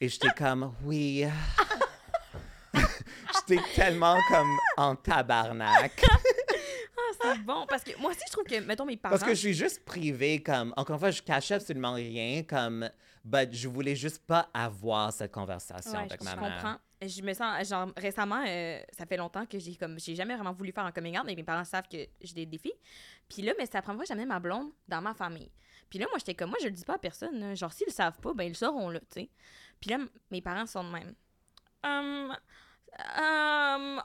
Et 0.00 0.08
j'étais 0.08 0.32
comme 0.36 0.74
oui. 0.82 1.24
j'étais 3.48 3.62
tellement 3.74 4.16
comme 4.28 4.56
en 4.76 4.96
tabarnak. 4.96 6.04
C'est 7.20 7.38
bon. 7.42 7.66
Parce 7.68 7.82
que 7.84 7.98
moi 8.00 8.10
aussi, 8.10 8.20
je 8.26 8.32
trouve 8.32 8.44
que, 8.44 8.60
mettons, 8.60 8.84
mes 8.84 8.96
parents. 8.96 9.12
Parce 9.16 9.24
que 9.24 9.34
je 9.34 9.40
suis 9.40 9.54
juste 9.54 9.84
privée, 9.84 10.42
comme, 10.42 10.72
encore 10.76 10.94
une 10.94 11.00
fois, 11.00 11.10
je 11.10 11.22
cachais 11.22 11.54
absolument 11.54 11.92
rien, 11.94 12.42
comme, 12.42 12.88
but 13.24 13.52
je 13.52 13.68
voulais 13.68 13.96
juste 13.96 14.24
pas 14.26 14.48
avoir 14.54 15.12
cette 15.12 15.32
conversation 15.32 15.92
Ouais, 15.92 15.98
avec 16.06 16.20
Je 16.20 16.24
ma 16.24 16.36
mère. 16.36 16.54
comprends. 16.54 16.76
Je 17.00 17.22
me 17.22 17.32
sens, 17.32 17.68
genre, 17.68 17.92
récemment, 17.96 18.42
euh, 18.46 18.80
ça 18.90 19.06
fait 19.06 19.16
longtemps 19.16 19.46
que 19.46 19.58
j'ai 19.58 19.76
comme, 19.76 20.00
j'ai 20.00 20.16
jamais 20.16 20.34
vraiment 20.34 20.52
voulu 20.52 20.72
faire 20.72 20.84
un 20.84 20.90
coming 20.92 21.16
out, 21.16 21.24
mais 21.26 21.36
mes 21.36 21.44
parents 21.44 21.64
savent 21.64 21.86
que 21.88 21.98
j'ai 22.20 22.34
des 22.34 22.46
défis. 22.46 22.72
Puis 23.28 23.42
là, 23.42 23.52
mais 23.56 23.66
c'est 23.66 23.74
la 23.74 23.82
première 23.82 23.98
fois 23.98 24.04
que 24.04 24.08
j'amenais 24.08 24.26
ma 24.26 24.40
blonde 24.40 24.72
dans 24.88 25.00
ma 25.00 25.14
famille. 25.14 25.50
Puis 25.88 25.98
là, 26.00 26.06
moi, 26.10 26.18
j'étais 26.18 26.34
comme, 26.34 26.50
moi, 26.50 26.58
je 26.60 26.66
le 26.66 26.72
dis 26.72 26.84
pas 26.84 26.94
à 26.94 26.98
personne. 26.98 27.38
là. 27.38 27.54
Genre, 27.54 27.72
s'ils 27.72 27.86
le 27.86 27.92
savent 27.92 28.18
pas, 28.18 28.34
ben, 28.34 28.44
ils 28.44 28.48
le 28.48 28.54
sauront, 28.54 28.90
là, 28.90 28.98
tu 29.00 29.06
sais. 29.20 29.30
Puis 29.80 29.90
là, 29.90 29.98
mes 30.32 30.42
parents 30.42 30.66
sont 30.66 30.82
de 30.82 30.90
même. 30.90 31.14
Hum, 31.84 32.36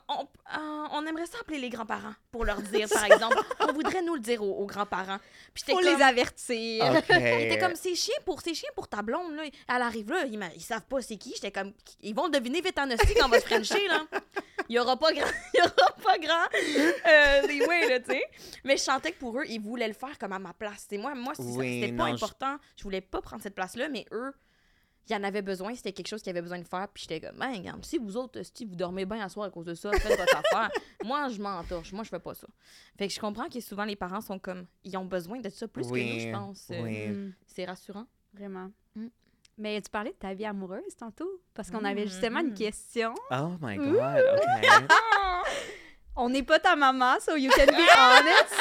on, 0.08 0.22
euh, 0.22 0.88
on 0.92 1.06
aimerait 1.06 1.26
ça 1.26 1.38
appeler 1.40 1.58
les 1.58 1.68
grands-parents 1.68 2.14
pour 2.30 2.44
leur 2.44 2.60
dire, 2.62 2.88
par 2.88 3.04
exemple. 3.04 3.36
On 3.60 3.72
voudrait 3.72 4.02
nous 4.02 4.14
le 4.14 4.20
dire 4.20 4.42
aux, 4.42 4.62
aux 4.62 4.66
grands-parents. 4.66 5.18
Puis 5.52 5.64
j'étais 5.66 5.72
Faut 5.72 5.78
comme... 5.78 5.98
les 5.98 6.02
avertir. 6.02 6.84
OK. 6.98 7.04
Il 7.10 7.46
était 7.46 7.58
comme, 7.58 7.74
c'est 7.74 7.94
chien 7.94 8.14
pour, 8.24 8.40
c'est 8.40 8.54
chien 8.54 8.68
pour 8.74 8.88
ta 8.88 9.02
blonde, 9.02 9.34
là. 9.34 9.44
Elle 9.44 9.82
arrive 9.82 10.10
là, 10.10 10.24
ils, 10.26 10.38
ils 10.54 10.62
savent 10.62 10.86
pas 10.86 11.00
c'est 11.02 11.16
qui. 11.16 11.32
J'étais 11.34 11.50
comme, 11.50 11.72
ils 12.02 12.14
vont 12.14 12.26
le 12.26 12.32
deviner 12.32 12.60
vite 12.60 12.78
en 12.78 12.90
hostie 12.90 13.14
quand 13.14 13.26
on 13.26 13.30
va 13.30 13.40
se 13.40 13.46
frencher, 13.46 13.88
là. 13.88 14.04
Il 14.68 14.76
y 14.76 14.78
aura 14.78 14.96
pas 14.96 15.12
grand, 15.12 15.26
il 15.54 15.58
y 15.58 15.60
aura 15.60 15.92
pas 16.02 16.18
grand, 16.18 16.44
euh, 17.06 17.88
là, 17.88 18.00
tu 18.00 18.06
sais. 18.06 18.24
Mais 18.64 18.76
je 18.76 18.82
sentais 18.82 19.12
que 19.12 19.18
pour 19.18 19.38
eux, 19.38 19.44
ils 19.48 19.60
voulaient 19.60 19.88
le 19.88 19.94
faire 19.94 20.18
comme 20.18 20.32
à 20.32 20.38
ma 20.38 20.54
place. 20.54 20.86
C'est 20.88 20.98
moi, 20.98 21.14
moi, 21.14 21.34
Oui, 21.38 21.80
c'était 21.80 21.96
pas 21.96 22.08
non, 22.08 22.14
important. 22.14 22.56
Je... 22.76 22.82
voulais 22.82 23.00
pas 23.00 23.20
prendre 23.20 23.42
cette 23.42 23.54
place-là, 23.54 23.88
mais 23.88 24.06
eux, 24.12 24.32
il 25.08 25.12
y 25.12 25.16
en 25.16 25.22
avait 25.24 25.42
besoin. 25.42 25.74
C'était 25.74 25.92
quelque 25.92 26.08
chose 26.08 26.22
qu'ils 26.22 26.30
avaient 26.30 26.42
besoin 26.42 26.58
de 26.58 26.66
faire. 26.66 26.88
Puis 26.92 27.06
j'étais 27.08 27.26
comme, 27.26 27.38
ben, 27.38 27.52
regarde, 27.54 27.84
si 27.84 27.98
vous 27.98 28.16
autres, 28.16 28.40
si 28.54 28.64
vous 28.64 28.74
dormez 28.74 29.04
bien 29.04 29.20
à 29.24 29.28
soir 29.28 29.46
à 29.46 29.50
cause 29.50 29.66
de 29.66 29.74
ça, 29.74 29.90
faites 29.92 30.18
votre 30.18 30.36
affaire. 30.52 30.70
Moi, 31.04 31.28
je 31.28 31.40
m'en 31.42 31.62
torche. 31.64 31.92
Moi, 31.92 32.04
je 32.04 32.08
fais 32.08 32.18
pas 32.18 32.34
ça. 32.34 32.46
Fait 32.96 33.08
que 33.08 33.12
je 33.14 33.20
comprends 33.20 33.48
que 33.48 33.60
souvent, 33.60 33.84
les 33.84 33.96
parents 33.96 34.20
sont 34.20 34.38
comme, 34.38 34.66
ils 34.84 34.96
ont 34.96 35.04
besoin 35.04 35.40
de 35.40 35.48
ça 35.50 35.68
plus 35.68 35.86
que 35.86 35.92
nous, 36.14 36.20
je 36.20 36.30
pense. 36.32 36.68
Euh, 36.70 36.82
oui. 36.82 37.08
Mm, 37.08 37.34
C'est 37.46 37.64
rassurant. 37.64 38.06
vraiment. 38.32 38.70
Mm. 38.96 39.06
Mais 39.56 39.80
tu 39.80 39.88
parlais 39.90 40.10
de 40.10 40.16
ta 40.16 40.34
vie 40.34 40.46
amoureuse 40.46 40.96
tantôt, 40.98 41.40
parce 41.54 41.70
qu'on 41.70 41.82
Mm, 41.82 41.86
avait 41.86 42.06
justement 42.06 42.40
une 42.40 42.50
mm. 42.50 42.54
question. 42.54 43.14
Oh 43.30 43.50
my 43.60 43.76
God, 43.76 44.24
OK. 44.34 44.88
On 46.16 46.28
n'est 46.28 46.42
pas 46.44 46.60
ta 46.60 46.76
maman, 46.76 47.16
so 47.20 47.34
you 47.36 47.50
can 47.50 47.66
be 47.66 47.86
honest. 47.98 48.54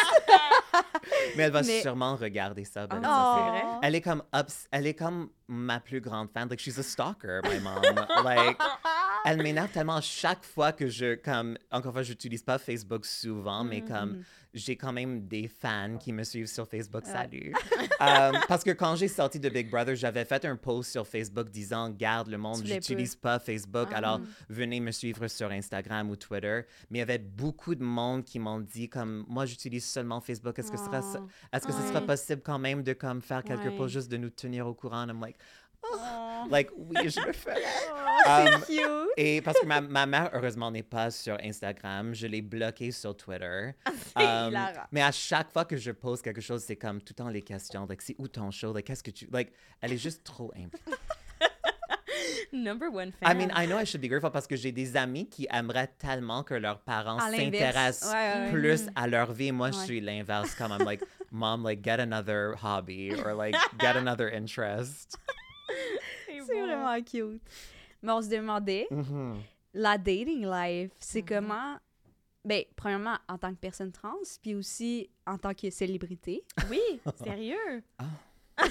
Mais 1.36 1.44
elle 1.44 1.52
va 1.52 1.62
Mais- 1.62 1.82
sûrement 1.82 2.16
regarder 2.16 2.66
ça. 2.66 2.88
ben, 2.88 3.00
Ah, 3.04 3.36
ça, 3.38 3.52
vrai? 3.52 3.64
Elle 3.84 3.96
est 3.96 4.02
comme 4.02 4.24
ups- 4.34 4.68
elle 4.72 4.88
est 4.88 4.94
comme 4.96 5.30
ma 5.48 5.80
plus 5.80 6.02
grande 6.02 6.30
fan. 6.34 6.48
Like 6.50 6.60
she's 6.60 6.80
a 6.80 6.84
stalker, 6.84 7.42
my 7.44 7.60
mom. 7.60 7.82
like 8.26 8.58
elle 9.26 9.42
m'énerve 9.42 9.70
tellement 9.72 10.02
chaque 10.02 10.44
fois 10.44 10.72
que 10.72 10.88
je 10.88 11.16
comme 11.16 11.58
encore 11.72 11.88
une 11.90 11.94
fois 11.94 12.04
j'utilise 12.04 12.44
pas 12.44 12.58
Facebook 12.58 13.06
souvent, 13.06 13.64
mais 13.64 13.82
comme 13.82 14.12
Mhm. 14.18 14.24
j'ai 14.54 14.76
quand 14.76 14.92
même 14.94 15.28
des 15.28 15.48
fans 15.48 15.98
qui 15.98 16.12
me 16.14 16.24
suivent 16.24 16.48
sur 16.48 16.68
Facebook. 16.68 17.06
Salut. 17.06 17.54
Euh, 18.02 18.34
parce 18.50 18.66
que 18.66 18.72
quand 18.72 18.98
j'ai 18.98 19.08
sorti 19.08 19.40
de 19.40 19.48
Big 19.48 19.70
Brother, 19.70 19.96
j'avais 19.96 20.26
fait 20.26 20.44
un 20.44 20.58
post 20.58 20.92
sur 20.92 21.08
Facebook 21.08 21.50
disant 21.50 21.90
garde 21.90 22.28
le 22.28 22.38
monde, 22.38 22.62
j'utilise 22.66 23.16
pas 23.16 23.40
Facebook, 23.40 23.88
Ah. 23.94 23.98
alors 23.98 24.20
venez 24.50 24.82
me 24.82 24.92
suivre 24.92 25.26
sur 25.28 25.50
Instagram 25.52 26.10
ou 26.10 26.18
Twitter. 26.18 26.64
Mais 26.90 26.98
il 26.98 27.00
y 27.00 27.04
avait 27.04 27.20
beaucoup 27.20 27.76
de 27.76 27.84
monde 27.84 28.26
qui 28.26 28.40
m'ont 28.40 28.60
dit 28.60 28.90
comme 28.90 29.24
moi 29.30 29.46
j'utilise 29.46 29.86
seulement 29.86 30.20
Facebook. 30.20 30.60
Est-ce 30.60 30.70
que 30.72 30.78
ce 30.78 30.84
sera 30.86 31.00
Oh. 31.16 31.28
est-ce 31.54 31.66
que 31.66 31.72
ce 31.72 31.82
sera 31.88 32.02
possible 32.02 32.42
quand 32.44 32.60
même 32.60 32.84
de 32.84 32.92
comme 32.92 33.22
faire 33.22 33.42
quelques 33.44 33.64
Ouais. 33.66 33.78
posts 33.78 33.94
juste 33.94 34.12
de 34.12 34.18
nous 34.18 34.32
tenir 34.32 34.68
au 34.68 34.74
courant? 34.74 35.08
I'm 35.08 35.22
like, 35.22 35.38
Oh, 35.86 35.98
like 36.50 36.70
oui, 36.78 37.10
je 37.10 37.20
le 37.26 37.34
fais. 37.34 37.56
c'est 38.26 38.54
Um, 38.56 38.62
cute. 38.62 39.10
Et 39.18 39.42
parce 39.42 39.60
que 39.60 39.66
ma, 39.66 39.82
ma 39.82 40.06
mère, 40.06 40.30
heureusement, 40.34 40.72
n'est 40.72 40.84
pas 40.84 41.12
sur 41.12 41.38
Instagram, 41.44 42.14
je 42.14 42.28
l'ai 42.28 42.42
bloquée 42.42 42.92
sur 42.92 43.16
Twitter. 43.18 43.72
C'est 44.16 44.24
Um, 44.24 44.56
mais 44.92 45.02
à 45.02 45.12
chaque 45.12 45.52
fois 45.52 45.66
que 45.66 45.76
je 45.78 45.92
pose 45.92 46.22
quelque 46.22 46.42
chose, 46.42 46.64
c'est 46.64 46.76
comme 46.78 47.00
tout 47.02 47.14
le 47.18 47.24
temps 47.24 47.30
les 47.30 47.42
questions. 47.42 47.86
Like, 47.90 48.02
c'est 48.02 48.16
où 48.18 48.28
ton 48.28 48.50
show? 48.52 48.72
Like, 48.74 48.86
qu'est-ce 48.86 49.04
que 49.04 49.12
tu. 49.12 49.28
Like, 49.32 49.52
elle 49.82 49.92
est 49.94 49.98
juste 49.98 50.24
trop 50.24 50.52
impliquée. 50.56 50.92
Number 52.54 52.90
one 52.92 53.10
I 53.24 53.26
fan. 53.30 53.38
mean, 53.38 53.52
I 53.56 53.66
know 53.66 53.78
I 53.78 53.84
should 53.84 54.02
be 54.02 54.08
grateful 54.08 54.30
parce 54.30 54.46
que 54.46 54.56
j'ai 54.56 54.72
des 54.72 54.96
amis 54.96 55.28
qui 55.28 55.48
aimeraient 55.52 55.90
tellement 55.98 56.44
que 56.44 56.54
leurs 56.54 56.80
parents 56.82 57.20
s'intéressent 57.20 58.12
Ouais, 58.14 58.34
ouais, 58.34 58.42
ouais. 58.46 58.52
plus 58.52 58.86
à 58.96 59.08
leur 59.08 59.34
vie. 59.34 59.52
Moi, 59.52 59.72
je 59.72 59.78
suis 59.80 60.00
l'inverse. 60.02 60.54
Comme 60.54 60.72
I'm 60.72 60.86
like, 60.86 61.02
mom, 61.32 61.64
like, 61.64 61.84
get 61.84 62.00
another 62.00 62.54
hobby 62.62 63.12
or 63.26 63.34
like, 63.34 63.56
get 63.80 63.96
another 63.98 64.30
interest. 64.30 65.18
C'est 67.02 67.20
vraiment 67.20 67.32
cute. 67.36 67.42
Mais 68.02 68.12
on 68.12 68.22
se 68.22 68.28
demandait, 68.30 68.88
Mhm. 68.92 69.42
la 69.74 69.98
dating 69.98 70.46
life, 70.50 70.92
c'est 71.00 71.22
Mhm. 71.22 71.28
comment... 71.28 71.78
Ben, 72.46 72.64
premièrement, 72.76 73.18
en 73.30 73.38
tant 73.38 73.52
que 73.54 73.60
personne 73.60 73.92
trans, 73.94 74.18
puis 74.42 74.54
aussi 74.54 75.10
en 75.26 75.38
tant 75.38 75.54
que 75.54 75.70
célébrité. 75.70 76.44
Oui, 76.70 76.82
sérieux. 77.24 77.82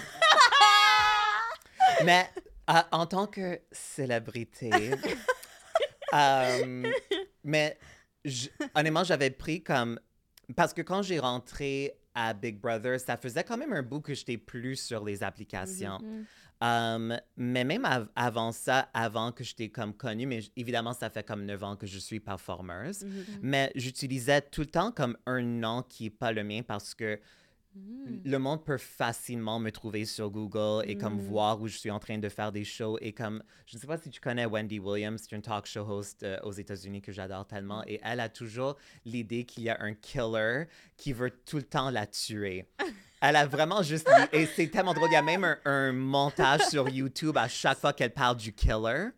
Mais 2.05 2.29
euh, 2.71 2.75
en 2.93 3.07
tant 3.07 3.27
que 3.27 3.61
célébrité, 3.71 4.71
euh, 6.15 6.83
mais 7.45 7.79
j- 8.25 8.51
honnêtement, 8.75 9.05
j'avais 9.05 9.31
pris 9.31 9.63
comme. 9.63 9.99
Parce 10.57 10.75
que 10.75 10.83
quand 10.83 11.03
j'ai 11.03 11.19
rentré 11.19 11.95
à 12.15 12.35
Big 12.35 12.61
Brother, 12.61 13.01
ça 13.01 13.17
faisait 13.17 13.45
quand 13.45 13.57
même 13.57 13.73
un 13.73 13.83
bout 13.83 14.01
que 14.01 14.13
j'étais 14.15 14.37
plus 14.37 14.77
sur 14.77 15.03
les 15.05 15.23
applications. 15.23 15.99
Mhm. 16.01 16.25
Um, 16.65 17.19
mais 17.37 17.65
même 17.65 17.85
av- 17.85 18.09
avant 18.15 18.53
ça, 18.53 18.89
avant 18.95 19.33
que 19.33 19.43
j'étais 19.43 19.69
comme 19.69 19.95
connue, 19.95 20.27
mais 20.27 20.41
évidemment, 20.55 20.93
ça 20.93 21.11
fait 21.11 21.27
comme 21.27 21.45
9 21.45 21.61
ans 21.65 21.75
que 21.75 21.89
je 21.89 21.99
suis 21.99 22.21
performeuse, 22.21 23.05
mais 23.41 23.73
j'utilisais 23.75 24.43
tout 24.43 24.61
le 24.61 24.69
temps 24.69 24.93
comme 24.93 25.17
un 25.27 25.43
nom 25.43 25.83
qui 25.83 26.05
n'est 26.05 26.11
pas 26.11 26.31
le 26.31 26.45
mien 26.45 26.63
parce 26.63 26.95
que 26.95 27.19
le 28.25 28.37
monde 28.39 28.65
peut 28.65 28.77
facilement 28.79 29.59
me 29.59 29.71
trouver 29.71 30.05
sur 30.05 30.31
Google 30.31 30.85
et 30.87 30.97
comme 30.97 31.17
Mm. 31.17 31.21
voir 31.21 31.61
où 31.61 31.67
je 31.69 31.77
suis 31.79 31.91
en 31.91 31.99
train 31.99 32.19
de 32.19 32.29
faire 32.29 32.53
des 32.53 32.65
shows 32.65 32.99
et 33.01 33.13
comme 33.13 33.43
je 33.67 33.77
ne 33.77 33.81
sais 33.81 33.87
pas 33.87 33.97
si 33.97 34.11
tu 34.11 34.21
connais 34.21 34.45
Wendy 34.45 34.79
Williams, 34.79 35.23
c'est 35.25 35.35
une 35.35 35.41
talk 35.43 35.67
show 35.67 35.81
host 35.89 36.23
euh, 36.23 36.39
aux 36.43 36.53
États-Unis 36.53 37.01
que 37.01 37.13
j'adore 37.13 37.47
tellement 37.47 37.83
et 37.87 37.99
elle 38.05 38.21
a 38.21 38.29
toujours 38.29 38.77
l'idée 39.07 39.45
qu'il 39.45 39.65
y 39.65 39.71
a 39.71 39.79
un 39.81 39.95
killer 39.95 40.65
qui 40.97 41.13
veut 41.15 41.31
tout 41.31 41.57
le 41.57 41.63
temps 41.65 41.91
la 41.91 42.07
tuer. 42.07 42.67
Elle 43.23 43.37
a 43.37 43.47
vraiment 43.47 43.83
juste 43.83 44.11
et 44.33 44.47
c'est 44.47 44.67
tellement 44.67 44.93
drôle. 44.93 45.09
Il 45.11 45.15
y 45.15 45.17
a 45.17 45.23
même 45.23 45.45
un, 45.45 45.57
un 45.65 45.93
montage 45.93 46.63
sur 46.63 46.89
YouTube 46.89 47.37
à 47.39 47.47
chaque 47.49 47.79
fois 47.79 47.93
qu'elle 47.93 48.13
parle 48.13 48.37
du 48.37 48.53
killer. 48.53 49.11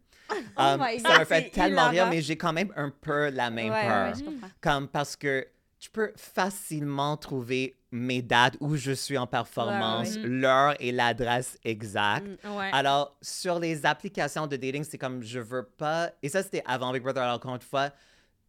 Um, 0.57 0.79
my 0.81 1.01
ça 1.01 1.19
me 1.19 1.25
fait 1.25 1.51
tellement 1.51 1.89
rire, 1.89 2.07
mais 2.09 2.21
j'ai 2.23 2.37
quand 2.37 2.53
même 2.53 2.73
un 2.77 2.91
peu 2.91 3.31
la 3.31 3.51
même 3.51 3.71
Ouais, 3.73 3.87
peur. 3.87 4.15
ouais. 4.17 4.49
Comme 4.61 4.89
parce 4.89 5.17
que 5.17 5.47
tu 5.79 5.91
peux 5.91 6.13
facilement 6.17 7.17
trouver 7.17 7.77
mes 7.91 8.23
dates 8.23 8.57
où 8.61 8.75
je 8.77 8.93
suis 8.93 9.17
en 9.19 9.27
performance, 9.27 10.17
Ouais, 10.17 10.23
l'heure 10.25 10.75
et 10.81 10.93
l'adresse 10.93 11.59
exacte. 11.65 12.27
Mm. 12.45 12.49
Alors, 12.73 13.17
sur 13.23 13.59
les 13.59 13.87
applications 13.87 14.47
de 14.47 14.57
dating, 14.57 14.85
c'est 14.85 14.99
comme 14.99 15.23
je 15.23 15.41
veux 15.41 15.65
pas. 15.65 16.11
Et 16.23 16.29
ça, 16.29 16.43
c'était 16.43 16.63
avant 16.67 16.93
Big 16.93 17.03
Brother. 17.03 17.23
Alors, 17.23 17.37
encore 17.37 17.55
une 17.55 17.61
fois, 17.61 17.91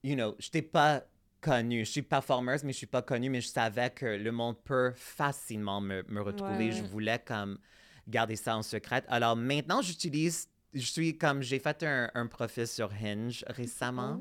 you 0.04 0.16
know, 0.16 0.36
je 0.40 0.48
n'étais 0.48 0.62
pas 0.64 1.04
connue. 1.46 1.86
Je 1.86 1.92
suis 1.92 2.02
performeuse, 2.02 2.64
mais 2.64 2.74
je 2.74 2.78
suis 2.78 2.88
pas 2.88 3.02
connue, 3.02 3.30
mais 3.30 3.42
je 3.42 3.48
savais 3.48 3.90
que 3.90 4.06
le 4.06 4.32
monde 4.32 4.58
peut 4.64 4.94
facilement 4.96 5.82
me, 5.82 6.04
me 6.08 6.22
retrouver. 6.22 6.68
Ouais. 6.68 6.72
Je 6.72 6.84
voulais 6.84 7.20
comme 7.20 7.60
garder 8.08 8.36
ça 8.36 8.58
en 8.58 8.64
secret. 8.64 9.04
Alors, 9.08 9.36
maintenant, 9.36 9.82
j'utilise. 9.82 10.50
Je 10.74 10.86
suis 10.86 11.18
comme. 11.18 11.42
J'ai 11.42 11.60
fait 11.60 11.84
un, 11.84 12.10
un 12.14 12.28
profil 12.28 12.68
sur 12.68 12.90
Hinge 12.92 13.46
récemment 13.48 14.20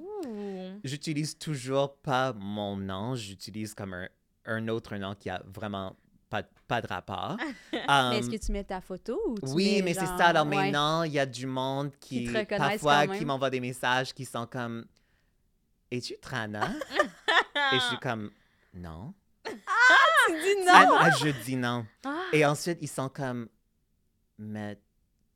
j'utilise 0.84 1.38
toujours 1.38 1.96
pas 1.96 2.32
mon 2.32 2.76
nom, 2.76 3.14
j'utilise 3.14 3.74
comme 3.74 3.94
un, 3.94 4.08
un 4.46 4.68
autre 4.68 4.96
nom 4.96 5.14
qui 5.14 5.30
a 5.30 5.42
vraiment 5.46 5.96
pas, 6.30 6.42
pas 6.66 6.80
de 6.80 6.86
rapport. 6.86 7.36
Mais 7.72 8.18
est-ce 8.18 8.30
que 8.30 8.36
tu 8.36 8.52
mets 8.52 8.64
ta 8.64 8.80
photo 8.80 9.18
ou 9.26 9.38
tu 9.38 9.52
oui, 9.52 9.76
mets 9.76 9.82
mais 9.82 9.94
c'est 9.94 10.06
ça. 10.06 10.26
Alors 10.26 10.46
ouais. 10.46 10.56
maintenant, 10.56 11.02
il 11.02 11.12
y 11.12 11.18
a 11.18 11.26
du 11.26 11.46
monde 11.46 11.90
qui, 12.00 12.26
Qui 12.26 12.44
parfois, 12.56 13.06
qui 13.06 13.24
m'envoie 13.24 13.50
des 13.50 13.60
messages 13.60 14.12
qui 14.12 14.24
sont 14.24 14.46
comme 14.46 14.84
Es-tu 15.90 16.16
Trana 16.20 16.72
Et 17.72 17.76
je 17.76 17.80
suis 17.88 17.98
comme 17.98 18.30
Non. 18.72 19.14
Tu 19.44 19.52
dis 20.32 20.64
non! 20.64 20.72
Ah, 20.72 20.98
ah, 21.00 21.10
je 21.10 21.28
dis 21.44 21.56
non. 21.56 21.86
Ah. 22.04 22.24
Et 22.32 22.44
ensuite, 22.44 22.78
ils 22.80 22.88
sont 22.88 23.08
comme 23.08 23.48
Mais 24.38 24.78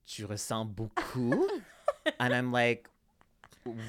tu 0.07 0.25
ressens 0.25 0.65
beaucoup? 0.65 1.47
And 2.19 2.31
I'm 2.31 2.53
like 2.53 2.87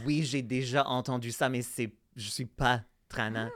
Oui, 0.05 0.23
j'ai 0.23 0.41
déjà 0.41 0.85
entendu 0.85 1.31
ça, 1.31 1.49
mais 1.49 1.61
c'est 1.61 1.93
je 2.15 2.29
suis 2.29 2.45
pas 2.45 2.81
Trana. 3.07 3.49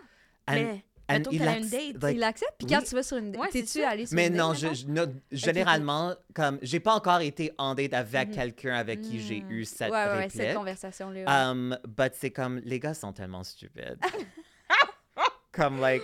Mais, 0.50 0.64
and 0.64 0.80
mettons 1.10 1.30
que 1.32 1.36
il 1.36 1.42
t'as 1.44 1.58
une 1.60 1.70
date. 1.70 2.02
like, 2.04 2.16
il 2.16 2.20
l'accepte, 2.20 2.54
puis 2.58 2.68
quand 2.68 2.80
oui. 2.80 2.86
tu 2.88 2.96
vas 2.96 3.04
sur 3.04 3.18
une 3.18 3.36
Ouais, 3.38 3.48
c'est 3.52 3.62
t'es-tu 3.64 3.84
allé 3.84 4.06
sur 4.06 4.16
Mais 4.16 4.28
une 4.28 4.36
non, 4.36 4.50
date, 4.54 4.58
je, 4.60 4.74
je- 4.74 4.86
non, 4.88 5.14
généralement, 5.32 6.16
comme 6.34 6.60
j'ai 6.62 6.80
pas 6.80 6.94
encore 6.94 7.20
été 7.22 7.52
en 7.58 7.76
date 7.76 7.94
avec 7.94 8.30
Mhm. 8.30 8.36
quelqu'un 8.36 8.76
avec 8.76 9.02
qui 9.02 9.20
j'ai 9.20 9.42
Mm. 9.42 9.52
eu 9.52 9.66
cette 9.66 9.92
ouais, 9.92 9.98
ouais, 9.98 10.06
ouais, 10.06 10.14
réplique. 10.24 10.42
cette 10.42 10.56
conversation-là. 10.56 11.20
ouais. 11.20 11.52
Um, 11.52 11.78
but 11.88 12.14
c'est 12.16 12.32
comme, 12.32 12.60
les 12.60 12.80
gars 12.80 12.94
sont 12.94 13.12
tellement 13.14 13.44
stupides. 13.44 14.00
comme, 15.52 15.80
like, 15.80 16.04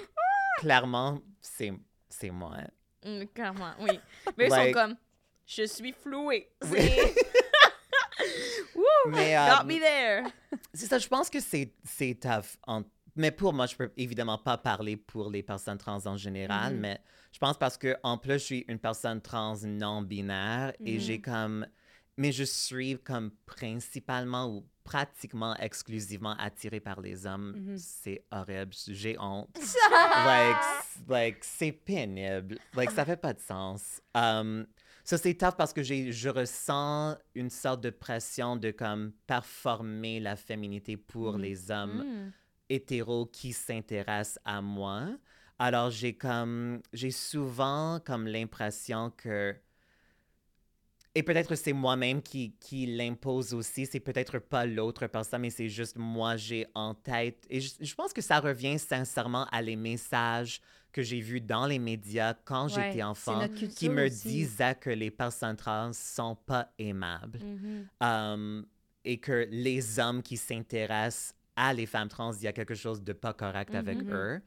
clairement, 0.59 1.21
c'est, 1.41 1.71
c'est 2.09 2.29
moi. 2.29 2.57
Mm, 3.05 3.23
clairement, 3.33 3.71
oui. 3.79 3.99
Mais 4.37 4.45
ils 4.47 4.49
Like- 4.49 4.67
sont 4.75 4.81
comme, 4.81 4.95
je 5.45 5.63
suis 5.63 5.93
flouée. 5.93 6.49
Oui. 6.69 6.79
Woo! 8.75 8.83
Mais, 9.11 9.33
Got 9.35 9.61
um, 9.61 9.67
me 9.67 9.79
there. 9.79 10.23
c'est 10.73 10.85
ça, 10.87 10.97
je 10.97 11.07
pense 11.07 11.29
que 11.29 11.39
c'est, 11.39 11.73
c'est 11.85 12.19
tough. 12.19 12.57
en- 12.67 12.83
mais 13.19 13.31
pour 13.31 13.53
moi, 13.53 13.65
je 13.65 13.75
peux 13.75 13.91
évidemment 13.97 14.37
pas 14.37 14.57
parler 14.57 14.95
pour 14.97 15.29
les 15.29 15.43
personnes 15.43 15.77
trans 15.77 16.05
en 16.05 16.17
général, 16.17 16.73
Mhm. 16.73 16.79
mais 16.79 17.01
je 17.31 17.37
pense 17.39 17.57
parce 17.57 17.77
que 17.77 17.95
en 18.03 18.17
plus, 18.17 18.33
je 18.33 18.37
suis 18.49 18.65
une 18.67 18.79
personne 18.79 19.21
trans 19.21 19.57
non 19.65 20.01
binaire 20.01 20.73
et 20.85 20.93
Mhm. 20.95 20.99
j'ai 20.99 21.21
comme, 21.21 21.67
mais 22.17 22.31
je 22.31 22.43
suis 22.45 22.97
comme 22.99 23.31
principalement 23.45 24.47
ou 24.47 24.65
pratiquement 24.83 25.55
exclusivement 25.57 26.35
attirée 26.39 26.79
par 26.79 26.99
les 27.01 27.25
hommes. 27.27 27.53
Mhm. 27.57 27.77
C'est 27.77 28.23
horrible, 28.31 28.73
j'ai 28.87 29.17
honte. 29.19 29.55
like, 30.25 30.57
like 31.07 31.37
c'est 31.43 31.71
pénible. 31.73 32.57
Like, 32.73 32.91
ça 32.91 33.05
fait 33.05 33.17
pas 33.21 33.33
de 33.33 33.39
sens. 33.41 34.01
Um, 34.15 34.65
ça, 35.03 35.17
c'est 35.17 35.33
tough 35.35 35.55
parce 35.57 35.73
que 35.73 35.83
je 35.83 36.29
ressens 36.29 37.17
une 37.35 37.49
sorte 37.49 37.81
de 37.81 37.89
pression 37.89 38.55
de 38.57 38.71
comme 38.71 39.11
performer 39.27 40.19
la 40.19 40.35
féminité 40.35 40.97
pour 40.97 41.33
Mhm. 41.33 41.41
les 41.41 41.71
hommes 41.71 42.03
Mm. 42.03 42.31
Hétéros 42.69 43.25
qui 43.27 43.53
s'intéressent 43.53 44.39
à 44.45 44.61
moi. 44.61 45.07
Alors, 45.57 45.89
j'ai 45.91 46.13
comme, 46.15 46.81
j'ai 46.93 47.11
souvent 47.11 47.99
comme 48.05 48.27
l'impression 48.27 49.11
que, 49.17 49.55
et 51.15 51.23
peut-être 51.23 51.55
c'est 51.55 51.73
moi-même 51.73 52.21
qui, 52.21 52.55
qui 52.59 52.85
l'impose 52.85 53.53
aussi, 53.53 53.85
c'est 53.85 53.99
peut-être 53.99 54.39
pas 54.39 54.65
l'autre 54.65 55.07
personne, 55.07 55.41
mais 55.41 55.49
c'est 55.49 55.67
juste 55.67 55.97
moi, 55.97 56.37
j'ai 56.37 56.67
en 56.75 56.93
tête. 56.93 57.45
Et 57.49 57.59
je, 57.59 57.71
je 57.81 57.95
pense 57.95 58.13
que 58.13 58.21
ça 58.21 58.39
revient 58.39 58.77
sincèrement 58.79 59.45
à 59.51 59.61
les 59.61 59.75
messages 59.75 60.61
que 60.91 61.01
j'ai 61.01 61.19
vus 61.19 61.41
dans 61.41 61.65
les 61.67 61.79
médias 61.79 62.33
quand 62.45 62.67
Ouais, 62.75 62.91
j'étais 62.91 63.03
enfant, 63.03 63.47
qui 63.75 63.89
me 63.89 64.05
aussi. 64.07 64.27
disaient 64.27 64.75
que 64.75 64.89
les 64.89 65.11
personnes 65.11 65.55
trans 65.55 65.91
sont 65.93 66.35
pas 66.35 66.71
aimables. 66.77 67.39
Mhm. 67.43 67.87
Um, 68.01 68.65
et 69.05 69.17
que 69.19 69.47
les 69.49 69.99
hommes 69.99 70.21
qui 70.21 70.35
s'intéressent 70.37 71.33
à 71.59 71.73
les 71.73 71.85
femmes 71.85 72.07
trans, 72.07 72.31
il 72.33 72.43
y 72.43 72.47
a 72.47 72.53
quelque 72.53 72.73
chose 72.75 73.03
de 73.03 73.13
pas 73.13 73.33
correct 73.33 73.75
avec 73.75 73.99
Mhm. 73.99 74.11
eux. 74.11 74.41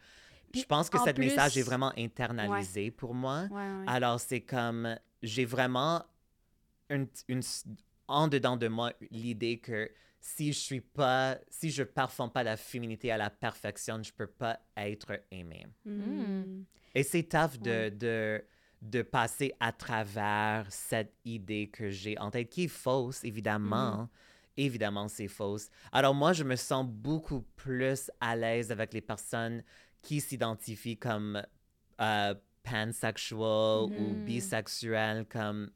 Je 0.55 0.65
pense 0.65 0.89
que 0.91 0.99
ce 0.99 1.11
message 1.19 1.57
est 1.59 1.63
vraiment 1.63 1.93
internalisé 1.97 2.91
pour 2.91 3.15
moi. 3.15 3.43
Ouais, 3.51 3.57
ouais. 3.57 3.85
Alors, 3.87 4.19
c'est 4.21 4.41
comme, 4.41 4.97
j'ai 5.23 5.45
vraiment 5.45 6.05
une, 6.91 7.07
une, 7.29 7.43
en 8.09 8.29
dedans 8.29 8.57
de 8.57 8.69
moi 8.69 8.93
l'idée 9.11 9.59
que 9.59 9.91
si 10.21 10.53
je 10.53 10.59
suis 10.59 10.81
pas, 10.81 11.39
si 11.49 11.71
je 11.71 11.83
performe 11.83 12.31
pas 12.31 12.43
la 12.43 12.57
féminité 12.57 13.11
à 13.11 13.17
la 13.17 13.31
perfection, 13.31 14.03
je 14.03 14.13
peux 14.13 14.27
pas 14.27 14.59
être 14.77 15.21
aimée. 15.31 15.67
Mhm. 15.85 16.65
Et 16.95 17.03
c'est 17.03 17.25
tough 17.25 17.59
de, 17.61 17.89
de, 17.89 18.45
de 18.83 19.03
passer 19.03 19.55
à 19.59 19.73
travers 19.73 20.67
cette 20.71 21.15
idée 21.25 21.69
que 21.71 21.91
j'ai 21.91 22.19
en 22.19 22.31
tête, 22.31 22.51
qui 22.51 22.65
est 22.65 22.69
fausse, 22.69 23.25
évidemment. 23.25 24.09
Évidemment, 24.57 25.09
c'est 25.09 25.29
fausse. 25.29 25.69
Alors 25.93 26.15
moi, 26.15 26.33
je 26.33 26.45
me 26.45 26.57
sens 26.57 26.87
beaucoup 26.87 27.43
plus 27.57 28.11
à 28.21 28.37
l'aise 28.37 28.71
avec 28.71 28.93
les 28.93 29.01
personnes 29.01 29.63
qui 30.03 30.21
s'identifient 30.21 30.99
comme 30.99 31.43
euh, 32.01 32.35
pansexual 32.63 33.89
ou 33.97 34.15
Mhm. 34.15 34.17
bisexuel, 34.17 35.27
comme 35.29 35.71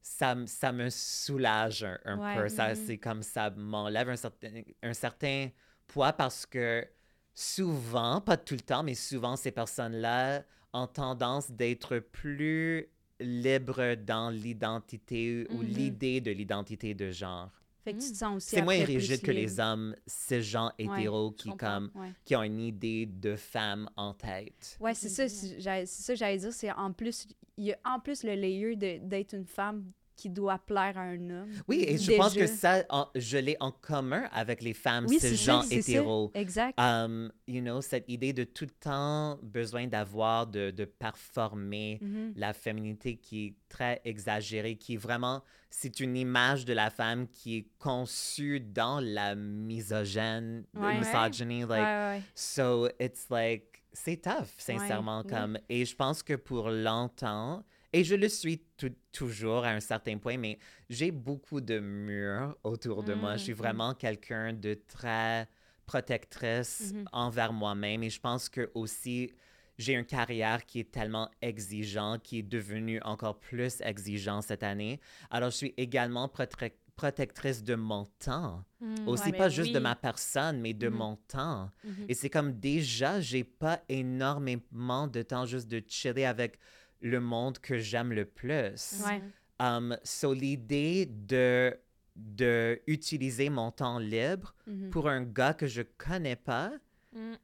ça, 0.00 0.34
ça 0.46 0.72
me 0.72 0.88
soulage 0.90 1.84
un, 1.84 1.98
un 2.06 2.18
Ouais. 2.18 2.34
peu. 2.34 2.48
Ça, 2.48 2.70
Mhm. 2.70 2.74
C'est 2.76 2.98
comme 2.98 3.22
ça 3.22 3.50
m'enlève 3.50 4.08
un 4.08 4.16
certain, 4.16 4.62
un 4.82 4.94
certain 4.94 5.50
poids 5.86 6.12
parce 6.12 6.44
que 6.46 6.86
souvent, 7.34 8.20
pas 8.20 8.36
tout 8.36 8.54
le 8.54 8.60
temps, 8.60 8.82
mais 8.82 8.94
souvent, 8.94 9.36
ces 9.36 9.52
personnes-là 9.52 10.42
ont 10.72 10.86
tendance 10.86 11.50
d'être 11.50 11.98
plus 11.98 12.88
libres 13.20 13.94
dans 13.96 14.30
l'identité 14.30 15.46
ou 15.50 15.62
Mhm. 15.62 15.68
l'idée 15.68 16.20
de 16.20 16.30
l'identité 16.30 16.94
de 16.94 17.10
genre. 17.10 17.50
Fait 17.84 17.94
que 17.94 17.98
tu 18.00 18.10
te 18.12 18.16
sens 18.16 18.36
aussi 18.36 18.48
C'est 18.56 18.62
moins 18.62 18.84
rigide 18.84 19.22
que 19.22 19.30
les 19.30 19.60
hommes 19.60 19.94
cisgenres 20.06 20.72
hétéros 20.78 21.34
je 21.38 21.42
qui, 21.44 21.56
comme, 21.56 21.90
Ouais. 21.94 22.12
qui 22.24 22.36
ont 22.36 22.42
une 22.42 22.60
idée 22.60 23.06
de 23.06 23.36
femme 23.36 23.88
en 23.96 24.12
tête. 24.14 24.76
Ouais, 24.80 24.94
c'est 24.94 25.08
ça, 25.08 25.28
c'est 25.28 25.86
ça 25.86 26.12
que 26.12 26.18
j'allais 26.18 26.38
dire, 26.38 26.52
c'est 26.52 26.72
en 26.72 26.92
plus, 26.92 27.26
il 27.56 27.64
y 27.66 27.72
a 27.72 27.78
en 27.84 28.00
plus 28.00 28.24
le 28.24 28.34
layer 28.34 28.76
de- 28.76 28.98
d'être 28.98 29.32
une 29.34 29.46
femme 29.46 29.90
qui 30.18 30.28
doit 30.28 30.58
plaire 30.58 30.98
à 30.98 31.02
un 31.02 31.30
homme. 31.30 31.50
Oui, 31.68 31.84
et 31.86 31.96
je 31.96 32.12
pense 32.12 32.34
que 32.34 32.46
ça, 32.48 32.82
en- 32.90 33.06
je 33.14 33.38
l'ai 33.38 33.56
en 33.60 33.70
commun 33.70 34.24
avec 34.32 34.60
les 34.62 34.74
femmes 34.74 35.06
Oui, 35.08 35.18
cisgenres 35.20 35.64
ça. 35.64 35.74
hétéros. 35.74 36.30
Exact. 36.34 36.74
Um, 36.78 37.30
you 37.46 37.60
know, 37.62 37.80
cette 37.80 38.08
idée 38.08 38.32
de 38.32 38.42
tout 38.44 38.64
le 38.64 38.70
temps 38.72 39.38
besoin 39.42 39.86
d'avoir, 39.86 40.46
de, 40.48 40.70
de 40.72 40.84
performer 40.84 41.98
Mhm. 42.02 42.32
la 42.36 42.52
féminité 42.52 43.16
qui 43.16 43.46
est 43.46 43.54
très 43.68 44.00
exagérée, 44.04 44.76
qui 44.76 44.94
est 44.94 44.96
vraiment, 44.98 45.42
c'est 45.70 46.00
une 46.00 46.16
image 46.16 46.64
de 46.64 46.72
la 46.72 46.90
femme 46.90 47.28
qui 47.28 47.56
est 47.58 47.68
conçue 47.78 48.58
dans 48.60 48.98
la 49.00 49.34
misogyne, 49.36 50.64
Ouais. 50.74 50.98
misogyny, 50.98 51.64
Ouais, 51.64 51.76
like, 51.78 51.86
ouais, 51.86 52.22
so 52.34 52.88
it's 53.00 53.28
like, 53.30 53.82
c'est 53.92 54.20
tough, 54.22 54.48
sincèrement, 54.58 55.22
comme, 55.22 55.58
et 55.68 55.84
je 55.84 55.94
pense 55.94 56.22
que 56.22 56.34
pour 56.34 56.70
longtemps, 56.70 57.64
et 57.92 58.04
je 58.04 58.14
le 58.14 58.28
suis 58.28 58.58
tou- 58.76 58.94
toujours 59.12 59.64
à 59.64 59.70
un 59.70 59.80
certain 59.80 60.18
point, 60.18 60.36
mais 60.36 60.58
j'ai 60.90 61.10
beaucoup 61.10 61.60
de 61.60 61.78
murs 61.78 62.56
autour 62.64 63.02
de 63.02 63.14
moi. 63.14 63.36
Je 63.36 63.42
suis 63.44 63.52
Mhm. 63.52 63.58
vraiment 63.58 63.94
quelqu'un 63.94 64.52
de 64.52 64.74
très 64.74 65.48
protectrice 65.86 66.92
Mhm. 66.94 67.08
envers 67.12 67.52
moi-même 67.52 68.02
et 68.02 68.10
je 68.10 68.20
pense 68.20 68.48
que 68.48 68.70
aussi 68.74 69.32
j'ai 69.78 69.92
une 69.94 70.04
carrière 70.04 70.64
qui 70.66 70.80
est 70.80 70.90
tellement 70.90 71.30
exigeante, 71.40 72.22
qui 72.22 72.38
est 72.40 72.42
devenue 72.42 73.00
encore 73.02 73.38
plus 73.38 73.80
exigeante 73.80 74.42
cette 74.44 74.62
année. 74.64 75.00
Alors 75.30 75.50
je 75.50 75.56
suis 75.56 75.74
également 75.76 76.26
prote- 76.28 76.72
protectrice 76.96 77.62
de 77.62 77.74
mon 77.76 78.04
temps. 78.18 78.64
Aussi 79.06 79.30
Ouais, 79.30 79.38
pas 79.38 79.48
mais 79.48 79.54
juste 79.54 79.72
de 79.72 79.78
ma 79.78 79.94
personne, 79.94 80.60
mais 80.60 80.74
de 80.74 80.88
mon 80.88 81.16
temps. 81.28 81.70
Et 82.08 82.14
c'est 82.14 82.28
comme 82.30 82.52
déjà, 82.58 83.20
j'ai 83.20 83.44
pas 83.44 83.80
énormément 83.88 85.06
de 85.06 85.22
temps 85.22 85.46
juste 85.46 85.68
de 85.68 85.82
chiller 85.86 86.26
avec 86.26 86.58
le 87.00 87.20
monde 87.20 87.58
que 87.58 87.78
j'aime 87.78 88.12
le 88.12 88.24
plus. 88.24 89.02
Ouais. 89.06 89.22
Um, 89.60 89.96
so 90.04 90.32
l'idée 90.32 91.06
de, 91.06 91.76
de 92.16 92.80
utiliser 92.86 93.50
mon 93.50 93.70
temps 93.72 93.98
libre 93.98 94.54
Mhm. 94.66 94.90
pour 94.90 95.08
un 95.08 95.22
gars 95.22 95.54
que 95.54 95.66
je 95.66 95.82
connais 95.82 96.36
pas, 96.36 96.72
Mm. 97.12 97.34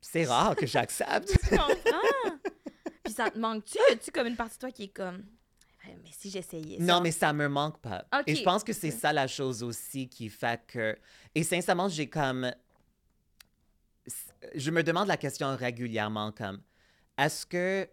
c'est 0.00 0.24
rare 0.24 0.54
que 0.56 0.66
j'accepte. 0.66 1.28
Tu 1.42 1.48
comprends? 1.50 2.38
Puis 3.04 3.12
ça 3.12 3.30
te 3.30 3.38
manque-tu? 3.38 3.78
Y 3.90 3.92
a-tu 3.94 4.10
comme 4.12 4.26
une 4.28 4.36
partie 4.36 4.54
de 4.56 4.60
toi 4.60 4.70
qui 4.70 4.84
est 4.84 4.88
comme. 4.88 5.24
Mais 5.86 6.10
si 6.12 6.28
j'essayais. 6.30 6.78
non, 6.80 7.00
mais 7.00 7.10
ça 7.10 7.32
me 7.32 7.48
manque 7.48 7.80
pas. 7.80 8.04
Et 8.26 8.34
je 8.34 8.42
pense 8.42 8.62
que 8.62 8.74
c'est 8.74 8.90
ça 8.90 9.10
la 9.12 9.26
chose 9.26 9.62
aussi 9.62 10.06
qui 10.08 10.28
fait 10.28 10.60
que. 10.66 10.96
Et 11.34 11.42
sincèrement, 11.42 11.88
j'ai 11.88 12.08
comme. 12.08 12.52
Je 14.54 14.70
me 14.70 14.82
demande 14.82 15.08
la 15.08 15.16
question 15.16 15.54
régulièrement 15.56 16.32
comme 16.32 16.60
est-ce 17.18 17.44
que 17.44 17.88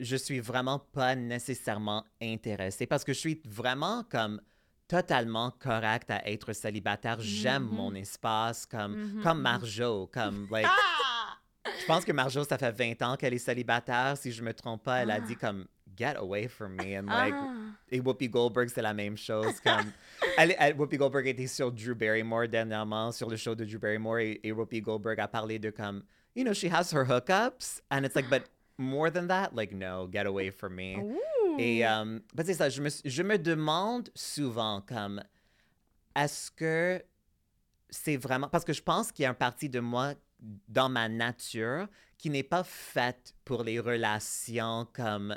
je 0.00 0.16
suis 0.16 0.40
vraiment 0.40 0.78
pas 0.78 1.14
nécessairement 1.14 2.04
intéressée 2.22 2.86
parce 2.86 3.04
que 3.04 3.12
je 3.12 3.18
suis 3.18 3.40
vraiment 3.46 4.04
comme 4.10 4.40
totalement 4.88 5.52
correcte 5.52 6.10
à 6.10 6.28
être 6.28 6.52
célibataire. 6.52 7.18
J'aime 7.20 7.64
Mhm. 7.64 7.70
mon 7.74 7.94
espace 7.94 8.66
comme 8.66 8.96
Mhm, 8.96 9.22
comme 9.22 9.36
mhm. 9.38 9.42
Marjo, 9.42 10.10
comme 10.12 10.48
like 10.50 10.66
Ah! 10.66 11.36
Je 11.80 11.86
pense 11.86 12.04
que 12.04 12.12
Marjo, 12.12 12.42
ça 12.44 12.58
fait 12.58 12.72
20 12.72 13.00
ans 13.02 13.16
qu'elle 13.16 13.34
est 13.34 13.38
célibataire. 13.38 14.16
Si 14.16 14.32
je 14.32 14.42
me 14.42 14.52
trompe 14.52 14.82
pas, 14.82 15.02
elle 15.02 15.10
a 15.10 15.14
Ah. 15.16 15.20
dit 15.20 15.36
comme 15.36 15.66
Get 15.96 16.16
away 16.16 16.48
from 16.48 16.76
me. 16.76 16.96
And 16.98 17.06
like, 17.06 17.34
Ah. 17.36 17.52
et 17.90 18.00
Whoopi 18.00 18.28
Goldberg, 18.28 18.68
c'est 18.72 18.80
la 18.82 18.94
même 18.94 19.16
chose. 19.18 19.60
Comme, 19.60 19.92
elle, 20.38 20.54
elle- 20.58 20.74
Whoopi 20.76 20.96
Goldberg 20.96 21.26
était 21.26 21.46
sur 21.46 21.70
Drew 21.70 21.94
Barrymore 21.94 22.48
dernièrement, 22.48 23.12
sur 23.12 23.28
le 23.28 23.36
show 23.36 23.54
de 23.54 23.64
Drew 23.66 23.78
Barrymore, 23.78 24.18
et, 24.20 24.40
et 24.42 24.50
Whoopi 24.52 24.80
Goldberg 24.80 25.20
a 25.20 25.28
parlé 25.28 25.58
de 25.58 25.68
comme, 25.70 26.02
you 26.34 26.42
know, 26.42 26.54
she 26.54 26.64
has 26.72 26.92
her 26.94 27.04
hookups. 27.04 27.82
And 27.90 28.04
it's 28.04 28.14
like, 28.14 28.30
but 28.30 28.44
more 28.80 29.10
than 29.10 29.28
that, 29.28 29.54
like, 29.54 29.72
no, 29.72 30.08
get 30.10 30.26
away 30.26 30.50
from 30.50 30.74
me. 30.74 30.96
Ouh. 30.96 31.56
Et 31.58 31.84
um, 31.84 32.20
ben, 32.34 32.44
c'est 32.44 32.54
ça, 32.54 32.68
je 32.68 32.80
me, 32.80 32.88
je 33.04 33.22
me 33.22 33.36
demande 33.38 34.08
souvent 34.14 34.80
comme 34.80 35.22
est-ce 36.16 36.50
que 36.50 37.02
c'est 37.90 38.16
vraiment 38.16 38.48
parce 38.48 38.64
que 38.64 38.72
je 38.72 38.82
pense 38.82 39.12
qu'il 39.12 39.24
y 39.24 39.26
a 39.26 39.30
une 39.30 39.34
partie 39.34 39.68
de 39.68 39.80
moi 39.80 40.14
dans 40.68 40.88
ma 40.88 41.08
nature 41.08 41.86
qui 42.16 42.30
n'est 42.30 42.42
pas 42.42 42.64
faite 42.64 43.34
pour 43.44 43.62
les 43.62 43.78
relations 43.80 44.86
comme 44.92 45.36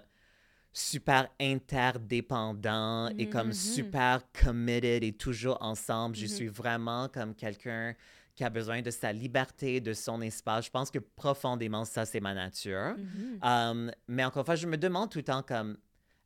super 0.71 1.27
interdépendants 1.39 3.10
et 3.17 3.29
comme 3.29 3.47
Mhm. 3.49 3.53
super 3.53 4.21
committed 4.34 5.03
et 5.03 5.13
toujours 5.13 5.58
ensemble. 5.62 6.15
Je 6.15 6.23
Mhm. 6.23 6.27
suis 6.29 6.47
vraiment 6.47 7.10
comme 7.10 7.36
quelqu'un 7.36 7.96
qui 8.36 8.44
a 8.44 8.50
besoin 8.50 8.81
de 8.81 8.92
sa 8.92 9.13
liberté, 9.13 9.79
de 9.79 9.94
son 9.94 10.21
espace. 10.21 10.65
Je 10.65 10.71
pense 10.71 10.90
que 10.90 11.00
profondément, 11.00 11.86
ça, 11.86 12.06
c'est 12.06 12.19
ma 12.19 12.34
nature. 12.34 12.96
Mhm. 12.98 13.40
Um, 13.44 13.92
mais 14.08 14.23
encore 14.23 14.42
une 14.42 14.46
fois, 14.46 14.56
je 14.56 14.67
me 14.67 14.77
demande 14.77 15.12
tout 15.12 15.19
le 15.19 15.23
temps 15.23 15.44
comme 15.44 15.77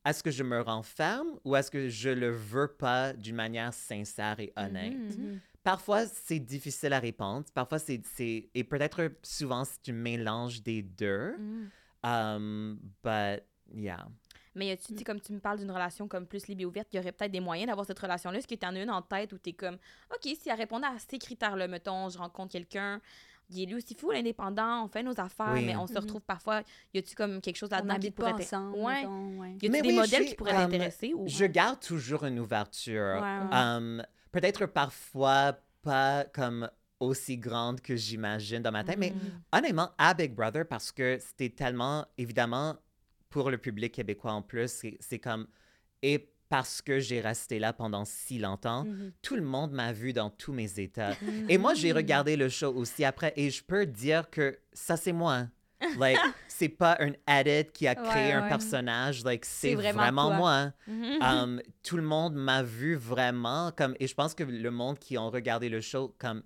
est-ce 0.06 0.24
que 0.24 0.32
je 0.32 0.44
me 0.44 0.62
renferme 0.62 1.28
ou 1.44 1.56
est-ce 1.56 1.70
que 1.70 1.90
je 1.90 2.10
le 2.10 2.32
veux 2.32 2.70
pas 2.70 3.14
d'une 3.14 3.36
manière 3.36 3.74
sincère 3.74 4.40
et 4.40 4.54
honnête? 4.56 5.18
Mhm. 5.18 5.26
Mhm. 5.26 5.40
Parfois, 5.64 6.06
c'est 6.06 6.40
difficile 6.40 6.94
à 6.94 7.00
répondre. 7.00 7.46
Parfois, 7.54 7.80
c'est. 7.80 8.02
Et 8.54 8.64
peut-être 8.64 9.12
souvent, 9.22 9.66
c'est 9.66 9.92
un 9.92 9.96
mélange 9.96 10.64
des 10.64 10.82
deux. 10.82 11.36
Mhm. 11.38 11.70
Um, 12.04 12.80
but, 13.04 13.44
yeah. 13.74 14.08
Mais 14.58 14.76
tu 14.78 14.98
sais, 14.98 15.04
comme 15.04 15.22
tu 15.22 15.32
me 15.34 15.40
parles 15.40 15.60
d'une 15.60 15.72
relation 15.72 16.08
comme 16.08 16.26
plus 16.28 16.48
libre 16.48 16.62
et 16.62 16.66
ouverte, 16.66 16.88
il 16.92 16.98
y 16.98 17.00
aurait 17.00 17.12
peut-être 17.12 17.32
des 17.32 17.40
moyens 17.40 17.68
d'avoir 17.68 17.86
cette 17.86 18.00
relation-là. 18.00 18.40
Est-ce 18.40 18.48
que 18.48 18.56
tu 18.56 18.66
en 18.66 18.76
as 18.76 18.82
une 18.82 18.90
en 18.90 19.02
tête 19.02 19.32
où 19.34 19.38
tu 19.38 19.52
es 19.52 19.54
comme, 19.54 19.76
OK, 20.14 20.24
si 20.24 20.50
elle 20.50 20.56
répondait 20.58 20.88
à 20.88 20.96
ces 21.10 21.18
critères-là, 21.20 21.68
mettons, 21.68 22.10
je 22.10 22.18
rencontre 22.18 22.52
quelqu'un, 22.52 23.00
il 23.50 23.62
est 23.62 23.66
lui 23.66 23.76
aussi 23.76 23.96
fou, 23.96 24.12
l'indépendant, 24.12 24.84
on 24.84 24.88
fait 24.90 25.04
nos 25.04 25.18
affaires, 25.20 25.52
Oui. 25.54 25.66
mais 25.66 25.76
on 25.78 25.88
se 25.88 25.94
Mhm. 25.94 26.00
retrouve 26.00 26.22
parfois. 26.22 26.64
Y 26.94 26.98
a-tu 27.00 27.16
comme 27.16 27.40
quelque 27.40 27.56
chose 27.56 27.70
là-dedans 27.72 27.98
qui 27.98 28.12
pourrait 28.12 28.32
pas 28.34 28.40
t'in- 28.40 28.44
ensemble. 28.68 28.78
Ouais. 28.84 28.96
mettons, 29.02 29.40
ouais. 29.40 29.52
Y 29.52 29.56
a-tu 29.56 29.70
Mais 29.70 29.82
des 29.82 29.88
oui, 29.90 29.96
modèles 29.96 30.26
qui 30.26 30.36
pourraient 30.36 30.52
comme- 30.52 30.62
t'intéresser? 30.64 31.14
Ou... 31.14 31.28
Je 31.28 31.46
garde 31.46 31.80
toujours 31.80 32.26
une 32.26 32.40
ouverture. 32.40 33.22
Ouais, 33.22 33.22
ouais. 33.22 33.56
Um, 33.58 34.04
Peut-être 34.34 34.66
parfois 34.66 35.58
pas 35.82 36.26
comme 36.26 36.70
aussi 37.00 37.38
grande 37.38 37.80
que 37.80 37.96
j'imagine 37.96 38.62
dans 38.62 38.72
ma 38.72 38.84
tête, 38.84 38.98
mais 38.98 39.12
Mm. 39.12 39.58
honnêtement, 39.58 39.92
à 39.98 40.14
Big 40.14 40.34
Brother, 40.36 40.68
parce 40.68 40.92
que 40.92 41.18
c'était 41.20 41.50
tellement, 41.50 42.06
évidemment, 42.18 42.76
pour 43.38 43.52
le 43.52 43.60
public 43.60 43.94
québécois 43.94 44.32
en 44.32 44.42
plus, 44.42 44.84
c'est- 45.00 45.20
comme, 45.20 45.46
et 46.02 46.32
parce 46.50 46.82
que 46.82 47.00
j'ai 47.00 47.22
resté 47.22 47.60
là 47.60 47.72
pendant 47.72 48.04
si 48.04 48.40
longtemps, 48.40 48.86
Mhm. 48.86 49.12
tout 49.22 49.36
le 49.36 49.44
monde 49.44 49.72
m'a 49.74 49.92
vu 49.94 50.12
dans 50.12 50.32
tous 50.32 50.54
mes 50.54 50.80
états. 50.80 51.12
Mm. 51.22 51.50
Et 51.50 51.58
moi, 51.60 51.74
j'ai 51.76 51.92
regardé 51.92 52.36
le 52.36 52.50
show 52.50 52.74
aussi 52.74 53.06
après, 53.06 53.34
et 53.36 53.52
je 53.52 53.64
peux 53.64 53.86
dire 53.86 54.30
que 54.32 54.58
ça, 54.74 54.98
c'est 54.98 55.12
moi. 55.14 55.48
Like, 56.00 56.18
c'est 56.48 56.70
pas 56.70 56.98
un 57.00 57.12
edit 57.28 57.70
qui 57.72 57.86
a 57.88 57.94
créé 57.94 58.30
Ouais, 58.30 58.32
un 58.34 58.42
ouais. 58.44 58.50
personnage, 58.50 59.24
like, 59.24 59.46
c'est 59.46 59.76
vraiment, 59.76 60.32
moi. 60.32 60.72
Mhm. 60.88 61.22
Um, 61.22 61.62
tout 61.84 61.98
le 61.98 62.02
monde 62.04 62.34
m'a 62.34 62.64
vu 62.64 62.96
vraiment 62.96 63.72
comme 63.78 63.94
et 64.00 64.08
je 64.08 64.16
pense 64.16 64.34
que 64.34 64.44
le 64.44 64.72
monde 64.72 64.98
qui 64.98 65.16
ont 65.20 65.30
regardé 65.30 65.70
le 65.70 65.80
show 65.82 66.16
comme 66.18 66.42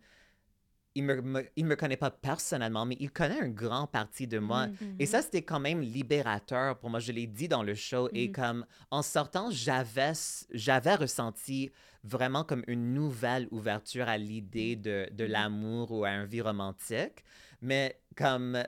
il 0.95 1.03
me, 1.03 1.21
me- 1.21 1.45
il 1.55 1.65
me 1.65 1.75
connaît 1.75 1.97
pas 1.97 2.11
personnellement 2.11 2.85
mais 2.85 2.97
il 2.99 3.11
connaît 3.11 3.39
un 3.41 3.49
grand 3.49 3.87
partie 3.87 4.27
de 4.27 4.39
moi 4.39 4.67
Mhm. 4.67 4.95
et 4.99 5.05
ça 5.05 5.21
c'était 5.21 5.41
quand 5.41 5.59
même 5.59 5.81
libérateur 5.81 6.77
pour 6.79 6.89
moi 6.89 6.99
je 6.99 7.11
l'ai 7.11 7.27
dit 7.27 7.47
dans 7.47 7.63
le 7.63 7.75
show 7.75 8.09
et 8.13 8.27
Mhm. 8.27 8.33
comme 8.33 8.65
en 8.91 9.01
sortant 9.01 9.49
j'avais 9.51 10.11
j'avais 10.51 10.95
ressenti 10.95 11.71
vraiment 12.03 12.43
comme 12.43 12.63
une 12.67 12.93
nouvelle 12.93 13.47
ouverture 13.51 14.09
à 14.09 14.17
l'idée 14.17 14.75
de, 14.75 15.07
de 15.11 15.23
Mhm. 15.25 15.31
l'amour 15.31 15.91
ou 15.91 16.03
à 16.03 16.09
un 16.09 16.25
vie 16.25 16.41
romantique 16.41 17.23
mais 17.61 17.99
comme 18.17 18.61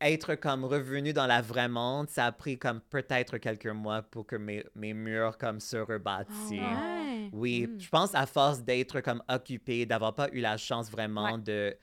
être 0.00 0.34
comme 0.34 0.64
revenu 0.64 1.12
dans 1.12 1.26
la 1.26 1.40
vraie 1.42 1.68
monde, 1.68 2.08
ça 2.08 2.26
a 2.26 2.32
pris 2.32 2.58
comme 2.58 2.80
peut-être 2.80 3.38
quelques 3.38 3.66
mois 3.66 4.02
pour 4.02 4.26
que 4.26 4.36
mes, 4.36 4.64
mes 4.74 4.94
murs 4.94 5.36
comme 5.38 5.60
se 5.60 5.76
rebâtissent. 5.76 6.50
Ouais. 6.50 7.28
Oui, 7.32 7.66
Mm. 7.68 7.80
je 7.80 7.88
pense 7.88 8.14
à 8.14 8.26
force 8.26 8.62
d'être 8.62 9.00
comme 9.00 9.22
occupé, 9.28 9.86
d'avoir 9.86 10.14
pas 10.14 10.28
eu 10.32 10.40
la 10.40 10.56
chance 10.56 10.90
vraiment 10.90 11.38
de 11.38 11.76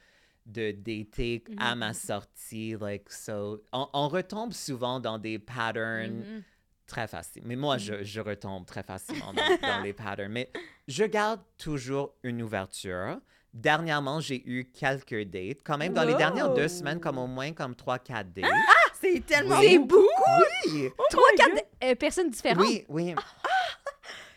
de 0.49 0.71
dater 0.71 1.43
à 1.57 1.73
Mhm. 1.75 1.79
ma 1.79 1.93
sortie, 1.93 2.73
like 2.79 3.11
so, 3.11 3.61
on, 3.73 3.85
on 3.91 4.07
retombe 4.07 4.53
souvent 4.53 5.01
dans 5.01 5.17
des 5.19 5.39
patterns 5.39 6.19
Mhm. 6.21 6.43
très 6.85 7.05
faciles. 7.05 7.41
Mais 7.45 7.57
moi, 7.57 7.77
je, 7.77 8.01
je 8.01 8.21
retombe 8.21 8.65
très 8.65 8.81
facilement 8.81 9.33
dans, 9.33 9.41
dans 9.61 9.83
les 9.83 9.91
patterns. 9.91 10.31
Mais 10.31 10.49
je 10.87 11.03
garde 11.03 11.41
toujours 11.57 12.13
une 12.23 12.41
ouverture. 12.41 13.19
Dernièrement, 13.53 14.19
j'ai 14.19 14.43
eu 14.47 14.65
quelques 14.71 15.23
dates. 15.23 15.59
Quand 15.63 15.77
même, 15.77 15.93
dans 15.93 16.03
les 16.03 16.15
dernières 16.15 16.53
deux 16.53 16.67
semaines, 16.67 16.99
comme 16.99 17.17
au 17.17 17.27
moins 17.27 17.53
comme 17.53 17.75
trois, 17.75 17.97
quatre 17.99 18.31
dates. 18.33 18.45
C'est 19.01 19.25
tellement 19.25 19.59
Oui. 19.59 19.77
beau! 19.79 20.07
Oui! 20.65 20.89
Trois, 21.09 21.23
quatre 21.37 21.63
euh, 21.83 21.95
personnes 21.95 22.29
différentes. 22.29 22.65
Oui, 22.65 22.83
oui. 22.89 23.13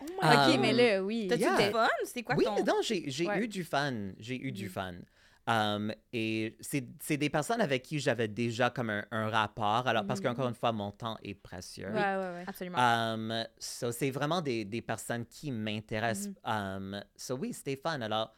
Oh 0.03 0.05
my 0.05 0.19
Ah, 0.23 0.47
Ok, 0.49 0.53
God. 0.55 0.61
mais 0.61 0.73
là, 0.73 1.03
oui. 1.03 1.27
T'as-tu 1.29 1.43
Yeah. 1.43 1.57
du 1.57 1.73
fun? 1.73 1.89
C'est 2.05 2.23
quoi 2.23 2.35
oui, 2.37 2.45
ton... 2.45 2.65
non, 2.65 2.77
j'ai 2.83 3.05
j'ai 3.11 3.27
Ouais. 3.27 3.41
eu 3.43 3.49
du 3.49 3.65
fun. 3.65 4.13
J'ai 4.19 4.37
eu 4.41 4.53
du 4.53 4.67
Mm. 4.67 4.71
fun. 4.71 4.95
Um, 5.47 5.93
et 6.13 6.57
c'est 6.61 6.85
c'est 7.01 7.17
des 7.17 7.31
personnes 7.31 7.61
avec 7.61 7.83
qui 7.83 7.99
j'avais 7.99 8.29
déjà 8.29 8.71
comme 8.71 8.91
un, 8.91 9.05
un 9.11 9.29
rapport. 9.29 9.87
Alors, 9.89 10.07
parce 10.07 10.21
qu'encore 10.21 10.47
une 10.49 10.55
fois, 10.55 10.73
mon 10.73 10.91
temps 10.93 11.17
est 11.23 11.35
précieux. 11.35 11.89
Ouais, 11.89 11.95
ouais, 11.95 12.17
ouais. 12.35 12.45
Absolument. 12.47 12.79
Um, 12.79 13.45
so, 13.59 13.91
c'est 13.93 14.11
vraiment 14.11 14.43
des, 14.43 14.65
des 14.65 14.83
personnes 14.83 15.25
qui 15.27 15.51
m'intéressent. 15.51 16.29
Mm-hmm. 16.45 16.77
Um, 16.77 17.05
so, 17.17 17.35
oui, 17.37 17.53
c'était 17.53 17.77
fun. 17.77 18.01
Alors, 18.01 18.33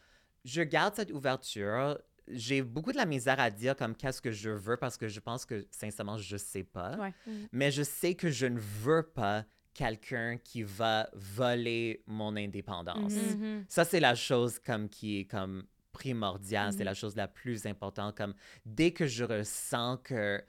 je 0.45 0.63
garde 0.63 0.95
cette 0.95 1.11
ouverture. 1.13 1.99
J'ai 2.29 2.63
beaucoup 2.63 2.93
de 2.93 2.97
la 2.97 3.05
misère 3.07 3.41
à 3.41 3.51
dire 3.51 3.77
comme 3.77 3.95
qu'est-ce 3.97 4.23
que 4.23 4.31
je 4.31 4.51
veux 4.51 4.77
parce 4.77 4.97
que 4.97 5.09
je 5.09 5.19
pense 5.21 5.45
que, 5.45 5.67
sincèrement, 5.71 6.17
je 6.19 6.37
sais 6.37 6.63
pas. 6.65 6.97
Ouais. 6.97 7.13
Mhm. 7.27 7.49
Mais 7.53 7.71
je 7.71 7.83
sais 7.83 8.15
que 8.15 8.31
je 8.31 8.47
ne 8.47 8.59
veux 8.61 9.03
pas 9.03 9.45
quelqu'un 9.75 10.37
qui 10.39 10.63
va 10.63 11.09
voler 11.15 12.03
mon 12.07 12.37
indépendance. 12.37 13.13
Mhm. 13.13 13.41
Mhm. 13.41 13.65
Ça, 13.69 13.85
c'est 13.85 14.01
la 14.01 14.15
chose 14.15 14.59
comme 14.59 14.89
qui 14.89 15.21
est 15.21 15.25
comme 15.25 15.65
primordiale, 15.93 16.73
c'est 16.73 16.79
Mhm. 16.81 16.85
la 16.85 16.95
chose 16.95 17.17
la 17.17 17.29
plus 17.29 17.67
importante. 17.67 18.17
Comme 18.17 18.35
dès 18.65 18.93
que 18.93 19.07
je 19.07 19.25
ressens 19.25 19.99
que 19.99 20.43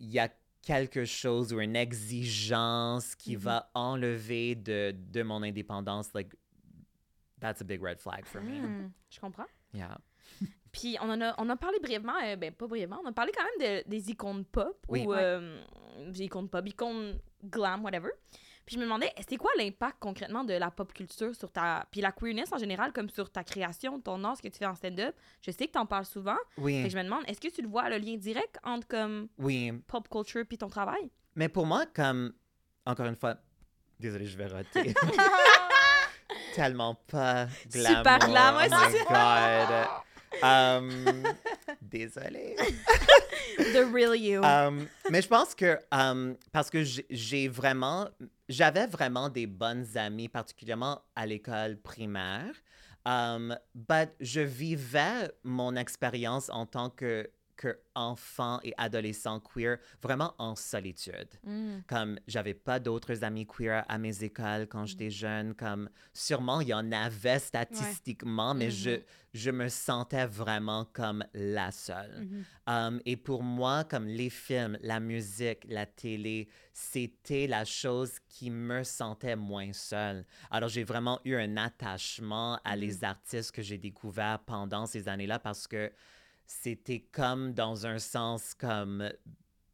il 0.00 0.08
y 0.10 0.18
a 0.18 0.28
quelque 0.62 1.04
chose 1.04 1.52
ou 1.52 1.60
une 1.60 1.76
exigence 1.76 3.14
qui 3.16 3.36
va 3.36 3.70
enlever 3.74 4.54
de, 4.54 4.94
de 5.10 5.22
mon 5.22 5.42
indépendance, 5.42 6.12
like, 6.14 6.32
that's 7.42 7.60
a 7.60 7.64
big 7.64 7.82
red 7.82 7.98
flag 8.00 8.24
for 8.24 8.40
me. 8.40 8.60
Mhm. 8.60 8.90
Je 9.10 9.20
comprends. 9.20 9.46
Yeah. 9.74 9.98
Puis 10.72 10.96
on 11.02 11.10
en 11.10 11.20
a, 11.20 11.34
on 11.36 11.50
a 11.50 11.56
parlé 11.56 11.78
brièvement, 11.80 12.14
euh, 12.24 12.36
ben 12.36 12.50
pas 12.52 12.66
brièvement, 12.66 13.00
on 13.04 13.08
a 13.08 13.12
parlé 13.12 13.32
quand 13.36 13.44
même 13.44 13.82
de- 13.82 13.88
des 13.90 14.10
icônes 14.10 14.44
pop 14.46 14.78
Oui. 14.88 15.04
ou 15.04 15.10
Ouais. 15.10 15.18
euh, 15.20 15.62
des 16.08 16.22
icônes 16.24 16.48
pop, 16.48 16.66
icônes 16.66 17.18
glam, 17.44 17.84
whatever. 17.84 18.08
Puis 18.64 18.76
je 18.76 18.78
me 18.80 18.84
demandais, 18.84 19.12
c'est 19.28 19.36
quoi 19.36 19.50
l'impact 19.58 19.96
concrètement 19.98 20.44
de 20.44 20.54
la 20.54 20.70
pop 20.70 20.92
culture 20.94 21.34
sur 21.34 21.50
ta. 21.50 21.84
Puis 21.90 22.00
la 22.00 22.12
queerness 22.12 22.52
en 22.52 22.58
général, 22.58 22.92
comme 22.92 23.10
sur 23.10 23.28
ta 23.30 23.42
création, 23.44 24.00
ton 24.00 24.22
art, 24.24 24.36
ce 24.36 24.42
que 24.42 24.48
tu 24.48 24.58
fais 24.58 24.66
en 24.66 24.74
stand-up? 24.76 25.14
Je 25.42 25.50
sais 25.50 25.66
que 25.66 25.72
t'en 25.72 25.84
parles 25.84 26.06
souvent. 26.06 26.36
Fait 26.54 26.60
Oui, 26.62 26.82
que 26.84 26.88
je 26.88 26.96
me 26.96 27.02
demande, 27.02 27.24
est-ce 27.26 27.40
que 27.40 27.48
tu 27.48 27.60
le 27.60 27.68
vois 27.68 27.90
le 27.90 27.98
lien 27.98 28.16
direct 28.16 28.58
entre 28.62 28.86
comme 28.86 29.28
oui. 29.38 29.72
pop 29.88 30.08
culture 30.08 30.44
puis 30.48 30.56
ton 30.58 30.68
travail? 30.68 31.10
Mais 31.34 31.48
pour 31.48 31.66
moi, 31.66 31.84
comme, 31.92 32.32
encore 32.86 33.06
une 33.06 33.16
fois, 33.16 33.36
désolé, 33.98 34.26
je 34.26 34.38
vais 34.38 34.46
rater. 34.46 34.94
Tellement 36.54 36.94
pas 37.06 37.46
glamour. 37.70 37.98
Super 37.98 38.18
glam, 38.18 38.56
ouais, 38.56 38.68
oh 38.70 38.76
my 38.90 39.04
God. 39.08 39.86
Um, 40.42 41.22
désolé. 41.82 42.56
The 43.58 43.84
real 43.92 44.14
you. 44.16 44.42
Um, 44.42 44.88
mais 45.10 45.20
je 45.22 45.28
pense 45.28 45.54
que 45.54 45.78
um, 45.92 46.36
parce 46.52 46.70
que 46.70 46.82
j'ai- 46.82 47.06
j'ai 47.10 47.48
vraiment, 47.48 48.08
j'avais 48.48 48.86
vraiment 48.86 49.28
des 49.28 49.46
bonnes 49.46 49.86
amies, 49.96 50.28
particulièrement 50.28 51.02
à 51.14 51.26
l'école 51.26 51.76
primaire. 51.76 52.54
Um, 53.04 53.56
but 53.74 54.10
je 54.20 54.40
vivais 54.40 55.30
mon 55.44 55.74
expérience 55.76 56.48
en 56.50 56.66
tant 56.66 56.88
que, 56.88 57.28
que 57.56 57.78
enfant 57.94 58.60
et 58.62 58.72
adolescent 58.76 59.40
queer 59.40 59.78
vraiment 60.02 60.34
en 60.38 60.54
solitude. 60.54 61.28
Mm. 61.44 61.78
Comme 61.86 62.18
j'avais 62.26 62.54
pas 62.54 62.80
d'autres 62.80 63.24
amis 63.24 63.46
queer 63.46 63.84
à 63.88 63.98
mes 63.98 64.24
écoles 64.24 64.66
quand 64.68 64.86
j'étais 64.86 65.10
jeune, 65.10 65.54
comme 65.54 65.88
sûrement 66.12 66.60
il 66.60 66.68
y 66.68 66.74
en 66.74 66.90
avait 66.92 67.38
statistiquement, 67.38 68.54
mais 68.54 68.70
je, 68.70 69.00
je 69.34 69.50
me 69.50 69.68
sentais 69.68 70.26
vraiment 70.26 70.86
comme 70.92 71.24
la 71.34 71.70
seule. 71.70 72.20
Mhm. 72.20 72.44
Um, 72.66 73.00
et 73.04 73.16
pour 73.16 73.42
moi, 73.42 73.84
comme 73.84 74.06
les 74.06 74.30
films, 74.30 74.78
la 74.82 75.00
musique, 75.00 75.64
la 75.68 75.86
télé, 75.86 76.48
c'était 76.72 77.46
la 77.46 77.64
chose 77.64 78.12
qui 78.28 78.50
me 78.50 78.82
sentait 78.84 79.36
moins 79.36 79.72
seule. 79.72 80.24
Alors 80.50 80.68
j'ai 80.68 80.84
vraiment 80.84 81.20
eu 81.24 81.34
un 81.34 81.56
attachement 81.56 82.60
à 82.64 82.76
les 82.76 83.04
artistes 83.04 83.52
que 83.52 83.62
j'ai 83.62 83.78
découverts 83.78 84.40
pendant 84.46 84.86
ces 84.86 85.08
années-là 85.08 85.38
parce 85.38 85.66
que 85.66 85.90
c'était 86.46 87.06
comme 87.12 87.52
dans 87.52 87.86
un 87.86 87.98
sens 87.98 88.54
comme 88.54 89.08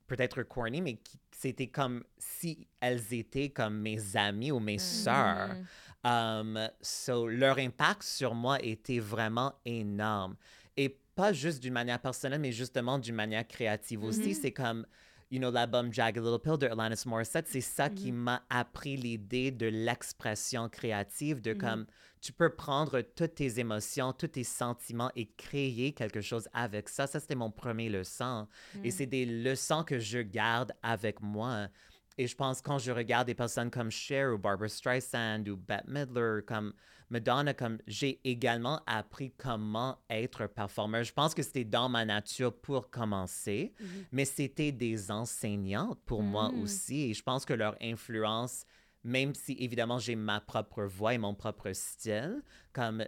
peut-être 0.06 0.42
corny, 0.42 0.80
mais 0.80 0.98
c'était 1.30 1.68
comme 1.68 2.02
si 2.18 2.66
elles 2.80 3.12
étaient 3.12 3.50
comme 3.50 3.78
mes 3.80 4.16
amies 4.16 4.50
ou 4.50 4.58
mes 4.58 4.78
sœurs. 4.78 5.54
Mm. 5.54 5.66
Um, 6.04 6.68
so, 6.80 7.26
leur 7.26 7.58
impact 7.58 8.02
sur 8.02 8.34
moi 8.34 8.58
était 8.62 8.98
vraiment 8.98 9.54
énorme. 9.64 10.36
Et 10.76 10.96
pas 11.14 11.32
juste 11.32 11.60
d'une 11.60 11.72
manière 11.72 12.00
personnelle, 12.00 12.40
mais 12.40 12.52
justement 12.52 12.98
d'une 12.98 13.14
manière 13.14 13.46
créative 13.46 14.04
aussi. 14.04 14.34
C'est 14.34 14.52
comme, 14.52 14.86
you 15.30 15.38
know, 15.38 15.50
l'album 15.50 15.92
Jagged 15.92 16.22
Little 16.22 16.38
Pill 16.38 16.56
de 16.56 16.66
Alanis 16.66 17.04
Morissette, 17.06 17.48
c'est 17.48 17.60
ça 17.60 17.88
qui 17.90 18.12
m'a 18.12 18.42
appris 18.48 18.96
l'idée 18.96 19.50
de 19.50 19.66
l'expression 19.66 20.68
créative, 20.68 21.40
de 21.42 21.52
comme, 21.52 21.86
tu 22.20 22.32
peux 22.32 22.50
prendre 22.50 23.00
toutes 23.00 23.34
tes 23.36 23.60
émotions, 23.60 24.12
tous 24.12 24.28
tes 24.28 24.44
sentiments 24.44 25.10
et 25.14 25.26
créer 25.36 25.92
quelque 25.92 26.20
chose 26.20 26.48
avec 26.52 26.88
ça. 26.88 27.06
Ça, 27.06 27.20
c'était 27.20 27.34
mon 27.34 27.50
premier 27.50 27.88
leçon. 27.88 28.48
Et 28.82 28.90
c'est 28.90 29.06
des 29.06 29.26
leçons 29.26 29.84
que 29.84 29.98
je 29.98 30.18
garde 30.18 30.72
avec 30.82 31.20
moi. 31.20 31.68
Et 32.16 32.26
je 32.26 32.34
pense 32.34 32.60
quand 32.60 32.78
je 32.78 32.90
regarde 32.90 33.26
des 33.28 33.34
personnes 33.34 33.70
comme 33.70 33.90
Cher 33.90 34.32
ou 34.34 34.38
Barbara 34.38 34.68
Streisand 34.68 35.46
ou 35.46 35.56
Bette 35.56 35.86
Midler, 35.86 36.40
comme 36.46 36.72
Madonna, 37.10 37.54
comme 37.54 37.78
j'ai 37.86 38.20
également 38.24 38.82
appris 38.86 39.30
comment 39.36 39.98
être 40.10 40.46
performeur. 40.46 41.04
Je 41.04 41.12
pense 41.12 41.34
que 41.34 41.42
c'était 41.42 41.64
dans 41.64 41.88
ma 41.88 42.04
nature 42.04 42.54
pour 42.54 42.90
commencer, 42.90 43.72
mais 44.12 44.24
c'était 44.24 44.72
des 44.72 45.10
enseignantes 45.10 45.98
pour 46.04 46.22
moi 46.22 46.50
Mm. 46.52 46.60
aussi. 46.60 47.10
Et 47.10 47.14
je 47.14 47.22
pense 47.22 47.44
que 47.46 47.54
leur 47.54 47.76
influence, 47.80 48.64
même 49.04 49.34
si 49.34 49.52
évidemment 49.58 49.98
j'ai 49.98 50.16
ma 50.16 50.40
propre 50.40 50.82
voix 50.84 51.14
et 51.14 51.18
mon 51.18 51.34
propre 51.34 51.72
style, 51.72 52.42
comme 52.72 53.04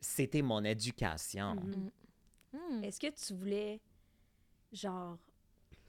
c'était 0.00 0.42
mon 0.42 0.64
éducation. 0.64 1.54
Mhm. 1.54 1.90
Mm. 2.52 2.84
Est-ce 2.84 3.00
que 3.00 3.10
tu 3.10 3.34
voulais, 3.34 3.80
genre, 4.72 5.16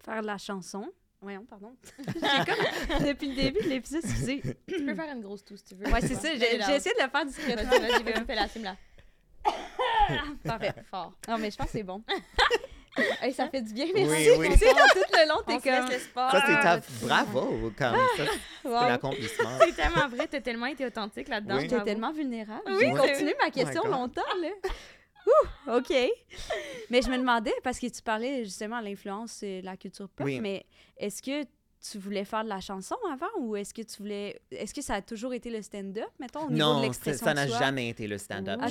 faire 0.04 0.22
de 0.22 0.28
la 0.28 0.38
chanson? 0.38 0.92
Voyons, 1.22 1.46
pardon. 1.46 1.76
J'ai 2.08 2.14
comme, 2.46 3.06
depuis 3.08 3.30
le 3.30 3.36
début 3.36 3.64
de 3.64 3.70
l'épisode, 3.70 4.02
excusez. 4.04 4.42
Tu 4.68 4.86
peux 4.86 4.94
faire 4.96 5.12
une 5.16 5.22
grosse 5.22 5.44
toux 5.44 5.58
si 5.58 5.64
tu 5.64 5.76
veux. 5.76 5.86
Ouais, 5.92 6.02
c'est 6.02 6.16
ça. 6.16 6.30
J'ai 6.34 6.62
j'ai 6.62 6.76
essayé 6.76 6.96
de 6.96 7.04
le 7.04 7.10
faire 7.10 7.26
discrètement. 7.26 7.70
Vas-y, 7.70 7.80
vas-y, 7.80 8.04
vas-y, 8.04 8.26
fais-la, 8.26 8.48
filme-la. 8.48 8.76
Parfait. 10.44 10.74
Fort. 10.90 11.14
Non, 11.28 11.38
mais 11.38 11.52
je 11.52 11.58
pense 11.58 11.68
que 11.68 11.72
c'est 11.74 11.84
bon. 11.84 12.02
Hey, 13.22 13.34
ça 13.34 13.50
fait 13.50 13.62
du 13.62 13.74
bien, 13.74 13.88
Oui, 13.94 14.06
merci. 14.06 14.30
oui. 14.38 14.48
Tu 14.54 14.58
sais, 14.60 14.66
quand 14.68 14.88
tout 14.94 15.04
le 15.12 15.28
long, 15.28 15.36
On 15.46 15.60
t'es 15.60 15.70
comme... 15.70 15.90
l'espoir. 15.90 16.32
Ça, 16.32 16.44
c'est 16.48 16.62
ta... 16.62 16.80
Bravo! 17.06 17.70
Comme 17.78 17.94
ça, 18.16 18.24
c'est 18.62 18.70
Wow. 18.70 18.76
un 18.78 18.94
accomplissement. 18.94 19.50
C'est 19.66 19.76
tellement 19.76 20.08
vrai, 20.08 20.28
t'as 20.28 20.40
tellement 20.40 20.66
été 20.68 20.86
authentique 20.86 21.28
là-dedans. 21.28 21.56
Oui. 21.56 21.62
J'étais 21.64 21.76
bravo. 21.76 21.90
tellement 21.90 22.14
vulnérable. 22.14 22.62
Oui, 22.68 22.76
J'ai 22.80 22.86
c'est 22.94 22.98
continué 22.98 23.36
ma 23.44 23.50
question 23.52 23.82
Oh 23.84 23.90
longtemps, 23.90 24.22
là. 24.42 24.48
Ouh, 25.28 25.72
OK. 25.78 25.90
Mais 26.90 27.02
je 27.02 27.10
me 27.10 27.18
demandais, 27.18 27.54
parce 27.64 27.80
que 27.80 27.88
tu 27.88 28.02
parlais 28.02 28.44
justement 28.44 28.80
de 28.80 28.86
l'influence 28.86 29.42
de 29.42 29.62
la 29.64 29.76
culture 29.78 30.08
pop, 30.10 30.26
Oui. 30.26 30.40
mais 30.40 30.66
est-ce 30.98 31.22
que 31.22 31.44
tu 31.92 31.98
voulais 32.00 32.26
faire 32.26 32.44
de 32.44 32.50
la 32.50 32.62
chanson 32.62 32.96
avant 33.12 33.28
ou 33.40 33.56
est-ce 33.56 33.74
que 33.74 33.82
tu 33.84 33.98
voulais... 33.98 34.42
Est-ce 34.52 34.74
que 34.74 34.82
ça 34.82 34.96
a 34.96 35.02
toujours 35.02 35.34
été 35.34 35.50
le 35.52 35.62
stand-up, 35.62 36.10
mettons, 36.20 36.48
au 36.48 36.50
niveau 36.52 36.58
Non, 36.58 36.76
ça 36.78 36.82
l'expression 36.82 37.26
ça 37.26 37.34
de 37.34 37.40
n'a 37.40 37.48
jamais 37.48 37.90
été 37.90 38.08
le 38.08 38.18
stand-up. 38.18 38.60
Ah, 38.62 38.68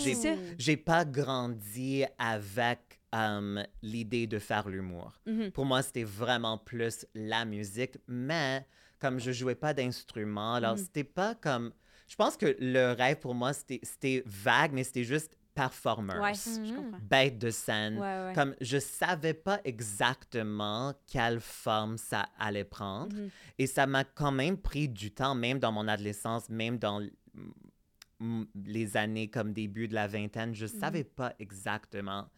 J'ai 0.59 0.77
pas 0.77 1.05
grandi 1.05 2.05
avec 2.19 2.81
um, 3.13 3.63
l'idée 3.83 4.27
de 4.27 4.39
faire 4.41 4.69
l'humour. 4.69 5.13
Mhm. 5.27 5.51
Pour 5.53 5.65
moi, 5.65 5.83
c'était 5.83 6.03
vraiment 6.05 6.59
plus 6.59 7.07
la 7.15 7.45
musique, 7.45 7.99
mais 8.09 8.67
comme 8.99 9.21
je 9.21 9.31
jouais 9.33 9.55
pas 9.55 9.75
d'instrument, 9.75 10.55
alors 10.55 10.73
Mhm. 10.77 10.79
c'était 10.85 11.05
pas 11.05 11.35
comme. 11.37 11.73
Je 12.09 12.17
pense 12.17 12.37
que 12.37 12.55
le 12.59 12.93
rêve 12.93 13.19
pour 13.19 13.35
moi, 13.35 13.53
c'était 13.53 14.23
vague, 14.27 14.73
mais 14.73 14.83
c'était 14.85 15.05
juste 15.05 15.37
performers. 15.55 16.21
Ouais, 16.21 16.33
Mhm. 16.33 17.39
de 17.39 17.51
scène. 17.51 17.95
Ouais, 17.99 18.27
ouais. 18.27 18.33
Comme 18.35 18.55
je 18.61 18.79
savais 18.79 19.35
pas 19.35 19.61
exactement 19.65 20.95
quelle 21.07 21.41
forme 21.41 21.97
ça 21.99 22.27
allait 22.39 22.65
prendre. 22.65 23.15
Mhm. 23.17 23.31
Et 23.59 23.67
ça 23.67 23.87
m'a 23.87 24.05
quand 24.05 24.33
même 24.33 24.57
pris 24.59 24.89
du 24.89 25.11
temps, 25.13 25.35
même 25.35 25.59
dans 25.59 25.73
mon 25.73 25.87
adolescence, 25.89 26.49
même 26.51 26.79
dans 26.79 27.01
les 28.65 28.97
années 28.97 29.29
comme 29.29 29.53
début 29.53 29.89
de 29.89 29.95
la 29.95 30.07
vingtaine. 30.07 30.55
Je 30.55 30.67
savais 30.67 31.05
pas 31.05 31.35
exactement. 31.39 32.29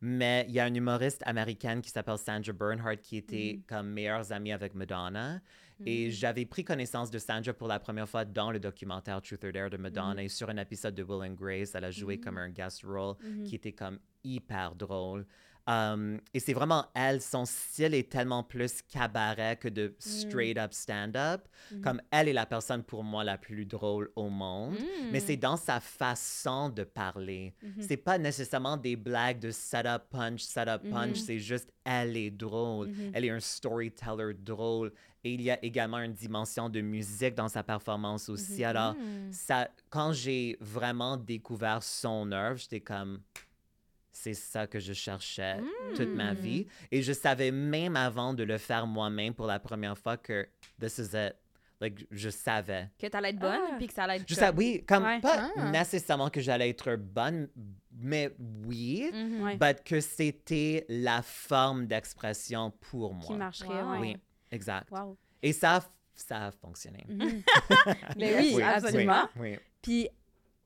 Mais 0.00 0.44
il 0.48 0.54
y 0.54 0.60
a 0.60 0.66
une 0.68 0.76
humoriste 0.76 1.22
américaine 1.24 1.80
qui 1.80 1.90
s'appelle 1.90 2.18
Sandra 2.18 2.52
Bernhardt 2.52 3.00
qui 3.00 3.16
était 3.16 3.60
comme 3.66 3.88
meilleure 3.88 4.30
amie 4.30 4.52
avec 4.52 4.74
Madonna. 4.74 5.40
Et 5.84 6.10
j'avais 6.10 6.46
pris 6.46 6.64
connaissance 6.64 7.10
de 7.10 7.18
Sandra 7.18 7.52
pour 7.52 7.68
la 7.68 7.78
première 7.78 8.08
fois 8.08 8.24
dans 8.24 8.50
le 8.50 8.58
documentaire 8.58 9.20
Truth 9.20 9.44
or 9.44 9.52
Dare 9.52 9.70
de 9.70 9.76
Madonna. 9.76 10.22
Et 10.22 10.28
sur 10.28 10.48
un 10.48 10.56
épisode 10.56 10.94
de 10.94 11.02
Will 11.02 11.30
and 11.30 11.34
Grace, 11.34 11.74
elle 11.74 11.84
a 11.84 11.90
joué 11.90 12.18
comme 12.18 12.38
un 12.38 12.48
guest 12.48 12.82
role 12.84 13.16
qui 13.44 13.56
était 13.56 13.72
comme 13.72 13.98
hyper 14.24 14.74
drôle. 14.74 15.26
Um, 15.68 16.20
et 16.32 16.38
c'est 16.38 16.52
vraiment 16.52 16.86
elle, 16.94 17.20
son 17.20 17.44
style 17.44 17.92
est 17.94 18.08
tellement 18.08 18.44
plus 18.44 18.82
cabaret 18.82 19.56
que 19.56 19.68
de 19.68 19.96
straight 19.98 20.56
up 20.58 20.72
stand-up. 20.72 21.48
Comme 21.82 22.00
elle 22.12 22.28
est 22.28 22.32
la 22.32 22.46
personne 22.46 22.84
pour 22.84 23.02
moi 23.02 23.24
la 23.24 23.36
plus 23.36 23.66
drôle 23.66 24.10
au 24.14 24.28
monde. 24.28 24.76
Mais 25.10 25.20
c'est 25.20 25.36
dans 25.36 25.56
sa 25.56 25.80
façon 25.80 26.68
de 26.68 26.84
parler. 26.84 27.54
C'est 27.80 27.96
pas 27.96 28.18
nécessairement 28.18 28.76
des 28.76 28.94
blagues 28.96 29.40
de 29.40 29.50
setup 29.50 30.08
punch, 30.10 30.42
setup 30.42 30.88
punch. 30.90 31.16
C'est 31.16 31.40
juste 31.40 31.72
elle 31.84 32.16
est 32.16 32.30
drôle. 32.30 32.90
Elle 33.12 33.24
est 33.24 33.30
un 33.30 33.40
storyteller 33.40 34.34
drôle. 34.34 34.92
Et 35.24 35.32
il 35.34 35.42
y 35.42 35.50
a 35.50 35.58
également 35.64 35.98
une 35.98 36.12
dimension 36.12 36.68
de 36.68 36.80
musique 36.80 37.34
dans 37.34 37.48
sa 37.48 37.64
performance 37.64 38.28
aussi. 38.28 38.62
Alors, 38.62 38.94
ça, 39.32 39.68
quand 39.90 40.12
j'ai 40.12 40.56
vraiment 40.60 41.16
découvert 41.16 41.82
son 41.82 42.30
œuvre, 42.30 42.56
j'étais 42.58 42.80
comme 42.80 43.20
c'est 44.18 44.34
ça 44.34 44.66
que 44.66 44.78
je 44.80 44.92
cherchais 44.94 45.58
toute 45.94 46.08
ma 46.08 46.32
vie. 46.32 46.66
Et 46.90 47.02
je 47.02 47.12
savais 47.12 47.50
même 47.50 47.96
avant 47.96 48.32
de 48.34 48.42
le 48.44 48.56
faire 48.58 48.86
moi-même 48.86 49.34
pour 49.34 49.46
la 49.46 49.58
première 49.58 49.96
fois 49.98 50.16
que 50.16 50.48
this 50.80 50.98
is 50.98 51.14
it. 51.14 51.34
Like, 51.78 52.06
je 52.10 52.30
savais. 52.30 52.88
Que 52.98 53.06
t'allais 53.08 53.30
être 53.30 53.38
bonne, 53.38 53.60
Ah. 53.72 53.74
puis 53.76 53.86
que 53.88 53.92
ça 53.92 54.04
allait 54.04 54.16
être 54.16 54.24
Je 54.26 54.34
savais, 54.34 54.56
oui, 54.56 54.84
comme 54.88 55.04
Ouais. 55.04 55.20
pas 55.20 55.50
Ah. 55.58 55.70
nécessairement 55.70 56.30
que 56.30 56.40
j'allais 56.40 56.70
être 56.70 56.96
bonne, 56.96 57.48
mais 57.92 58.34
oui, 58.64 59.10
Mhm. 59.12 59.42
Ouais. 59.42 59.56
but 59.58 59.84
que 59.84 60.00
c'était 60.00 60.86
la 60.88 61.20
forme 61.20 61.86
d'expression 61.86 62.70
pour 62.80 63.12
moi. 63.12 63.26
Qui 63.26 63.34
marcherait, 63.34 63.82
Wow. 63.82 64.00
Oui, 64.00 64.16
exact. 64.50 64.90
Wow. 64.90 65.18
Et 65.42 65.52
ça, 65.52 65.76
a- 65.76 65.90
ça 66.14 66.46
a 66.46 66.50
fonctionné. 66.50 67.04
Mhm. 67.06 67.42
Mais 68.16 68.38
oui, 68.38 68.52
Oui, 68.56 68.62
absolument. 68.62 69.28
Oui, 69.36 69.50
oui. 69.52 69.58
Puis, 69.82 70.08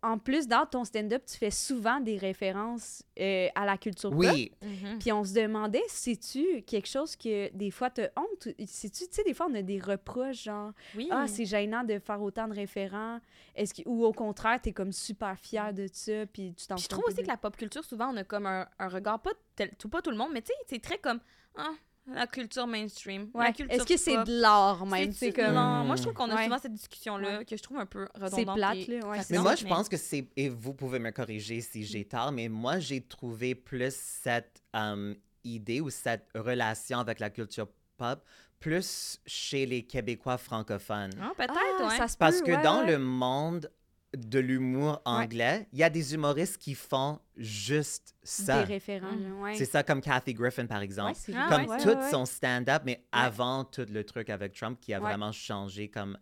en 0.03 0.19
plus, 0.19 0.49
dans 0.49 0.65
ton 0.65 0.85
stand-up, 0.85 1.23
tu 1.27 1.37
fais 1.37 1.51
souvent 1.51 2.01
des 2.01 2.17
références 2.17 3.03
euh, 3.19 3.49
à 3.55 3.67
la 3.67 3.77
culture 3.77 4.11
pop. 4.11 4.19
Oui, 4.19 4.51
Mhm. 4.63 4.99
Puis 4.99 5.13
on 5.13 5.25
se 5.25 5.35
demandait, 5.35 5.83
c'est-tu 5.89 6.63
quelque 6.63 6.89
chose 6.89 7.17
que 7.17 7.53
des 7.55 7.71
fois 7.71 7.91
te 7.91 8.03
honte? 8.17 8.49
C'est-tu, 8.67 9.07
tu 9.07 9.13
sais, 9.15 9.23
des 9.25 9.35
fois 9.35 9.47
on 9.51 9.55
a 9.55 9.63
des 9.63 9.79
reproches, 9.79 10.45
genre, 10.45 10.73
Oui. 10.97 11.09
ah, 11.11 11.27
c'est 11.27 11.45
gênant 11.45 11.85
de 11.85 11.99
faire 11.99 12.23
autant 12.23 12.49
de 12.49 12.55
référents. 12.55 13.21
Est-ce 13.55 13.75
que, 13.75 13.83
ou 13.87 14.05
au 14.05 14.13
contraire, 14.13 14.59
t'es 14.63 14.73
comme 14.73 14.93
super 14.93 15.39
fier 15.39 15.75
de 15.75 15.87
ça, 15.93 16.25
puis 16.27 16.55
tu 16.57 16.67
t'en 16.67 16.77
Puis 16.77 16.85
je 16.85 16.89
trouve 16.89 17.05
aussi 17.07 17.17
de- 17.19 17.23
que 17.23 17.27
la 17.29 17.37
pop 17.37 17.57
culture, 17.57 17.85
souvent, 17.85 18.13
on 18.13 18.17
a 18.17 18.25
comme 18.25 18.47
un, 18.47 18.67
un 18.79 18.89
regard, 18.89 19.21
pas, 19.21 19.33
tel- 19.57 19.75
tout, 19.79 19.89
pas 19.89 20.01
tout 20.03 20.11
le 20.11 20.17
monde, 20.17 20.31
mais 20.33 20.41
tu 20.43 20.49
sais, 20.49 20.55
c'est 20.67 20.81
très 20.83 20.99
comme 20.99 21.21
ah, 21.57 21.73
la 22.15 22.27
culture 22.27 22.67
mainstream. 22.67 23.31
la 23.35 23.41
Ouais. 23.41 23.53
culture 23.53 23.75
Est-ce 23.75 23.87
que 23.87 23.97
c'est 23.97 24.23
de 24.25 24.41
l'art 24.41 24.85
même? 24.87 25.13
C'est 25.13 25.27
C'est 25.27 25.33
comme. 25.33 25.55
Non, 25.55 25.85
moi, 25.85 25.97
je 25.97 26.03
trouve 26.03 26.15
qu'on 26.15 26.31
a 26.31 26.35
Ouais. 26.37 26.45
souvent 26.45 26.59
cette 26.59 26.75
discussion-là 26.75 27.45
que 27.45 27.57
je 27.57 27.63
trouve 27.63 27.79
un 27.79 27.87
peu 27.87 28.09
C'est 28.15 28.23
redondante. 28.25 28.57
plate, 28.57 28.77
et 28.77 28.87
là. 29.01 29.07
Ouais, 29.09 29.17
Mais 29.19 29.23
c'est 29.23 29.39
moi, 29.39 29.55
je 29.55 29.67
pense 29.67 29.89
que 29.89 29.97
c'est, 29.97 30.29
et 30.37 30.49
vous 30.49 30.75
pouvez 30.75 30.99
me 30.99 31.11
corriger 31.11 31.61
si 31.61 31.85
j'ai 31.85 32.05
tort, 32.05 32.33
mais 32.33 32.49
moi, 32.49 32.79
j'ai 32.79 33.01
trouvé 33.01 33.55
plus 33.55 33.95
cette 33.95 34.63
um, 34.75 35.15
idée 35.45 35.81
ou 35.81 35.91
cette 35.91 36.27
relation 36.35 36.99
avec 36.99 37.19
la 37.21 37.31
culture 37.31 37.69
pop 37.97 38.25
plus 38.59 39.19
chez 39.27 39.65
les 39.65 39.83
Québécois 39.87 40.37
francophones. 40.37 41.13
Ah, 41.21 41.33
peut-être, 41.37 41.55
Ah, 41.81 41.87
ouais. 41.89 41.97
ça 41.97 42.09
se 42.09 42.17
Parce 42.19 42.41
peut, 42.41 42.47
que 42.47 42.51
ouais, 42.53 42.63
dans 42.63 42.81
ouais. 42.81 42.93
le 42.93 42.99
monde 42.99 43.71
de 44.17 44.39
l'humour 44.41 45.01
anglais, 45.05 45.69
il 45.73 45.79
y 45.79 45.83
a 45.85 45.91
des 45.91 46.15
humoristes 46.15 46.59
qui 46.59 46.75
font 46.75 47.21
juste 47.37 48.15
ça. 48.23 48.65
Des 48.65 48.75
référents, 48.75 49.07
là, 49.15 49.35
ouais. 49.43 49.55
C'est 49.55 49.65
ça 49.67 49.83
comme 49.85 50.01
Kathy 50.01 50.35
Griffin, 50.35 50.67
par 50.67 50.79
Ouais, 50.79 50.85
exemple. 50.85 51.19
Ah, 51.35 51.47
comme 51.49 51.67
Ouais, 51.67 51.79
tout 51.79 51.89
ouais, 51.91 51.95
ouais. 51.97 52.11
son 52.11 52.25
stand-up, 52.27 52.83
mais 52.85 53.05
avant 53.13 53.65
tout 53.65 53.87
le 53.89 54.03
truc 54.05 54.29
avec 54.31 54.53
Trump 54.55 54.79
qui 54.81 54.93
a 54.93 54.99
Ouais. 55.01 55.09
vraiment 55.11 55.31
changé 55.33 55.89
comme 55.89 56.19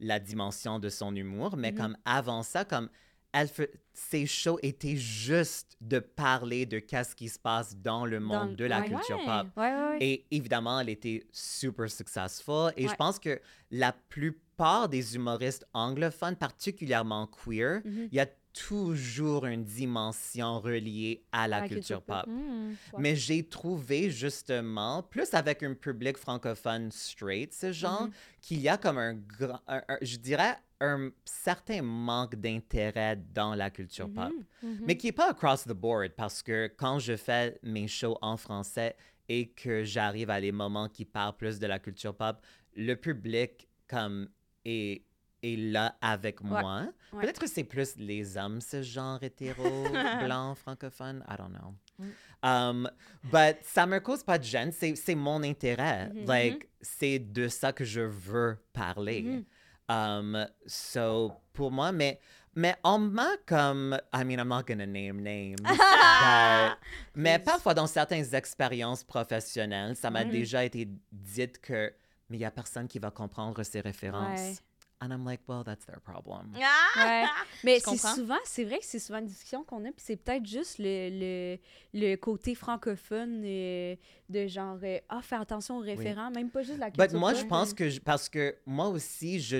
la 0.00 0.18
dimension 0.20 0.78
de 0.78 0.88
son 0.90 1.14
humour. 1.16 1.56
Mais 1.56 1.72
Mhm. 1.72 1.78
comme 1.78 1.96
avant 2.04 2.42
ça, 2.42 2.64
comme 2.64 2.88
elle 3.32 3.48
fait, 3.48 3.70
ses 3.94 4.26
shows 4.26 4.58
étaient 4.62 4.96
juste 4.96 5.76
de 5.80 5.98
parler 6.00 6.66
de 6.66 6.78
qu'est-ce 6.80 7.14
qui 7.14 7.28
se 7.28 7.38
passe 7.38 7.76
dans 7.76 8.04
le 8.04 8.18
monde 8.20 8.50
Dans- 8.50 8.54
de 8.56 8.64
la 8.64 8.80
ouais. 8.80 8.88
culture 8.88 9.18
Ouais. 9.18 9.24
pop. 9.24 9.46
Ouais, 9.56 9.72
ouais, 9.72 9.88
ouais. 9.90 9.98
Et 10.00 10.26
évidemment, 10.30 10.80
elle 10.80 10.88
était 10.88 11.26
super 11.30 11.88
successful. 11.90 12.72
Et 12.76 12.88
je 12.88 12.94
pense 12.96 13.18
que 13.18 13.40
la 13.70 13.92
plupart 13.92 14.49
des 14.88 15.14
humoristes 15.16 15.66
anglophones, 15.72 16.36
particulièrement 16.36 17.26
queer, 17.26 17.80
Mhm. 17.84 18.08
il 18.10 18.14
y 18.14 18.20
a 18.20 18.26
toujours 18.52 19.46
une 19.46 19.62
dimension 19.64 20.58
reliée 20.60 21.22
à 21.30 21.46
la, 21.46 21.60
La 21.60 21.68
culture, 21.68 21.98
culture 21.98 22.02
pop. 22.02 22.24
pop. 22.24 22.28
Mm. 22.34 22.74
Mais 22.98 23.14
j'ai 23.14 23.48
trouvé 23.48 24.10
justement, 24.10 25.02
plus 25.04 25.32
avec 25.34 25.62
un 25.62 25.74
public 25.74 26.16
francophone 26.16 26.90
straight, 26.90 27.54
ce 27.54 27.70
genre, 27.72 28.02
Mhm. 28.06 28.10
qu'il 28.40 28.60
y 28.60 28.68
a 28.68 28.76
comme 28.76 28.98
un 28.98 29.14
grand, 29.14 29.60
un- 29.68 29.82
un- 29.88 29.98
je 30.02 30.16
dirais, 30.16 30.56
un 30.80 31.10
certain 31.24 31.80
manque 31.82 32.34
d'intérêt 32.36 33.16
dans 33.32 33.54
la 33.54 33.70
culture 33.70 34.08
Mhm. 34.08 34.14
pop. 34.14 34.32
Mais 34.62 34.96
qui 34.96 35.06
n'est 35.06 35.12
pas 35.12 35.30
across 35.30 35.64
the 35.64 35.72
board, 35.72 36.12
parce 36.16 36.42
que 36.42 36.72
quand 36.76 36.98
je 36.98 37.16
fais 37.16 37.56
mes 37.62 37.86
shows 37.86 38.18
en 38.20 38.36
français 38.36 38.96
et 39.28 39.48
que 39.50 39.84
j'arrive 39.84 40.28
à 40.30 40.40
les 40.40 40.50
moments 40.52 40.88
qui 40.88 41.04
parlent 41.04 41.36
plus 41.36 41.58
de 41.60 41.66
la 41.68 41.78
culture 41.78 42.14
pop, 42.16 42.38
le 42.74 42.94
public 42.96 43.68
comme 43.88 44.28
est, 44.64 45.02
est 45.42 45.56
là 45.56 45.96
avec 46.00 46.42
moi. 46.42 46.82
Ouais. 47.12 47.22
Peut-être 47.22 47.40
que 47.40 47.46
c'est 47.46 47.64
plus 47.64 47.96
les 47.96 48.36
hommes, 48.36 48.60
ce 48.60 48.82
genre 48.82 49.22
hétéro, 49.22 49.84
blanc, 50.24 50.54
francophone, 50.54 51.24
I 51.28 51.36
don't 51.36 51.52
know. 51.52 51.74
Mm. 51.98 52.10
Um, 52.42 52.90
but 53.24 53.58
ça 53.62 53.84
me 53.86 53.98
cause 54.00 54.22
pas 54.22 54.38
de 54.38 54.44
gêne, 54.44 54.72
c'est 54.72 54.94
c'est 54.96 55.14
mon 55.14 55.42
intérêt. 55.42 56.08
Mhm. 56.08 56.26
Like, 56.26 56.68
c'est 56.80 57.18
de 57.18 57.48
ça 57.48 57.72
que 57.72 57.84
je 57.84 58.00
veux 58.00 58.56
parler. 58.72 59.44
Um, 59.88 60.46
so, 60.66 61.32
pour 61.52 61.70
moi, 61.70 61.90
mais, 61.92 62.18
mais 62.54 62.76
on 62.84 62.98
m'a 62.98 63.30
comme, 63.44 63.98
I 64.14 64.24
mean, 64.24 64.38
I'm 64.38 64.48
not 64.48 64.62
gonna 64.66 64.86
name 64.86 65.20
names, 65.20 65.56
but- 65.64 66.78
mais 67.14 67.38
parfois 67.40 67.74
dans 67.74 67.88
certaines 67.88 68.34
expériences 68.34 69.02
professionnelles, 69.04 69.96
ça 69.96 70.10
m'a 70.10 70.24
déjà 70.24 70.64
été 70.64 70.88
dit 71.12 71.52
que, 71.60 71.92
mais 72.30 72.38
il 72.38 72.40
y 72.40 72.44
a 72.44 72.50
personne 72.50 72.88
qui 72.88 72.98
va 72.98 73.10
comprendre 73.10 73.62
ces 73.62 73.80
références. 73.80 74.38
Ouais. 74.40 74.54
And 75.02 75.12
I'm 75.12 75.24
like, 75.24 75.40
well, 75.48 75.62
that's 75.64 75.86
their 75.86 76.00
problem. 76.00 76.52
Ah! 76.56 76.66
Ouais. 76.96 77.24
Mais 77.64 77.80
c'est 77.80 77.96
souvent, 77.96 78.36
c'est 78.44 78.64
vrai 78.64 78.78
que 78.80 78.84
c'est 78.84 78.98
souvent 78.98 79.18
une 79.20 79.26
discussion 79.26 79.64
qu'on 79.64 79.80
a, 79.86 79.92
puis 79.92 79.94
c'est 80.04 80.16
peut-être 80.16 80.44
juste 80.44 80.76
le, 80.78 81.08
le, 81.10 81.58
le 81.94 82.16
côté 82.16 82.54
francophone 82.54 83.42
euh, 83.44 83.96
de 84.28 84.46
genre, 84.46 84.78
euh, 84.82 84.98
ah, 85.08 85.22
faire 85.22 85.40
attention 85.40 85.78
aux 85.78 85.82
référents, 85.82 86.30
même 86.30 86.50
pas 86.50 86.62
juste 86.62 86.78
la 86.78 86.90
culture. 86.90 87.06
But 87.08 87.18
moi, 87.18 87.32
je 87.34 87.44
pense 87.46 87.72
que, 87.72 87.88
je- 87.88 88.00
parce 88.00 88.28
que 88.28 88.54
moi 88.66 88.88
aussi, 88.88 89.40
je, 89.40 89.58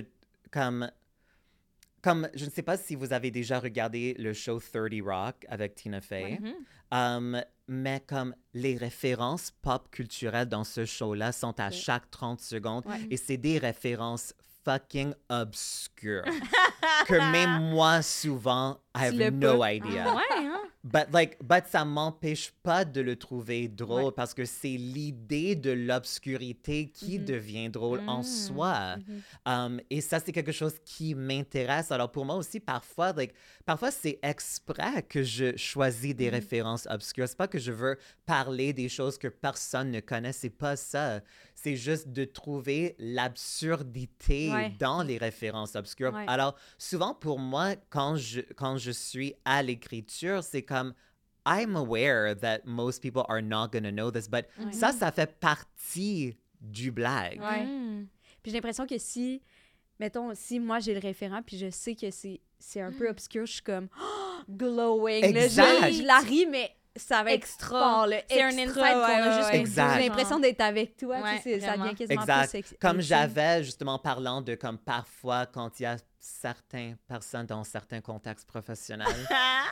comme, 0.50 0.90
comme, 2.02 2.28
je 2.34 2.44
ne 2.44 2.50
sais 2.50 2.62
pas 2.62 2.76
si 2.76 2.94
vous 2.94 3.12
avez 3.12 3.30
déjà 3.30 3.58
regardé 3.60 4.14
le 4.18 4.32
show 4.32 4.58
30 4.60 4.88
Rock 5.04 5.46
avec 5.48 5.74
Tina 5.74 6.00
Fey. 6.00 6.38
Mhm. 6.40 6.54
Um, 6.92 7.40
mais 7.68 8.02
comme 8.04 8.34
les 8.52 8.76
références 8.76 9.52
pop 9.62 9.88
culturelles 9.92 10.48
dans 10.48 10.64
ce 10.64 10.84
show-là 10.84 11.30
sont 11.30 11.58
à 11.60 11.70
chaque 11.70 12.10
30 12.10 12.40
secondes 12.40 12.84
Ouais. 12.86 13.06
et 13.10 13.16
c'est 13.16 13.36
des 13.36 13.58
références 13.58 14.34
fucking 14.64 15.14
obscures 15.28 16.24
que 17.06 17.30
même 17.32 17.70
moi, 17.70 18.02
souvent, 18.02 18.80
I 18.96 19.10
Tu 19.16 19.22
have 19.22 19.34
no 19.34 19.64
idea. 19.64 20.04
Ah, 20.08 20.14
ouais, 20.16 20.22
hein? 20.46 20.59
But 20.82 21.06
like, 21.12 21.36
but 21.42 21.66
ça 21.66 21.84
m'empêche 21.84 22.52
pas 22.62 22.84
de 22.84 23.00
le 23.00 23.16
trouver 23.16 23.68
drôle 23.68 24.04
Ouais. 24.04 24.12
parce 24.16 24.32
que 24.34 24.44
c'est 24.44 24.76
l'idée 24.78 25.54
de 25.54 25.70
l'obscurité 25.70 26.88
qui 26.90 27.18
Mhm. 27.18 27.24
devient 27.26 27.68
drôle 27.70 28.00
en 28.06 28.20
Mm. 28.20 28.24
soi. 28.24 28.96
Mhm. 28.96 29.22
Um, 29.46 29.80
et 29.90 30.00
ça, 30.00 30.20
c'est 30.20 30.32
quelque 30.32 30.52
chose 30.52 30.74
qui 30.84 31.14
m'intéresse. 31.14 31.90
Alors, 31.92 32.10
pour 32.10 32.24
moi 32.24 32.36
aussi, 32.36 32.60
parfois, 32.60 33.12
like, 33.12 33.34
parfois 33.66 33.90
c'est 33.90 34.18
exprès 34.22 35.02
que 35.02 35.22
je 35.22 35.56
choisis 35.56 36.14
des 36.14 36.30
références 36.30 36.86
obscures. 36.90 37.28
C'est 37.28 37.36
pas 37.36 37.48
que 37.48 37.58
je 37.58 37.72
veux 37.72 37.98
parler 38.24 38.72
des 38.72 38.88
choses 38.88 39.18
que 39.18 39.28
personne 39.28 39.90
ne 39.90 40.00
connaît. 40.00 40.32
C'est 40.32 40.48
pas 40.50 40.76
ça. 40.76 41.20
C'est 41.54 41.76
juste 41.76 42.08
de 42.08 42.24
trouver 42.24 42.96
l'absurdité 42.98 44.50
Ouais. 44.50 44.72
dans 44.78 45.02
les 45.02 45.18
références 45.18 45.74
obscures. 45.76 46.12
Ouais. 46.14 46.24
Alors, 46.26 46.56
souvent, 46.78 47.14
pour 47.14 47.38
moi, 47.38 47.74
quand 47.90 48.16
je, 48.16 48.40
quand 48.56 48.78
je 48.78 48.90
suis 48.90 49.34
à 49.44 49.62
l'écriture, 49.62 50.42
c'est 50.42 50.62
comme... 50.70 50.94
I'm 51.46 51.74
aware 51.74 52.34
that 52.34 52.66
most 52.66 53.00
people 53.02 53.24
are 53.28 53.40
not 53.42 53.68
going 53.72 53.84
to 53.84 53.90
know 53.90 54.10
this, 54.10 54.28
but 54.28 54.44
Ouais. 54.58 54.72
ça, 54.72 54.92
ça 54.92 55.10
fait 55.10 55.40
partie 55.40 56.36
du 56.60 56.90
blague. 56.92 57.40
Ouais. 57.40 57.64
Mm. 57.64 58.06
Puis 58.42 58.52
j'ai 58.52 58.58
l'impression 58.58 58.86
que 58.86 58.98
si, 58.98 59.40
mettons, 59.98 60.34
si 60.34 60.60
moi 60.60 60.80
j'ai 60.80 60.92
le 60.92 61.00
référent, 61.00 61.40
puis 61.42 61.56
je 61.56 61.70
sais 61.70 61.94
que 61.94 62.10
c'est 62.10 62.40
c'est 62.58 62.82
un 62.82 62.92
peu 62.92 63.08
obscur, 63.08 63.46
je 63.46 63.52
suis 63.54 63.62
comme 63.62 63.88
oh, 63.98 64.42
glowing. 64.50 65.22
là. 65.32 65.40
Je- 65.40 65.44
Exact. 65.46 65.92
je, 65.92 66.02
la 66.02 66.18
ris, 66.18 66.46
mais 66.46 66.70
ça 66.96 67.22
va 67.22 67.32
être 67.32 67.44
Extra. 67.44 68.06
C'est 68.28 68.42
un 68.42 68.48
extra, 68.50 68.82
insight 68.82 68.94
qu'on 68.94 69.02
a 69.04 69.28
ouais, 69.28 69.36
juste 69.64 69.76
ouais. 69.78 69.94
J'ai 69.96 70.08
l'impression 70.08 70.38
d'être 70.40 70.60
avec 70.60 70.96
toi. 70.96 71.16
tu 71.36 71.42
sais, 71.42 71.54
Ouais, 71.54 71.60
ça 71.60 71.76
devient 71.76 71.94
quasiment 71.94 72.22
Exact. 72.22 72.50
plus 72.50 72.76
Comme 72.80 73.00
j'avais 73.00 73.62
justement 73.64 73.98
parlant 73.98 74.40
de 74.42 74.54
comme 74.56 74.78
parfois 74.78 75.46
quand 75.46 75.78
il 75.80 75.84
y 75.84 75.86
a 75.86 75.96
certaines 76.18 76.96
personnes 77.08 77.46
dans 77.46 77.64
certains 77.64 78.00
contextes 78.00 78.46
professionnels 78.46 79.06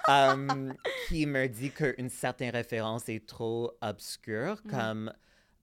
um, 0.09 0.75
qui 1.09 1.27
me 1.27 1.47
dit 1.49 1.71
qu'une 1.71 2.09
certaine 2.09 2.51
référence 2.51 3.09
est 3.09 3.27
trop 3.27 3.73
obscure, 3.83 4.59
Mm. 4.65 4.71
comme, 4.71 5.13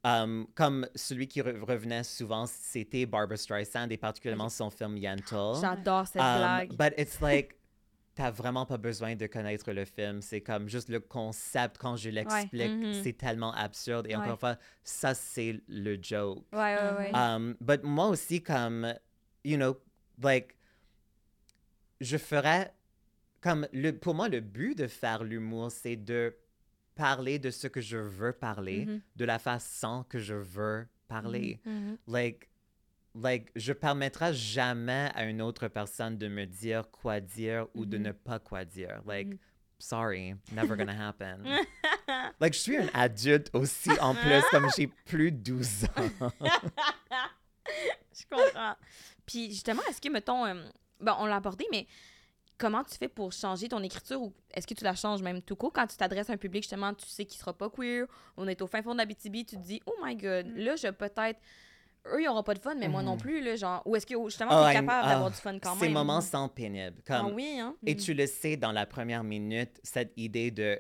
um, 0.04 0.48
comme 0.56 0.88
celui 0.96 1.28
qui 1.28 1.42
re- 1.42 1.60
revenait 1.62 2.04
souvent, 2.04 2.46
c'était 2.46 3.06
Barbara 3.06 3.38
Streisand 3.38 3.88
et 3.90 3.98
particulièrement 3.98 4.50
son 4.50 4.70
film 4.70 4.98
Yentl. 4.98 5.54
J'adore 5.60 6.06
cette 6.06 6.22
Um, 6.22 6.38
blague. 6.38 6.74
But 6.74 6.94
it's 7.00 7.20
like, 7.22 7.56
t'as 8.16 8.32
vraiment 8.32 8.66
pas 8.66 8.78
besoin 8.78 9.16
de 9.16 9.28
connaître 9.28 9.72
le 9.74 9.84
film. 9.86 10.22
C'est 10.22 10.42
comme 10.42 10.70
juste 10.70 10.90
le 10.90 11.00
concept, 11.02 11.78
quand 11.78 11.98
je 11.98 12.10
l'explique, 12.10 12.72
Mhm. 12.72 12.94
c'est 13.04 13.14
tellement 13.14 13.54
absurde. 13.54 14.08
Et 14.10 14.16
encore 14.16 14.32
une 14.32 14.38
fois, 14.40 14.58
ça, 14.84 15.14
c'est 15.14 15.62
le 15.68 15.98
joke. 16.02 16.44
Ouais, 16.54 16.76
ouais, 16.76 16.96
ouais. 16.98 17.12
Um, 17.14 17.56
but 17.60 17.84
moi 17.84 18.08
aussi, 18.08 18.42
comme, 18.42 18.94
you 19.44 19.58
know, 19.58 19.78
like, 20.24 20.56
je 22.02 22.18
ferais, 22.18 22.74
comme, 23.42 23.68
le, 23.74 23.92
pour 23.92 24.16
moi, 24.16 24.30
le 24.30 24.40
but 24.40 24.78
de 24.78 24.88
faire 24.88 25.24
l'humour, 25.24 25.72
c'est 25.72 25.96
de 25.96 26.36
parler 26.96 27.40
de 27.40 27.50
ce 27.52 27.68
que 27.68 27.82
je 27.82 27.98
veux 27.98 28.32
parler, 28.34 28.86
Mhm. 28.86 29.02
de 29.18 29.26
la 29.26 29.40
façon 29.40 30.06
que 30.08 30.20
je 30.20 30.34
veux 30.36 30.88
parler. 31.08 31.60
Like, 32.08 32.50
like, 33.16 33.50
je 33.56 33.74
permettrai 33.74 34.34
jamais 34.34 35.10
à 35.16 35.24
une 35.26 35.42
autre 35.42 35.68
personne 35.68 36.18
de 36.18 36.28
me 36.28 36.46
dire 36.46 36.90
quoi 36.92 37.20
dire 37.20 37.68
ou 37.74 37.86
de 37.86 37.98
Mhm. 37.98 38.04
ne 38.04 38.12
pas 38.12 38.40
quoi 38.40 38.66
dire. 38.66 39.02
Like, 39.08 39.28
Mhm. 39.28 39.38
sorry, 39.80 40.36
never 40.52 40.76
gonna 40.76 41.08
happen. 41.08 41.44
like, 42.40 42.54
je 42.54 42.60
suis 42.60 42.78
un 42.78 42.90
adulte 42.94 43.50
aussi, 43.54 43.92
en 44.02 44.14
plus, 44.16 44.42
comme 44.52 44.68
j'ai 44.76 44.88
plus 44.88 45.32
12 45.32 45.86
ans. 45.86 46.30
Je 48.14 48.24
comprends. 48.30 48.76
Puis 49.26 49.50
justement, 49.50 49.82
est-ce 49.90 50.00
que, 50.00 50.10
mettons, 50.10 50.46
euh, 50.46 50.54
bon, 51.00 51.14
on 51.20 51.26
l'a 51.26 51.38
abordé, 51.38 51.66
mais 51.72 51.88
comment 52.58 52.84
tu 52.84 52.96
fais 52.98 53.08
pour 53.10 53.32
changer 53.34 53.68
ton 53.68 53.82
écriture 53.84 54.22
ou 54.22 54.34
est-ce 54.54 54.66
que 54.68 54.74
tu 54.74 54.84
la 54.84 54.96
changes 54.96 55.22
même 55.22 55.42
tout 55.42 55.56
court? 55.56 55.74
Quand 55.74 55.88
tu 55.88 55.98
t'adresses 55.98 56.30
à 56.30 56.34
un 56.34 56.38
public, 56.38 56.64
justement, 56.64 56.94
tu 56.94 57.08
sais 57.08 57.26
qu'il 57.26 57.40
sera 57.40 57.54
pas 57.54 57.70
queer, 57.70 58.06
on 58.38 58.48
est 58.48 58.62
au 58.62 58.68
fin 58.68 58.82
fond 58.82 58.94
de 58.94 59.00
la 59.00 59.06
BTB, 59.06 59.46
tu 59.46 59.58
te 59.58 59.62
dis, 59.62 59.82
oh 59.86 59.96
my 60.04 60.16
god, 60.16 60.48
là, 60.56 60.76
je 60.76 60.88
peut-être. 60.90 61.40
Eux, 62.14 62.22
ils 62.22 62.28
auront 62.28 62.44
pas 62.44 62.54
de 62.54 62.60
fun, 62.60 62.76
mais 62.76 62.88
moi 62.88 63.02
non 63.02 63.14
Mhm. 63.14 63.20
plus, 63.20 63.42
là, 63.42 63.56
genre. 63.56 63.82
Ou 63.86 63.96
est-ce 63.96 64.06
que 64.06 64.14
justement, 64.26 64.52
Oh, 64.54 64.64
tu 64.66 64.70
es 64.72 64.76
I'm- 64.76 64.86
capable 64.86 65.02
ah, 65.06 65.10
d'avoir 65.14 65.32
du 65.32 65.38
fun 65.38 65.58
quand 65.60 65.72
même? 65.76 65.80
Ces 65.80 65.90
moments 65.90 66.22
sont 66.22 66.48
pénibles. 66.50 67.02
Ah 67.10 67.22
Comme, 67.22 67.34
oui, 67.34 67.58
hein? 67.60 67.76
Et 67.86 67.96
tu 67.96 68.14
le 68.14 68.28
sais 68.28 68.58
dans 68.58 68.72
la 68.72 68.86
première 68.86 69.24
minute, 69.24 69.80
cette 69.84 70.14
idée 70.18 70.52
de 70.52 70.80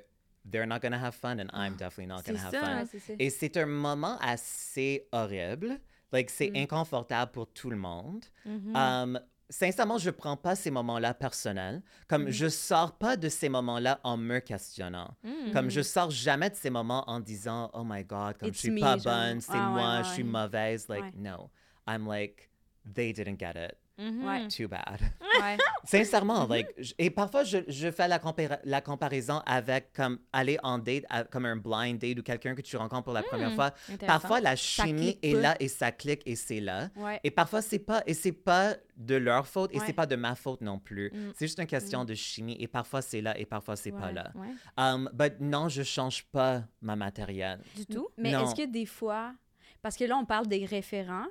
they're 0.49 0.67
not 0.67 0.79
gonna 0.79 1.03
have 1.03 1.15
fun 1.15 1.39
and 1.39 1.47
I'm 1.53 1.75
definitely 1.75 2.05
not 2.07 2.21
gonna 2.25 2.39
have 2.39 2.51
ça. 2.51 2.85
fun. 2.85 3.15
Et 3.17 3.29
c'est 3.31 3.57
un 3.57 3.65
moment 3.65 4.17
assez 4.21 5.07
horrible. 5.11 5.79
Like, 6.11 6.29
c'est 6.29 6.51
Mm. 6.51 6.57
inconfortable 6.57 7.31
pour 7.31 7.47
tout 7.51 7.69
le 7.71 7.77
monde. 7.77 8.23
Mhm. 8.45 8.75
Um, 8.75 9.19
sincèrement, 9.49 9.97
je 9.97 10.09
prends 10.09 10.37
pas 10.37 10.55
ces 10.55 10.71
moments-là 10.71 11.13
personnels. 11.13 11.81
Comme 12.07 12.25
Mm. 12.25 12.31
je 12.31 12.49
sors 12.49 12.97
pas 12.97 13.15
de 13.17 13.29
ces 13.29 13.49
moments-là 13.49 13.99
en 14.03 14.17
me 14.17 14.39
questionnant. 14.39 15.15
Comme 15.53 15.69
je 15.69 15.81
sors 15.81 16.09
jamais 16.11 16.49
de 16.49 16.55
ces 16.55 16.69
moments 16.69 17.03
en 17.09 17.19
disant 17.19 17.69
Oh 17.73 17.83
my 17.85 18.03
God, 18.03 18.37
comme 18.37 18.49
It's 18.49 18.57
je 18.57 18.61
suis 18.61 18.71
me, 18.71 18.79
pas 18.81 18.97
genre. 18.97 19.13
bonne, 19.13 19.41
c'est 19.41 19.51
Ah, 19.53 19.69
moi, 19.69 19.97
ouais, 19.97 20.03
je 20.03 20.09
suis 20.09 20.23
ouais. 20.23 20.29
mauvaise. 20.29 20.87
Like, 20.89 21.15
no. 21.15 21.49
I'm 21.87 22.07
like, 22.07 22.49
they 22.93 23.13
didn't 23.13 23.37
get 23.39 23.53
it. 23.55 23.75
Mhm. 23.97 24.25
Ouais. 24.25 24.47
Too 24.49 24.67
bad. 24.67 24.99
Ouais. 25.41 25.57
Sincèrement, 25.85 26.47
like, 26.47 26.67
et 26.97 27.09
parfois 27.09 27.43
je, 27.43 27.59
je 27.67 27.89
fais 27.91 28.07
la, 28.07 28.19
compara- 28.19 28.59
la 28.65 28.81
comparaison 28.81 29.41
avec 29.45 29.93
comme 29.93 30.19
aller 30.33 30.57
en 30.63 30.79
date, 30.79 31.05
à- 31.09 31.23
comme 31.23 31.45
un 31.45 31.55
blind 31.55 31.97
date 31.99 32.19
ou 32.19 32.23
quelqu'un 32.23 32.55
que 32.55 32.61
tu 32.61 32.75
rencontres 32.75 33.03
pour 33.05 33.13
la 33.13 33.23
première 33.23 33.51
Hmm, 33.51 33.55
fois. 33.55 33.71
Parfois 34.05 34.41
la 34.41 34.55
chimie 34.55 35.17
est 35.21 35.33
là 35.33 35.55
et 35.59 35.67
ça 35.69 35.91
clique 35.91 36.23
et 36.25 36.35
c'est 36.35 36.59
là. 36.59 36.89
Ouais. 36.97 37.19
Et 37.23 37.31
parfois 37.31 37.61
c'est 37.61 37.79
pas 37.79 38.03
et 38.05 38.13
c'est 38.13 38.31
pas 38.33 38.75
de 38.97 39.15
leur 39.15 39.47
faute 39.47 39.71
et 39.73 39.79
Ouais. 39.79 39.83
c'est 39.85 39.93
pas 39.93 40.05
de 40.05 40.15
ma 40.15 40.35
faute 40.35 40.61
non 40.61 40.79
plus. 40.79 41.11
Mm. 41.13 41.31
C'est 41.35 41.47
juste 41.47 41.59
une 41.59 41.65
question 41.67 42.03
de 42.05 42.13
chimie 42.15 42.57
et 42.59 42.67
parfois 42.67 43.01
c'est 43.01 43.21
là 43.21 43.37
et 43.37 43.45
parfois 43.45 43.75
c'est 43.75 43.91
pas 43.91 44.11
là. 44.11 44.31
Ouais. 44.35 44.47
Um, 44.77 45.09
but 45.13 45.33
non, 45.39 45.69
je 45.69 45.83
change 45.83 46.23
pas 46.25 46.63
ma 46.81 46.95
matérielle. 46.95 47.61
Du 47.75 47.85
tout? 47.85 48.09
Mais 48.17 48.31
Non. 48.31 48.43
est-ce 48.45 48.55
que 48.55 48.65
des 48.65 48.85
fois, 48.85 49.33
parce 49.81 49.95
que 49.97 50.03
là, 50.05 50.17
on 50.17 50.25
parle 50.25 50.47
des 50.47 50.65
référents, 50.65 51.27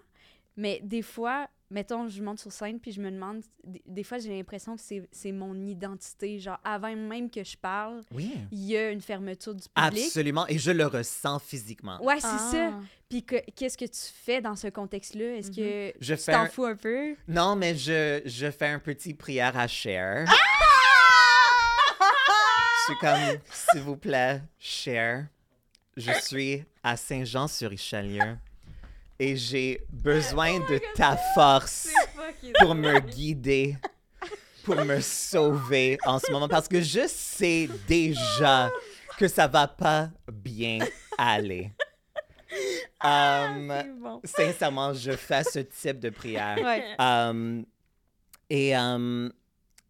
mais 0.56 0.80
des 0.82 1.02
fois, 1.02 1.48
mettons, 1.70 2.08
je 2.08 2.22
monte 2.22 2.38
sur 2.38 2.52
scène 2.52 2.78
puis 2.78 2.92
je 2.92 3.00
me 3.00 3.10
demande, 3.10 3.42
des, 3.64 3.82
des 3.86 4.04
fois, 4.04 4.18
j'ai 4.18 4.30
l'impression 4.36 4.76
que 4.76 4.82
c'est 5.10 5.32
mon 5.32 5.54
identité. 5.66 6.38
Genre, 6.38 6.58
avant 6.64 6.94
même 6.94 7.30
que 7.30 7.42
je 7.42 7.56
parle, 7.56 8.02
Oui. 8.12 8.34
il 8.52 8.64
y 8.64 8.76
a 8.76 8.90
une 8.90 9.00
fermeture 9.00 9.54
du 9.54 9.68
public. 9.68 10.04
Absolument 10.04 10.46
et 10.48 10.58
je 10.58 10.70
le 10.70 10.86
ressens 10.86 11.38
physiquement. 11.40 12.00
Ouais, 12.04 12.20
c'est 12.20 12.26
Ah. 12.30 12.48
ça. 12.52 12.72
Puis 13.08 13.24
que- 13.24 13.42
qu'est-ce 13.54 13.76
que 13.78 13.84
tu 13.84 14.00
fais 14.24 14.40
dans 14.40 14.56
ce 14.56 14.68
contexte-là? 14.68 15.36
Est-ce 15.36 15.50
que 15.50 15.92
Je 16.00 16.14
tu 16.14 16.24
t'en 16.26 16.42
un- 16.42 16.48
fous 16.48 16.64
un 16.64 16.76
peu? 16.76 17.14
Non, 17.28 17.54
mais 17.56 17.74
je, 17.76 18.22
je 18.24 18.50
fais 18.50 18.68
un 18.68 18.78
petit 18.78 19.14
prière 19.14 19.56
à 19.56 19.66
Cher. 19.68 20.26
Je 22.86 22.92
suis 22.92 22.98
comme, 23.00 23.40
s'il 23.50 23.80
vous 23.82 23.96
plaît, 23.96 24.42
Cher, 24.58 25.26
je 25.96 26.12
suis 26.22 26.64
à 26.82 26.96
Saint-Jean-sur-Richelieu 26.96 28.36
et 29.24 29.36
j'ai 29.36 29.82
besoin 29.90 30.58
de 30.60 30.78
ta 30.94 31.16
force 31.34 31.88
pour 32.58 32.74
me 32.74 32.98
guider, 33.00 33.76
pour 34.64 34.76
me 34.84 35.00
sauver 35.00 35.96
en 36.04 36.18
ce 36.18 36.30
moment 36.30 36.46
parce 36.48 36.68
que 36.68 36.82
je 36.82 37.06
sais 37.08 37.68
déjà 37.88 38.70
que 39.18 39.26
ça 39.28 39.46
va 39.46 39.66
pas 39.66 40.10
bien 40.30 40.80
aller. 41.16 41.72
Um, 43.02 43.72
C'est 43.72 43.98
bon. 44.00 44.20
sincèrement, 44.24 44.92
je 44.94 45.12
fais 45.12 45.42
ce 45.44 45.58
type 45.60 45.98
de 46.00 46.10
prière. 46.10 46.58
Ouais. 46.62 46.84
Um, 46.98 47.64
et 48.50 48.76
um, 48.76 49.32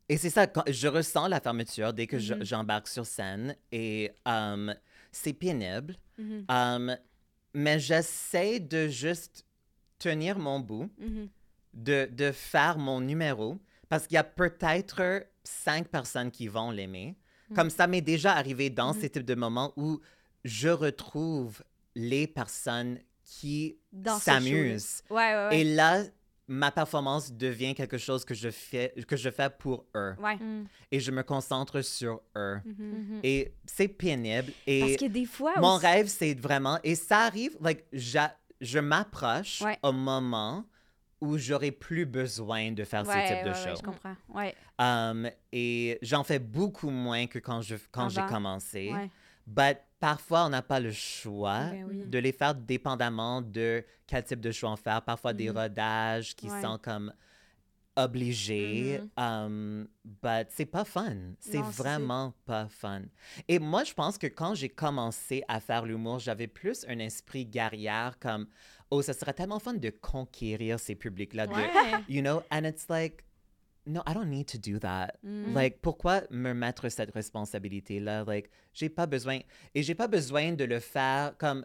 et 0.09 0.16
c'est 0.16 0.30
ça, 0.30 0.47
quand- 0.47 0.64
je 0.68 0.87
ressens 0.89 1.26
la 1.28 1.41
fermeture 1.41 1.93
dès 1.93 2.07
que 2.07 2.16
Mhm. 2.16 2.45
j'embarque 2.45 2.89
sur 2.89 3.05
scène 3.07 3.57
et 3.72 4.12
um, 4.26 4.74
c'est 5.11 5.32
pénible. 5.32 5.97
Mhm, 6.18 6.45
Um, 6.49 6.97
mais 7.55 7.79
j'essaie 7.79 8.61
de 8.61 8.89
juste 8.89 9.47
tenir 9.99 10.39
mon 10.39 10.61
bout, 10.61 10.91
mhm. 10.99 11.29
de, 11.73 12.09
de 12.13 12.33
faire 12.33 12.77
mon 12.79 13.01
numéro, 13.01 13.59
parce 13.89 14.07
qu'il 14.07 14.17
y 14.17 14.19
a 14.19 14.25
peut-être 14.25 15.25
cinq 15.45 15.89
personnes 15.89 16.31
qui 16.31 16.49
vont 16.49 16.71
l'aimer. 16.71 17.17
Comme 17.55 17.71
ça 17.71 17.87
m'est 17.87 18.01
déjà 18.01 18.33
arrivé 18.35 18.71
dans 18.71 18.93
Mhm. 18.95 19.01
ces 19.01 19.11
types 19.11 19.25
de 19.25 19.35
moments 19.35 19.73
où 19.77 20.01
je 20.45 20.69
retrouve 20.69 21.63
les 21.95 22.27
personnes 22.27 22.99
qui 23.23 23.77
s'amusent. 24.19 25.03
Ouais, 25.11 25.17
ouais, 25.35 25.49
ouais. 25.49 25.61
Et 25.61 25.65
là, 25.65 26.03
ma 26.47 26.71
performance 26.71 27.33
devient 27.33 27.75
quelque 27.75 27.97
chose 27.99 28.25
que 28.25 28.35
je 28.35 28.51
fais, 28.51 28.93
que 29.09 29.17
je 29.17 29.31
fais 29.31 29.49
pour 29.51 29.87
eux. 29.97 30.15
Ouais. 30.19 30.37
Mhm. 30.37 30.67
Et 30.93 31.01
je 31.01 31.11
me 31.11 31.23
concentre 31.23 31.81
sur 31.83 32.21
eux. 32.37 32.61
Mhm. 32.65 32.75
Mhm. 32.79 33.21
Et 33.23 33.55
c'est 33.65 33.89
pénible. 33.89 34.53
Et 34.67 34.81
Parce 34.81 34.97
que 34.97 35.07
des 35.07 35.25
fois. 35.27 35.55
mon 35.59 35.77
aussi- 35.77 35.87
rêve, 35.87 36.07
c'est 36.09 36.35
vraiment... 36.39 36.79
Et 36.85 36.95
ça 36.95 37.21
arrive, 37.21 37.57
like, 37.61 37.85
je 37.93 38.79
m'approche 38.79 39.63
Ouais. 39.63 39.79
au 39.83 39.93
moment 39.93 40.65
où 41.21 41.39
j'aurai 41.39 41.71
plus 41.71 42.05
besoin 42.05 42.73
de 42.73 42.85
faire 42.85 43.07
Ouais, 43.09 43.27
ce 43.27 43.33
type 43.35 43.45
de 43.45 43.51
ouais, 43.51 43.57
ouais, 43.57 43.71
show. 43.71 43.77
je 43.77 43.83
comprends. 43.83 44.17
Ouais. 44.35 44.55
Um, 44.79 45.31
et 45.53 45.99
j'en 46.03 46.25
fais 46.25 46.39
beaucoup 46.39 46.91
moins 46.91 47.27
que 47.27 47.39
quand 47.39 47.63
je 47.63 47.77
quand 47.91 48.11
j'ai 48.11 48.21
commencé. 48.29 48.93
But 49.47 49.79
parfois, 50.01 50.47
on 50.47 50.49
n'a 50.51 50.63
pas 50.63 50.81
le 50.81 50.93
choix 50.93 51.65
Ben 51.71 51.85
oui. 51.89 52.05
de 52.07 52.19
les 52.19 52.33
faire 52.33 52.55
dépendamment 52.55 53.43
de 53.43 53.85
quel 54.07 54.25
type 54.25 54.41
de 54.41 54.51
choix 54.53 54.71
on 54.73 54.77
fait. 54.77 55.03
Parfois, 55.05 55.33
des 55.33 55.51
Mhm. 55.51 55.57
rodages 55.59 56.35
qui 56.37 56.51
Ouais. 56.51 56.63
sont 56.63 56.79
comme 56.79 57.13
obligé, 57.97 59.01
Mhm. 59.01 59.25
um, 59.25 59.89
but 60.05 60.49
c'est 60.51 60.67
pas 60.67 60.85
fun. 60.85 61.15
C'est 61.39 61.61
vraiment 61.63 62.35
pas 62.45 62.67
fun. 62.69 63.03
Et 63.47 63.59
moi, 63.61 63.85
je 63.85 63.95
pense 63.95 64.19
que 64.19 64.27
quand 64.27 64.55
j'ai 64.55 64.69
commencé 64.69 65.45
à 65.47 65.61
faire 65.61 65.85
l'humour, 65.85 66.19
j'avais 66.19 66.49
plus 66.49 66.85
un 66.89 66.99
esprit 66.99 67.47
guerrière 67.47 68.19
comme, 68.19 68.47
oh, 68.91 69.01
ça 69.01 69.13
serait 69.13 69.33
tellement 69.33 69.61
fun 69.61 69.75
de 69.75 69.91
conquérir 69.91 70.81
ces 70.81 70.97
publics-là. 70.97 71.47
Ouais. 71.47 71.71
You 72.09 72.21
know, 72.21 72.43
and 72.51 72.65
it's 72.65 72.89
like, 72.89 73.25
no, 73.87 74.03
I 74.07 74.14
don't 74.14 74.30
need 74.30 74.47
to 74.49 74.59
do 74.59 74.78
that. 74.78 75.18
Mm. 75.24 75.55
Like, 75.55 75.80
pourquoi 75.82 76.22
me 76.30 76.53
mettre 76.55 76.89
cette 76.89 77.12
responsabilité-là? 77.12 78.24
Like, 78.24 78.51
j'ai 78.72 78.89
pas 78.89 79.07
besoin. 79.07 79.41
Et 79.74 79.82
j'ai 79.82 79.95
pas 79.95 80.09
besoin 80.09 80.53
de 80.53 80.64
le 80.64 80.80
faire 80.80 81.37
comme. 81.39 81.64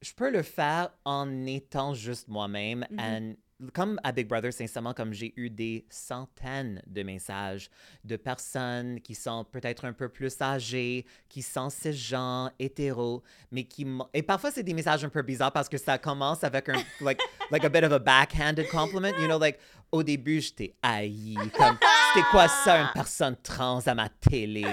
Je 0.00 0.12
peux 0.12 0.30
le 0.30 0.42
faire 0.42 0.90
en 1.04 1.44
étant 1.46 1.92
juste 1.92 2.28
moi-même. 2.28 2.86
Mhm. 2.90 3.00
and 3.00 3.36
Comme 3.72 3.98
à 4.04 4.12
Big 4.12 4.28
Brother, 4.28 4.52
sincèrement, 4.52 4.94
comme 4.94 5.12
j'ai 5.12 5.32
eu 5.34 5.50
des 5.50 5.84
centaines 5.90 6.80
de 6.86 7.02
messages 7.02 7.70
de 8.04 8.14
personnes 8.14 9.00
qui 9.00 9.16
sont 9.16 9.44
peut-être 9.44 9.84
un 9.84 9.92
peu 9.92 10.08
plus 10.08 10.40
âgées, 10.40 11.04
qui 11.28 11.42
sont 11.42 11.68
ces 11.68 11.92
gens 11.92 12.52
hétéros, 12.60 13.24
mais 13.50 13.64
qui 13.64 13.84
Et 14.14 14.22
parfois, 14.22 14.52
c'est 14.52 14.62
des 14.62 14.74
messages 14.74 15.04
un 15.04 15.08
peu 15.08 15.22
bizarres 15.22 15.50
parce 15.50 15.68
que 15.68 15.76
ça 15.76 15.98
commence 15.98 16.44
avec 16.44 16.68
un... 16.68 16.80
like, 17.00 17.20
like 17.50 17.64
a 17.64 17.68
bit 17.68 17.82
of 17.82 17.90
a 17.90 17.98
backhanded 17.98 18.68
compliment. 18.68 19.18
You 19.18 19.26
know, 19.26 19.40
like, 19.40 19.58
au 19.92 20.02
début, 20.02 20.40
j'étais 20.40 20.74
haï. 20.82 21.34
Comme, 21.56 21.78
c'était 22.14 22.26
quoi 22.30 22.48
ça, 22.48 22.80
une 22.82 22.90
personne 22.94 23.36
trans 23.42 23.80
à 23.86 23.94
ma 23.94 24.08
télé? 24.08 24.66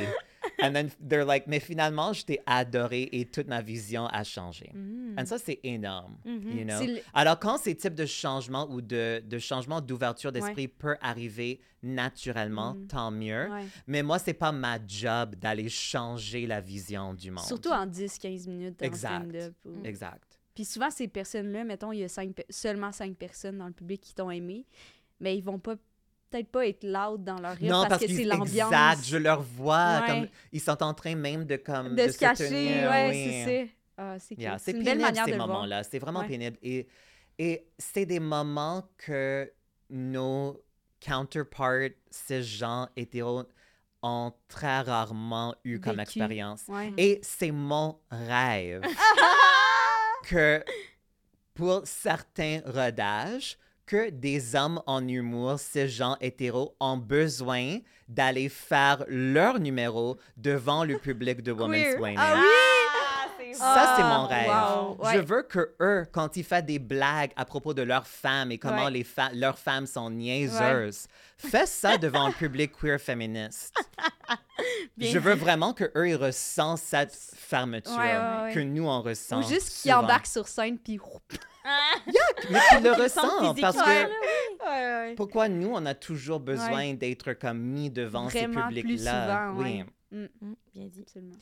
And 0.61 0.73
then 0.73 0.89
they're 1.09 1.25
like, 1.25 1.47
mais 1.47 1.59
finalement, 1.59 2.13
je 2.13 2.23
t'ai 2.23 2.39
adoré 2.45 3.09
et 3.11 3.25
toute 3.25 3.47
ma 3.47 3.61
vision 3.61 4.05
a 4.05 4.23
changé. 4.23 4.71
Mm. 4.75 5.17
Et 5.19 5.25
ça, 5.25 5.37
c'est 5.39 5.59
énorme, 5.63 6.17
Mhm. 6.23 6.57
you 6.57 6.63
know? 6.65 6.79
Le- 6.85 6.99
Alors, 7.15 7.39
quand 7.39 7.57
ces 7.57 7.75
types 7.75 7.95
de 7.95 8.05
changements 8.05 8.69
ou 8.69 8.79
de, 8.79 9.23
de 9.25 9.39
changements 9.39 9.81
d'ouverture 9.81 10.31
d'esprit 10.31 10.67
peut 10.67 10.97
arriver 11.01 11.59
naturellement, 11.81 12.73
Mhm. 12.75 12.87
tant 12.87 13.11
mieux. 13.11 13.49
Ouais. 13.49 13.65
Mais 13.87 14.03
moi, 14.03 14.19
c'est 14.19 14.33
pas 14.33 14.51
ma 14.51 14.77
job 14.85 15.35
d'aller 15.35 15.67
changer 15.69 16.45
la 16.45 16.61
vision 16.61 17.13
du 17.13 17.31
monde. 17.31 17.43
Surtout 17.45 17.69
en 17.69 17.85
10-15 17.85 18.47
minutes 18.47 18.81
Exact. 18.81 19.15
stand-up. 19.23 19.53
ou- 19.65 19.83
Exact. 19.83 20.39
Puis 20.53 20.63
souvent, 20.63 20.89
ces 20.89 21.07
personnes-là, 21.09 21.63
mettons, 21.65 21.91
il 21.91 21.99
y 21.99 22.03
a 22.03 22.07
cinq 22.07 22.31
seulement 22.49 22.91
5 22.91 23.15
personnes 23.17 23.57
dans 23.57 23.67
le 23.67 23.73
public 23.73 23.99
qui 23.99 24.13
t'ont 24.13 24.31
aimé, 24.31 24.65
mais 25.19 25.37
ils 25.37 25.43
vont 25.43 25.59
pas 25.59 25.75
peut-être 26.29 26.49
pas 26.51 26.67
être 26.67 26.83
loud 26.83 27.23
dans 27.23 27.39
leur 27.39 27.55
non, 27.61 27.69
parce, 27.83 27.87
parce, 27.89 28.05
que 28.05 28.07
c'est 28.15 28.23
l'ambiance. 28.25 28.71
Exact, 28.71 29.05
je 29.05 29.17
leur 29.17 29.41
vois 29.41 30.01
Ouais. 30.01 30.07
comme 30.07 30.27
ils 30.51 30.59
sont 30.61 30.81
en 30.83 30.93
train 30.93 31.15
même 31.15 31.45
de 31.45 31.55
comme 31.57 31.95
de, 31.95 32.09
se 32.09 32.17
cacher, 32.17 32.49
tenir, 32.49 32.89
ouais, 32.89 33.09
oui. 33.09 33.43
c'est 33.45 33.65
ça. 33.67 33.71
Ah, 33.97 34.19
c'est 34.19 34.37
Yeah, 34.37 34.57
une 34.57 34.59
pénible 34.65 34.83
belle 34.83 34.99
manière 34.99 35.25
ces 35.25 35.31
de 35.31 35.37
moments-là. 35.37 35.83
C'est 35.83 35.99
vraiment 35.99 36.19
Ouais. 36.21 36.27
pénible. 36.27 36.57
Et, 36.61 36.87
et 37.39 37.65
c'est 37.77 38.05
des 38.05 38.19
moments 38.19 38.83
que 38.97 39.49
nos 39.89 40.61
counterparts, 40.99 41.91
ces 42.09 42.43
gens 42.43 42.89
hétéros, 42.97 43.45
ont 44.01 44.33
très 44.49 44.81
rarement 44.81 45.55
eu 45.63 45.79
comme 45.79 45.95
Vécu. 45.97 46.19
expérience. 46.19 46.63
Ouais. 46.67 46.91
Et 46.97 47.19
c'est 47.23 47.51
mon 47.51 47.97
rêve 48.11 48.81
que 50.29 50.63
pour 51.53 51.81
certains 51.85 52.61
rodages, 52.65 53.57
que 53.85 54.09
des 54.09 54.55
hommes 54.55 54.81
en 54.87 55.07
humour, 55.07 55.59
ces 55.59 55.87
gens 55.87 56.17
hétéros, 56.21 56.75
ont 56.79 56.97
besoin 56.97 57.77
d'aller 58.07 58.49
faire 58.49 59.03
leur 59.07 59.59
numéro 59.59 60.17
devant 60.37 60.83
le 60.83 60.97
public 60.97 61.41
de 61.41 61.51
Women's. 61.51 61.95
Planning. 61.95 62.17
Ah 62.19 62.35
oui! 62.37 63.53
Ça, 63.53 63.93
c'est 63.95 64.01
Ah, 64.03 64.17
mon 64.17 64.27
rêve. 64.27 64.49
wow, 64.49 64.97
Je 65.01 65.17
ouais. 65.19 65.21
veux 65.23 65.43
que 65.43 65.75
eux, 65.79 66.05
quand 66.11 66.35
ils 66.35 66.43
font 66.43 66.61
des 66.65 66.77
blagues 66.79 67.31
à 67.37 67.45
propos 67.45 67.73
de 67.73 67.83
leurs 67.83 68.05
femmes 68.07 68.51
et 68.51 68.57
comment 68.57 68.85
Ouais. 68.85 68.91
les 68.91 69.03
fa- 69.05 69.31
leurs 69.33 69.57
femmes 69.57 69.85
sont 69.85 70.09
niaiseuses, 70.09 71.07
fais 71.37 71.65
ça 71.65 71.97
devant 71.97 72.27
le 72.27 72.33
public 72.33 72.73
queer 72.77 72.99
féministe. 72.99 73.73
Bien 74.97 75.11
Je 75.11 75.19
veux 75.19 75.35
vraiment 75.35 75.73
que 75.73 75.89
eux 75.95 76.09
ils 76.09 76.15
ressentent 76.15 76.79
cette 76.79 77.13
fermeture 77.13 77.95
Ouais, 77.97 78.17
ouais, 78.17 78.43
ouais. 78.45 78.53
que 78.53 78.59
nous 78.59 78.87
on 78.87 79.01
ressent. 79.01 79.39
Ou 79.39 79.47
juste 79.47 79.81
qu'ils 79.81 79.93
embarquent 79.93 80.27
sur 80.27 80.47
scène, 80.49 80.77
puis... 80.77 80.99
Mais 82.51 82.59
qu'ils 82.69 82.83
le 82.83 82.91
ressentent 82.93 83.59
parce 83.59 83.77
que 83.77 83.89
là, 85.09 85.13
pourquoi 85.15 85.49
nous 85.49 85.71
on 85.73 85.85
a 85.85 85.93
toujours 85.95 86.39
besoin 86.39 86.93
d'être 86.93 87.33
comme 87.33 87.59
mis 87.59 87.89
devant 87.89 88.27
Vraiment 88.27 88.67
ces 88.69 88.73
plus 88.73 88.83
publics-là? 88.83 89.51
souvent, 89.51 89.63
oui. 89.63 89.71
ouais. 89.79 89.85
Mm, 90.11 90.27
Mm, 90.41 90.53
bien 90.73 90.85
dit. 90.87 91.01
absolument. 91.01 91.35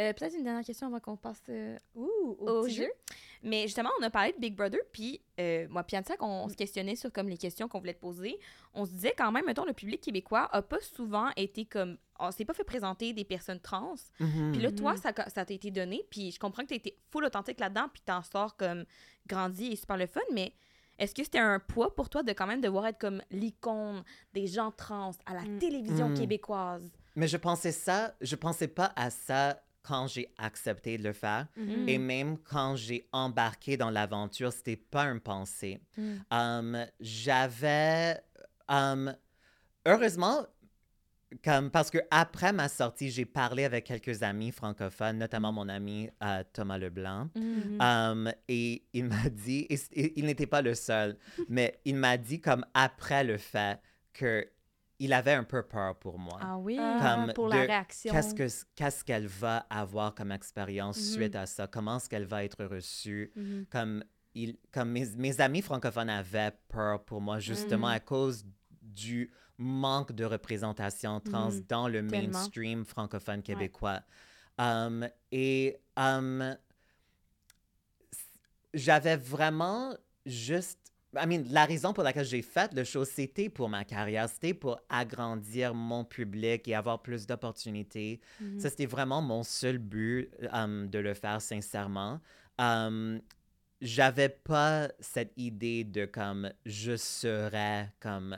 Euh, 0.00 0.12
Peut-être 0.14 0.34
une 0.34 0.44
dernière 0.44 0.64
question 0.64 0.86
avant 0.86 0.98
qu'on 1.00 1.16
passe 1.16 1.42
euh, 1.50 1.76
Ouh, 1.94 2.36
au 2.40 2.66
jeu. 2.68 2.88
Mais 3.42 3.62
justement, 3.62 3.90
on 4.00 4.02
a 4.02 4.10
parlé 4.10 4.32
de 4.32 4.38
Big 4.38 4.54
Brother, 4.54 4.80
puis 4.92 5.20
euh, 5.38 5.66
moi, 5.68 5.82
puis 5.82 5.96
Anne-Sac, 5.96 6.22
on, 6.22 6.48
se 6.48 6.54
questionnait 6.54 6.96
sur 6.96 7.10
comme 7.12 7.28
les 7.28 7.36
questions 7.38 7.68
qu'on 7.68 7.78
voulait 7.80 7.94
te 7.94 8.00
poser. 8.00 8.38
On 8.74 8.84
se 8.84 8.90
disait 8.90 9.14
quand 9.16 9.30
même, 9.32 9.44
mettons, 9.46 9.64
le 9.64 9.72
public 9.72 10.00
québécois 10.00 10.48
a 10.52 10.62
pas 10.62 10.80
souvent 10.80 11.30
été 11.36 11.64
comme. 11.64 11.96
On 12.18 12.30
s'est 12.30 12.44
pas 12.44 12.52
fait 12.54 12.64
présenter 12.64 13.12
des 13.14 13.24
personnes 13.24 13.60
trans. 13.60 13.94
Mhm. 14.20 14.52
Puis 14.52 14.60
là, 14.60 14.72
toi, 14.72 14.96
ça, 14.96 15.12
ça 15.28 15.44
t'a 15.44 15.54
été 15.54 15.70
donné, 15.70 16.04
puis 16.10 16.30
je 16.32 16.38
comprends 16.38 16.62
que 16.62 16.68
t'as 16.68 16.76
été 16.76 16.98
full 17.10 17.24
authentique 17.24 17.60
là-dedans, 17.60 17.88
puis 17.92 18.02
t'en 18.04 18.22
sors 18.22 18.56
comme 18.56 18.84
grandi 19.26 19.68
et 19.68 19.76
super 19.76 19.96
le 19.96 20.06
fun, 20.06 20.20
mais 20.32 20.52
est-ce 20.98 21.14
que 21.14 21.24
c'était 21.24 21.38
un 21.38 21.58
poids 21.58 21.94
pour 21.96 22.10
toi 22.10 22.22
de 22.22 22.32
quand 22.32 22.46
même 22.46 22.60
devoir 22.60 22.86
être 22.86 22.98
comme 22.98 23.22
l'icône 23.30 24.02
des 24.34 24.46
gens 24.46 24.70
trans 24.70 25.12
à 25.24 25.32
la 25.32 25.42
Mm. 25.42 25.58
télévision 25.58 26.08
Mm. 26.10 26.14
québécoise? 26.14 26.90
Mais 27.16 27.26
je 27.26 27.38
pensais 27.38 27.72
ça, 27.72 28.14
je 28.20 28.36
pensais 28.36 28.68
pas 28.68 28.92
à 28.96 29.08
ça 29.08 29.62
quand 29.82 30.06
j'ai 30.06 30.32
accepté 30.38 30.98
de 30.98 31.02
le 31.04 31.12
faire. 31.12 31.46
Mhm. 31.56 31.88
Et 31.88 31.98
même 31.98 32.38
quand 32.38 32.76
j'ai 32.76 33.08
embarqué 33.12 33.76
dans 33.76 33.90
l'aventure, 33.90 34.52
c'était 34.52 34.76
pas 34.76 35.04
une 35.04 35.20
pensée. 35.20 35.80
Mm. 35.96 36.16
Um, 36.30 36.86
J'avais. 37.00 38.20
um, 38.68 39.14
heureusement, 39.86 40.46
comme, 41.44 41.70
parce 41.70 41.90
que 41.90 41.98
après 42.10 42.52
ma 42.52 42.68
sortie, 42.68 43.08
j'ai 43.10 43.24
parlé 43.24 43.64
avec 43.64 43.84
quelques 43.84 44.22
amis 44.22 44.50
francophones, 44.50 45.16
notamment 45.18 45.52
mon 45.52 45.68
ami 45.68 46.10
euh, 46.22 46.42
Thomas 46.52 46.76
Leblanc. 46.76 47.30
Mhm. 47.36 47.78
Um, 47.80 48.32
et 48.48 48.82
il 48.92 49.04
m'a 49.04 49.28
dit, 49.30 49.66
et, 49.70 49.76
c- 49.76 49.88
et 49.92 50.18
il 50.18 50.26
n'était 50.26 50.46
pas 50.48 50.60
le 50.60 50.74
seul, 50.74 51.16
mais 51.48 51.78
il 51.84 51.94
m'a 51.96 52.16
dit 52.16 52.40
comme 52.40 52.66
après 52.74 53.22
le 53.24 53.38
fait 53.38 53.80
que 54.12 54.46
il 55.00 55.12
avait 55.12 55.32
un 55.32 55.42
peu 55.44 55.62
peur 55.62 55.98
pour 55.98 56.18
moi. 56.18 56.38
Ah 56.40 56.56
oui? 56.58 56.76
Ah, 56.78 56.98
Comme 57.24 57.32
pour 57.32 57.48
de- 57.48 57.54
la 57.56 57.62
réaction. 57.62 58.12
Qu'est-ce 58.12 58.34
que 58.34 58.46
qu'est-ce 58.76 59.02
qu'elle 59.04 59.26
va 59.26 59.66
avoir 59.70 60.14
comme 60.14 60.30
expérience 60.30 60.98
Mhm. 60.98 61.02
suite 61.14 61.34
à 61.36 61.46
ça? 61.46 61.66
Comment 61.66 61.96
est-ce 61.96 62.08
qu'elle 62.08 62.26
va 62.26 62.44
être 62.44 62.64
reçue? 62.66 63.32
Mhm. 63.34 63.66
Comme, 63.70 64.04
il, 64.34 64.56
comme 64.72 64.90
mes, 64.92 65.06
mes 65.16 65.40
amis 65.40 65.62
francophones 65.62 66.10
avaient 66.10 66.52
peur 66.68 67.04
pour 67.04 67.20
moi 67.20 67.38
justement 67.40 67.88
Mhm. 67.88 67.94
à 67.94 68.00
cause 68.00 68.44
du 68.82 69.32
manque 69.58 70.12
de 70.12 70.24
représentation 70.24 71.18
trans 71.20 71.50
dans 71.68 71.88
le 71.88 72.06
Tellement. 72.06 72.32
mainstream 72.38 72.84
francophone 72.84 73.42
québécois. 73.42 74.00
Um, 74.58 75.08
et 75.32 75.78
um, 75.96 76.42
s- 76.42 76.58
j'avais 78.74 79.16
vraiment 79.16 79.94
juste 80.26 80.89
I 81.16 81.26
mean, 81.26 81.44
la 81.50 81.64
raison 81.64 81.92
pour 81.92 82.04
laquelle 82.04 82.24
j'ai 82.24 82.40
fait 82.42 82.72
le 82.72 82.84
show, 82.84 83.04
c'était 83.04 83.48
pour 83.48 83.68
ma 83.68 83.84
carrière, 83.84 84.28
c'était 84.28 84.54
pour 84.54 84.78
agrandir 84.88 85.74
mon 85.74 86.04
public 86.04 86.68
et 86.68 86.74
avoir 86.74 87.02
plus 87.02 87.26
d'opportunités. 87.26 88.20
Mhm. 88.40 88.60
Ça, 88.60 88.70
c'était 88.70 88.86
vraiment 88.86 89.20
mon 89.20 89.42
seul 89.42 89.78
but 89.78 90.30
um, 90.52 90.88
de 90.88 90.98
le 91.00 91.14
faire 91.14 91.40
sincèrement. 91.42 92.20
Um, 92.58 93.20
J'avais 93.82 94.28
pas 94.28 94.88
cette 95.00 95.32
idée 95.38 95.84
de 95.84 96.04
comme 96.04 96.52
je 96.66 96.96
serais 96.96 97.90
comme 97.98 98.36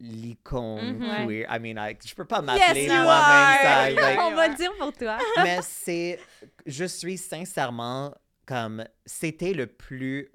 l'icône 0.00 0.98
Mhm. 0.98 1.26
queer. 1.26 1.46
I 1.50 1.58
mean, 1.60 1.76
I- 1.78 1.96
je 2.04 2.14
peux 2.14 2.24
pas 2.24 2.40
m'appeler 2.40 2.84
Yes, 2.84 2.90
you 2.92 3.02
moi-même 3.02 3.94
like- 3.96 4.18
On 4.20 4.34
va 4.34 4.48
le 4.48 4.54
dire 4.54 4.72
pour 4.78 4.92
toi. 4.94 5.18
mais 5.44 5.58
c'est 5.62 6.18
je 6.66 6.84
suis 6.86 7.18
sincèrement 7.18 8.14
comme 8.46 8.84
c'était 9.04 9.52
le 9.52 9.66
plus 9.66 10.30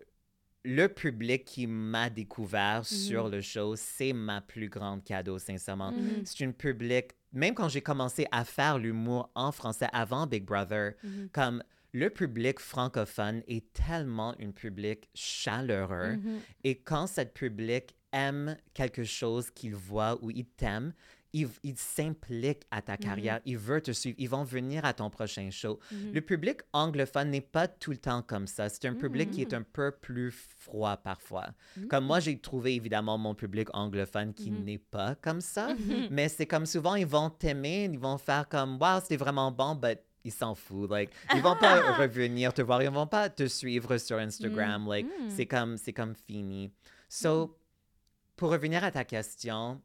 le 0.66 0.88
public 0.88 1.46
qui 1.46 1.68
m'a 1.68 2.10
découvert 2.10 2.84
sur 2.86 3.30
le 3.30 3.40
show, 3.42 3.76
c'est 3.76 4.14
ma 4.14 4.42
plus 4.42 4.68
grande 4.68 5.04
cadeau, 5.04 5.38
sincèrement. 5.38 5.92
Mhm. 5.92 6.26
C'est 6.26 6.40
une 6.44 6.54
public, 6.54 7.12
même 7.32 7.54
quand 7.54 7.70
j'ai 7.70 7.82
commencé 7.82 8.26
à 8.32 8.44
faire 8.44 8.80
l'humour 8.80 9.30
en 9.36 9.52
français 9.52 9.88
avant 9.94 10.26
Big 10.26 10.44
Brother, 10.44 10.94
Mhm. 11.04 11.30
comme 11.32 11.64
le 11.94 12.10
public 12.10 12.60
francophone 12.60 13.44
est 13.48 13.72
tellement 13.74 14.36
un 14.42 14.52
public 14.52 15.08
chaleureux. 15.14 16.16
Mhm. 16.18 16.40
Et 16.64 16.76
quand 16.80 17.08
ce 17.08 17.22
public 17.22 17.96
aime 18.12 18.58
quelque 18.74 19.04
chose 19.04 19.52
qu'il 19.52 19.76
voit 19.76 20.18
ou 20.24 20.32
il 20.32 20.46
t'aime, 20.46 20.94
il, 21.38 21.50
il 21.64 21.78
s'implique 21.78 22.64
à 22.72 22.82
ta 22.82 22.96
carrière, 22.98 23.42
il 23.46 23.58
veut 23.58 23.82
te 23.82 23.92
suivre, 23.92 24.16
ils 24.20 24.30
vont 24.30 24.44
venir 24.46 24.86
à 24.86 24.94
ton 24.94 25.10
prochain 25.10 25.50
show. 25.52 25.80
Mhm. 25.92 26.12
Le 26.14 26.22
public 26.22 26.62
anglophone 26.72 27.30
n'est 27.30 27.42
pas 27.42 27.68
tout 27.68 27.92
le 27.92 27.98
temps 27.98 28.22
comme 28.22 28.48
ça. 28.48 28.70
C'est 28.70 28.86
un 28.86 28.94
public 28.94 29.32
qui 29.32 29.42
est 29.42 29.54
un 29.54 29.62
peu 29.64 29.92
plus 29.92 30.32
froid 30.32 30.96
parfois. 30.98 31.48
Comme 31.90 32.06
moi, 32.06 32.20
j'ai 32.22 32.40
trouvé 32.40 32.76
évidemment 32.76 33.18
mon 33.18 33.36
public 33.36 33.68
anglophone 33.74 34.34
qui 34.34 34.50
Mhm. 34.50 34.64
n'est 34.64 34.78
pas 34.78 35.16
comme 35.16 35.42
ça, 35.42 35.74
Mhm. 35.74 35.76
mais 36.12 36.30
c'est 36.30 36.46
comme 36.48 36.66
souvent, 36.66 36.96
ils 36.96 37.06
vont 37.06 37.30
t'aimer, 37.30 37.84
ils 37.92 38.00
vont 38.00 38.18
faire 38.18 38.48
comme 38.48 38.78
Wow, 38.82 39.02
c'était 39.02 39.18
vraiment 39.18 39.52
bon, 39.52 39.76
but 39.76 40.00
ils 40.24 40.32
s'en 40.32 40.56
foutent. 40.56 40.90
Like, 40.92 41.12
ils 41.36 41.42
vont 41.42 41.56
pas 41.56 41.76
revenir 42.02 42.54
te 42.54 42.62
voir, 42.62 42.82
ils 42.82 42.90
vont 42.90 43.08
pas 43.08 43.30
te 43.30 43.46
suivre 43.48 43.98
sur 43.98 44.18
Instagram. 44.18 44.88
Like, 44.90 45.06
Mm. 45.06 45.30
c'est 45.30 45.46
comme, 45.46 45.78
c'est 45.78 45.94
comme 45.94 46.16
fini. 46.16 46.72
So, 47.10 47.58
pour 48.36 48.50
revenir 48.52 48.84
à 48.84 48.92
ta 48.92 49.04
question, 49.04 49.82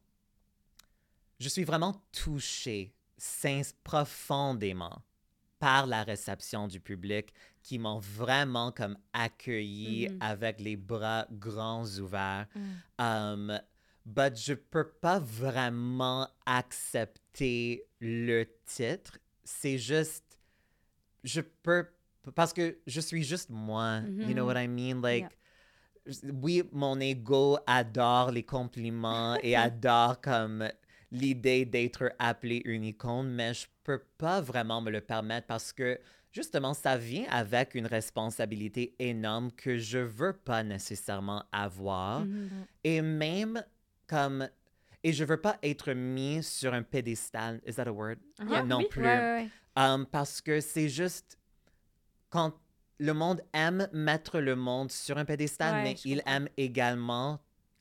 je 1.41 1.49
suis 1.49 1.65
vraiment 1.65 1.95
touchée 2.13 2.95
profondément 3.83 5.03
par 5.59 5.87
la 5.87 6.05
réception 6.05 6.69
du 6.69 6.81
public 6.81 7.33
qui 7.63 7.79
m'ont 7.79 7.99
vraiment 7.99 8.73
comme 8.73 8.97
accueilli 9.13 10.09
Mhm. 10.09 10.17
avec 10.21 10.61
les 10.61 10.77
bras 10.77 11.27
grands 11.31 11.87
ouverts. 11.99 12.47
Mm. 12.55 12.61
Um, 12.99 13.61
but 14.07 14.37
je 14.37 14.55
peux 14.55 14.89
pas 14.89 15.19
vraiment 15.19 16.29
accepter 16.47 17.85
le 18.01 18.45
titre. 18.65 19.19
C'est 19.45 19.77
juste, 19.79 20.39
je 21.25 21.41
peux, 21.43 21.87
parce 22.35 22.53
que 22.55 22.79
je 22.87 23.01
suis 23.01 23.23
juste 23.23 23.51
moi. 23.51 24.01
You 24.17 24.33
know 24.35 24.45
Mhm. 24.45 24.47
what 24.47 24.57
I 24.63 24.67
mean? 24.69 25.03
Like, 25.03 25.37
oui, 26.43 26.63
mon 26.73 26.99
ego 27.01 27.59
adore 27.67 28.31
les 28.31 28.45
compliments 28.45 29.37
et 29.43 29.55
adore 29.55 30.21
comme 30.23 30.67
l'idée 31.13 31.65
d'être 31.65 32.13
appelé 32.19 32.63
une 32.65 32.85
icône, 32.85 33.31
mais 33.31 33.55
je 33.55 33.67
peux 33.85 34.03
pas 34.19 34.41
vraiment 34.41 34.81
me 34.81 34.91
le 34.91 35.01
permettre 35.01 35.47
parce 35.47 35.73
que 35.73 35.99
justement, 36.31 36.75
ça 36.75 36.97
vient 36.97 37.27
avec 37.31 37.75
une 37.75 37.87
responsabilité 37.87 38.95
énorme 38.99 39.51
que 39.53 39.79
je 39.79 39.99
veux 39.99 40.33
pas 40.33 40.63
nécessairement 40.63 41.45
avoir. 41.53 42.21
Mhm. 42.21 42.67
Et 42.85 43.03
même 43.03 43.65
comme. 44.07 44.49
Et 45.03 45.13
je 45.15 45.25
veux 45.25 45.41
pas 45.41 45.57
être 45.63 45.93
mis 45.95 46.43
sur 46.43 46.75
un 46.75 46.83
pédestal. 46.83 47.61
Is 47.67 47.75
that 47.75 47.89
a 47.89 47.93
word? 47.93 48.19
Ah, 48.53 48.63
non 48.63 48.79
oui. 48.79 48.89
plus. 48.91 49.03
Ouais, 49.05 49.19
ouais, 49.19 49.49
ouais. 49.77 49.83
Um, 49.83 50.07
parce 50.07 50.41
que 50.41 50.61
c'est 50.61 50.89
juste. 50.89 51.39
Quand 52.29 52.55
le 52.99 53.13
monde 53.15 53.41
aime 53.53 53.89
mettre 53.93 54.41
le 54.41 54.55
monde 54.55 54.93
sur 54.93 55.17
un 55.19 55.25
pédestal, 55.25 55.77
Ouais, 55.77 55.83
mais 55.83 55.97
il 56.05 56.19
comprends. 56.19 56.33
aime 56.33 56.49
également 56.57 57.41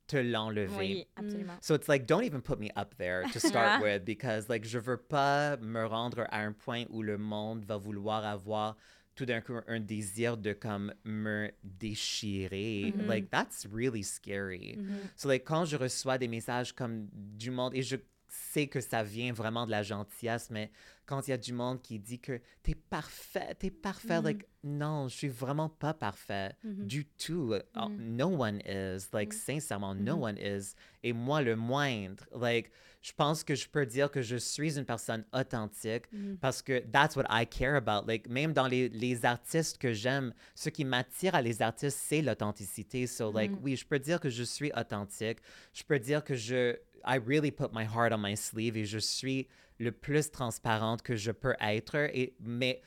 te 0.10 0.18
l'enlever. 0.18 0.78
Oui, 0.78 1.08
absolument. 1.16 1.64
So 1.64 1.76
it's 1.76 1.88
like, 1.88 2.06
don't 2.06 2.26
even 2.26 2.42
put 2.42 2.60
me 2.60 2.72
up 2.76 2.96
there 2.98 3.24
to 3.32 3.40
start 3.40 3.82
with 3.84 4.04
because, 4.04 4.50
like, 4.50 4.66
je 4.66 4.80
veux 4.80 4.98
pas 4.98 5.58
me 5.62 5.86
rendre 5.86 6.26
à 6.32 6.40
un 6.46 6.54
point 6.54 6.86
où 6.90 7.02
le 7.04 7.18
monde 7.18 7.64
va 7.64 7.78
vouloir 7.78 8.26
avoir 8.26 8.76
tout 9.16 9.26
d'un 9.26 9.42
coup 9.42 9.60
un 9.68 9.80
désir 9.80 10.38
de 10.38 10.54
comme 10.54 10.94
me 11.04 11.52
déchirer. 11.64 12.94
Mhm. 12.96 13.08
Like, 13.08 13.30
that's 13.30 13.66
really 13.72 14.04
scary. 14.04 14.78
Mhm. 14.78 15.10
So, 15.16 15.28
like, 15.28 15.46
quand 15.46 15.66
je 15.66 15.78
reçois 15.78 16.18
des 16.18 16.28
messages 16.28 16.74
comme 16.74 17.08
du 17.14 17.52
monde, 17.52 17.76
et 17.76 17.84
je 17.84 17.98
sais 18.30 18.68
que 18.68 18.82
ça 18.82 19.04
vient 19.04 19.34
vraiment 19.34 19.66
de 19.66 19.72
la 19.72 19.84
gentillesse, 19.84 20.50
mais 20.50 20.72
quand 21.06 21.28
il 21.28 21.32
y 21.32 21.34
a 21.34 21.38
du 21.38 21.54
monde 21.54 21.82
qui 21.82 21.98
dit 22.00 22.20
que 22.20 22.40
t'es 22.62 22.76
parfait, 22.76 23.56
t'es 23.58 23.72
parfait, 23.72 24.20
Mhm. 24.20 24.24
like, 24.26 24.46
non, 24.64 25.08
je 25.08 25.16
suis 25.16 25.28
vraiment 25.28 25.70
pas 25.70 25.94
parfait 25.94 26.52
Mhm. 26.64 26.86
du 26.86 27.06
tout. 27.06 27.54
Uh, 27.76 27.80
Mhm. 27.90 28.16
No 28.18 28.28
one 28.28 28.62
is. 28.68 29.08
Like, 29.14 29.34
sincèrement, 29.34 29.96
no 29.96 30.18
Mhm. 30.18 30.24
one 30.24 30.38
is. 30.38 30.76
Et 31.04 31.14
moi, 31.14 31.42
le 31.42 31.56
moindre. 31.56 32.26
Like, 32.34 32.70
je 33.02 33.14
pense 33.14 33.44
que 33.46 33.56
je 33.56 33.68
peux 33.70 33.86
dire 33.86 34.12
que 34.12 34.22
je 34.22 34.36
suis 34.36 34.78
une 34.78 34.84
personne 34.86 35.24
authentique 35.34 36.04
Mhm. 36.12 36.38
parce 36.40 36.62
que 36.62 36.80
that's 36.92 37.16
what 37.16 37.24
I 37.30 37.48
care 37.48 37.76
about. 37.76 38.06
Like, 38.06 38.28
même 38.30 38.52
dans 38.54 38.68
les, 38.68 38.90
les 38.90 39.26
artistes 39.26 39.78
que 39.78 39.94
j'aime, 39.94 40.34
ce 40.54 40.70
qui 40.70 40.84
m'attire 40.86 41.34
à 41.34 41.42
les 41.42 41.62
artistes, 41.62 41.98
c'est 42.00 42.22
l'authenticité. 42.22 43.08
So, 43.08 43.32
like, 43.32 43.52
oui, 43.64 43.76
je 43.78 43.86
peux 43.86 44.00
dire 44.00 44.20
que 44.20 44.30
je 44.30 44.44
suis 44.44 44.72
authentique. 44.76 45.40
Je 45.74 45.84
peux 45.84 45.98
dire 46.00 46.24
que 46.24 46.36
je, 46.36 46.76
I 47.06 47.16
really 47.18 47.52
put 47.52 47.74
my 47.74 47.86
heart 47.86 48.12
on 48.14 48.20
my 48.22 48.36
sleeve 48.36 48.78
et 48.78 48.86
je 48.86 49.00
suis 49.00 49.48
le 49.80 49.92
plus 49.92 50.30
transparente 50.32 51.02
que 51.02 51.16
je 51.16 51.32
peux 51.32 51.56
être. 51.60 51.96
Et, 52.14 52.36
mais 52.40 52.82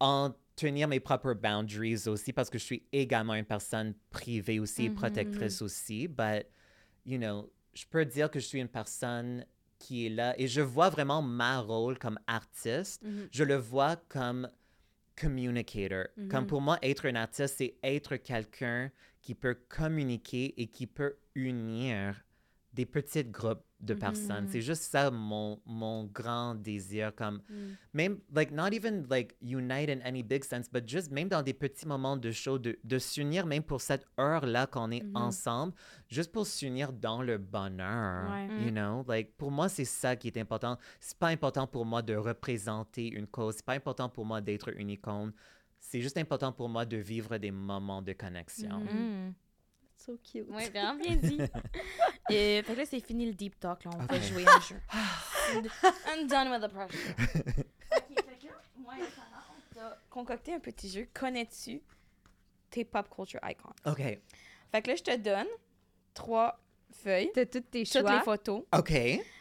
en 0.00 0.34
tenir 0.56 0.88
mes 0.88 1.00
propres 1.00 1.34
boundaries 1.34 2.08
aussi 2.08 2.32
parce 2.32 2.50
que 2.50 2.58
je 2.58 2.64
suis 2.64 2.82
également 2.92 3.34
une 3.34 3.44
personne 3.44 3.94
privée 4.10 4.58
aussi, 4.58 4.88
Mhm, 4.88 4.94
protectrice 4.94 5.62
aussi. 5.62 6.08
But, 6.08 6.46
you 7.04 7.18
know, 7.18 7.50
je 7.74 7.84
peux 7.88 8.04
dire 8.04 8.30
que 8.30 8.40
je 8.40 8.46
suis 8.46 8.60
une 8.60 8.68
personne 8.68 9.44
qui 9.78 10.06
est 10.06 10.10
là 10.10 10.34
et 10.38 10.48
je 10.48 10.62
vois 10.62 10.88
vraiment 10.88 11.20
ma 11.22 11.60
rôle 11.60 11.98
comme 11.98 12.18
artiste. 12.26 13.02
Mhm. 13.02 13.28
Je 13.30 13.44
le 13.44 13.56
vois 13.56 13.96
comme 14.08 14.48
communicator. 15.16 16.06
Comme 16.28 16.46
pour 16.46 16.60
moi, 16.60 16.78
être 16.82 17.06
un 17.06 17.14
artiste, 17.14 17.56
c'est 17.58 17.76
être 17.82 18.16
quelqu'un 18.16 18.90
qui 19.22 19.34
peut 19.34 19.56
communiquer 19.68 20.54
et 20.60 20.66
qui 20.68 20.86
peut 20.86 21.16
unir 21.34 22.22
des 22.76 22.86
petits 22.86 23.24
groupes 23.24 23.64
de 23.80 23.94
Mhm. 23.94 23.98
personnes. 24.00 24.46
C'est 24.48 24.60
juste 24.60 24.82
ça 24.84 25.10
mon, 25.10 25.60
mon 25.66 26.04
grand 26.04 26.54
désir. 26.54 27.14
Comme 27.14 27.40
Mhm. 27.48 27.76
même, 27.92 28.18
like, 28.34 28.50
not 28.52 28.70
even 28.72 29.06
like 29.10 29.34
unite 29.42 29.88
in 29.90 30.00
any 30.04 30.22
big 30.22 30.44
sense, 30.44 30.68
but 30.70 30.86
just 30.88 31.10
même 31.10 31.28
dans 31.28 31.42
des 31.42 31.54
petits 31.54 31.86
moments 31.86 32.16
de 32.16 32.30
show, 32.30 32.58
de, 32.58 32.78
de 32.84 32.98
s'unir 32.98 33.46
même 33.46 33.62
pour 33.62 33.80
cette 33.80 34.06
heure-là 34.18 34.66
qu'on 34.66 34.90
est 34.90 35.02
Mhm. 35.04 35.16
ensemble, 35.16 35.74
juste 36.08 36.30
pour 36.32 36.46
s'unir 36.46 36.92
dans 36.92 37.22
le 37.22 37.38
bonheur. 37.38 38.30
Ouais. 38.32 38.64
You 38.64 38.70
know, 38.70 39.04
like, 39.08 39.36
pour 39.36 39.50
moi, 39.50 39.68
c'est 39.68 39.84
ça 39.84 40.16
qui 40.16 40.28
est 40.28 40.38
important. 40.38 40.78
C'est 41.00 41.18
pas 41.18 41.28
important 41.28 41.66
pour 41.66 41.84
moi 41.86 42.02
de 42.02 42.14
représenter 42.16 43.08
une 43.08 43.26
cause. 43.26 43.56
C'est 43.56 43.64
pas 43.64 43.74
important 43.74 44.08
pour 44.08 44.24
moi 44.24 44.40
d'être 44.40 44.68
une 44.78 44.90
icône. 44.90 45.32
C'est 45.78 46.00
juste 46.00 46.16
important 46.18 46.52
pour 46.52 46.68
moi 46.68 46.84
de 46.86 46.96
vivre 46.96 47.36
des 47.38 47.50
moments 47.50 48.02
de 48.02 48.12
connexion. 48.14 48.80
So 50.06 50.16
cute. 50.22 50.46
Oui, 50.48 50.68
vraiment 50.70 50.94
bien 50.94 51.16
dit. 51.22 51.38
Et 52.30 52.62
fait 52.62 52.72
que 52.74 52.78
là, 52.78 52.86
c'est 52.86 53.00
fini 53.00 53.26
le 53.26 53.32
deep 53.34 53.58
talk. 53.58 53.84
Là. 53.84 53.90
On 53.94 54.04
Ok. 54.04 54.10
va 54.10 54.20
jouer 54.20 54.44
un 54.46 54.60
jeu. 54.60 54.80
I'm 56.08 56.26
done 56.28 56.48
with 56.50 56.62
the 56.62 56.68
pressure. 56.72 56.98
ok, 57.18 58.14
fait 58.14 58.38
que 58.38 58.46
là, 58.46 58.52
moi 58.76 58.94
et 58.98 59.02
Sarah, 59.10 59.44
on 59.50 59.74
t'a 59.74 59.98
concocté 60.10 60.54
un 60.54 60.60
petit 60.60 60.88
jeu. 60.88 61.08
Connais-tu 61.12 61.82
tes 62.70 62.84
pop 62.84 63.08
culture 63.08 63.40
icons? 63.44 63.70
OK. 63.84 63.98
Fait 63.98 64.82
que 64.82 64.90
là, 64.90 64.96
je 64.96 65.02
te 65.02 65.16
donne 65.16 65.46
trois 66.14 66.58
feuilles, 66.92 67.30
T'as 67.34 67.44
toutes 67.46 67.70
tes 67.70 67.84
toutes 67.84 68.08
les 68.08 68.20
photos. 68.20 68.62
OK. 68.76 68.90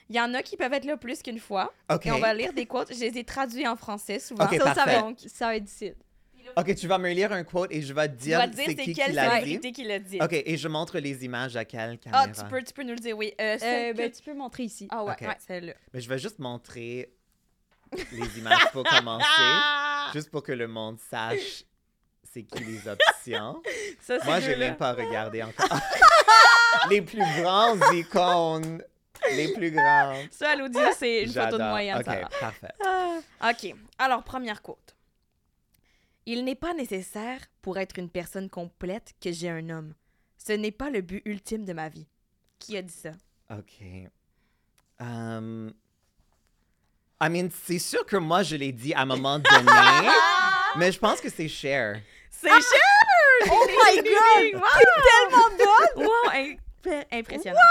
Il 0.08 0.16
y 0.16 0.20
en 0.22 0.34
a 0.36 0.44
qui 0.44 0.56
peuvent 0.58 0.74
être 0.74 0.86
là 0.86 0.98
plus 0.98 1.22
qu'une 1.24 1.40
fois. 1.40 1.74
OK. 1.92 2.06
Et 2.06 2.12
on 2.12 2.20
va 2.20 2.34
lire 2.34 2.54
des 2.54 2.66
quotes. 2.68 2.94
Je 2.94 3.00
les 3.00 3.18
ai 3.18 3.24
traduits 3.24 3.68
en 3.68 3.76
français 3.76 4.20
souvent. 4.20 4.46
Ok, 4.46 4.56
Ça, 4.56 4.74
ça 4.76 4.86
va 4.86 5.02
parfait. 5.02 5.12
être, 5.12 5.30
ça 5.30 5.46
va 5.48 5.56
être 5.56 5.64
difficile. 5.64 5.96
OK, 6.58 6.76
tu 6.76 6.88
vas 6.88 6.98
me 6.98 7.10
lire 7.12 7.32
un 7.32 7.44
quote 7.44 7.72
et 7.72 7.82
je 7.82 7.94
vais 7.94 8.08
te 8.08 8.14
dire 8.16 8.48
dire 8.50 8.64
c'est 8.68 8.76
qui 8.76 8.94
qui 8.94 9.12
l'a 9.12 9.42
dit. 9.42 9.72
qui 9.72 9.84
l'a 9.84 10.00
dit. 10.00 10.20
OK, 10.22 10.34
et 10.34 10.58
je 10.58 10.68
montre 10.68 11.00
les 11.00 11.26
images 11.26 11.56
à 11.56 11.66
quelle 11.66 11.98
caméra? 12.00 12.26
Ah, 12.28 12.32
tu 12.32 12.44
peux, 12.50 12.64
tu 12.64 12.74
peux 12.74 12.84
nous 12.84 12.94
le 12.94 13.00
dire, 13.00 13.18
oui. 13.18 13.34
Euh, 13.40 13.58
Euh, 13.62 13.94
ben, 13.94 14.12
que- 14.12 14.18
tu 14.18 14.24
peux 14.24 14.34
montrer 14.34 14.64
ici. 14.64 14.88
Ah 14.92 15.04
ouais, 15.04 15.14
Ok. 15.14 15.22
ouais, 15.28 15.38
celle-là. 15.46 15.74
Mais 15.94 16.02
je 16.02 16.10
vais 16.10 16.18
juste 16.20 16.40
montrer 16.40 17.12
les 18.12 18.40
images 18.40 18.72
pour 18.72 18.84
commencer, 18.84 19.26
Ah! 19.28 20.10
juste 20.14 20.30
pour 20.30 20.44
que 20.44 20.52
le 20.52 20.68
monde 20.68 21.00
sache 21.00 21.64
c'est 22.32 22.44
qui 22.44 22.64
les 22.66 22.86
options. 22.88 23.62
Ça, 24.02 24.18
Moi, 24.26 24.42
deux-là. 24.42 24.58
même 24.58 24.76
pas 24.76 24.92
regardé 24.92 25.42
encore. 25.42 25.80
les 26.90 27.02
plus 27.02 27.24
grandes 27.42 27.82
icônes. 27.94 28.84
Les 29.32 29.54
plus 29.54 29.72
grandes. 29.72 30.28
Ça, 30.32 30.50
à 30.52 30.56
l'audio, 30.58 30.82
c'est 30.98 31.24
une 31.24 31.32
photo 31.32 31.58
de 31.58 31.64
moyenne, 31.64 31.98
OK, 31.98 32.06
parfait. 32.40 32.74
OK. 33.42 33.76
Alors, 33.98 34.24
première 34.24 34.62
quote. 34.62 34.95
Il 36.26 36.44
n'est 36.44 36.56
pas 36.56 36.74
nécessaire, 36.74 37.40
pour 37.62 37.78
être 37.78 38.00
une 38.00 38.10
personne 38.10 38.50
complète, 38.50 39.14
que 39.22 39.32
j'ai 39.32 39.50
un 39.50 39.70
homme. 39.70 39.94
Ce 40.38 40.54
n'est 40.54 40.72
pas 40.72 40.90
le 40.90 41.02
but 41.02 41.22
ultime 41.26 41.66
de 41.66 41.74
ma 41.74 41.90
vie. 41.90 42.08
Qui 42.60 42.78
a 42.78 42.82
dit 42.82 42.94
ça? 42.94 43.12
OK. 43.52 43.84
Um, 45.00 45.74
I 47.22 47.30
mean, 47.30 47.50
c'est 47.66 47.80
sûr 47.80 48.06
que 48.06 48.18
moi, 48.18 48.44
je 48.44 48.56
l'ai 48.56 48.72
dit 48.72 48.94
à 48.94 49.02
un 49.02 49.06
moment 49.06 49.40
donné, 49.52 50.10
mais 50.78 50.92
je 50.92 51.00
pense 51.00 51.22
que 51.22 51.30
c'est 51.30 51.48
Cher. 51.48 52.02
C'est 52.32 52.50
Cher! 52.50 53.50
Oh 53.52 53.66
my 53.68 53.96
God! 54.04 54.62
Wow! 54.62 54.70
Tellement 55.06 55.58
bonne! 55.58 56.06
Wow! 56.08 56.32
imp- 56.34 57.06
Impressionnant. 57.12 57.60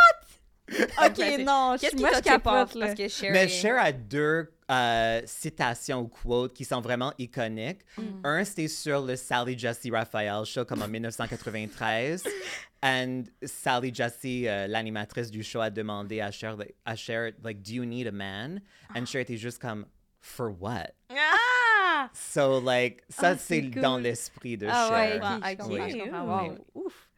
Ok, 0.67 1.19
non, 1.41 1.75
je 1.77 1.81
Qu'est-ce 1.83 1.89
suis 1.89 1.97
qui 1.97 2.03
moi, 2.03 2.11
je 2.15 2.21
capote, 2.21 2.75
là? 2.75 2.87
Parce 2.87 2.95
que 2.99 3.07
Cher 3.09 3.31
Mais 3.33 3.45
est- 3.45 3.49
Cher 3.49 3.77
a 3.79 3.93
deux 3.93 4.51
euh, 4.71 5.21
citations 5.27 6.01
ou 6.01 6.09
quotes 6.09 6.55
qui 6.55 6.65
sont 6.65 6.81
vraiment 6.81 7.12
iconiques. 7.19 7.81
Mm. 7.99 8.03
Un, 8.25 8.45
c'était 8.45 8.69
sur 8.69 9.03
le 9.05 9.17
Sally 9.17 9.59
Jesse 9.59 9.89
Raphael 9.93 10.45
show, 10.45 10.65
comme 10.65 10.83
en 10.83 10.89
1993. 10.89 12.25
And 12.83 13.25
Sally 13.43 13.95
Jesse, 13.95 14.45
euh, 14.47 14.67
l'animatrice 14.67 15.31
du 15.31 15.43
show, 15.43 15.61
a 15.61 15.71
demandé 15.71 16.21
à 16.21 16.31
Cher, 16.31 16.57
like, 16.57 16.75
à 16.85 16.95
Cher, 16.97 17.33
like, 17.43 17.62
do 17.62 17.73
you 17.73 17.85
need 17.85 18.07
a 18.07 18.12
man? 18.12 18.61
And 18.95 19.07
Cher 19.07 19.21
était 19.23 19.37
juste 19.39 19.59
comme, 19.61 19.87
for 20.21 20.51
what? 20.51 20.91
Ah! 21.11 22.11
So, 22.12 22.61
like, 22.61 23.03
ça, 23.09 23.29
Ah, 23.31 23.37
c'est 23.39 23.61
c'est 23.62 23.71
cool. 23.71 23.81
dans 23.81 23.97
l'esprit 23.99 24.57
de 24.59 24.67
Ah 24.71 24.89
Cher. 24.91 25.21
Ah, 25.43 25.51
je 25.51 25.57
comprends. 25.57 26.43
ouais. 26.43 26.49
Wow, 26.51 26.67
Ouf. 26.75 27.09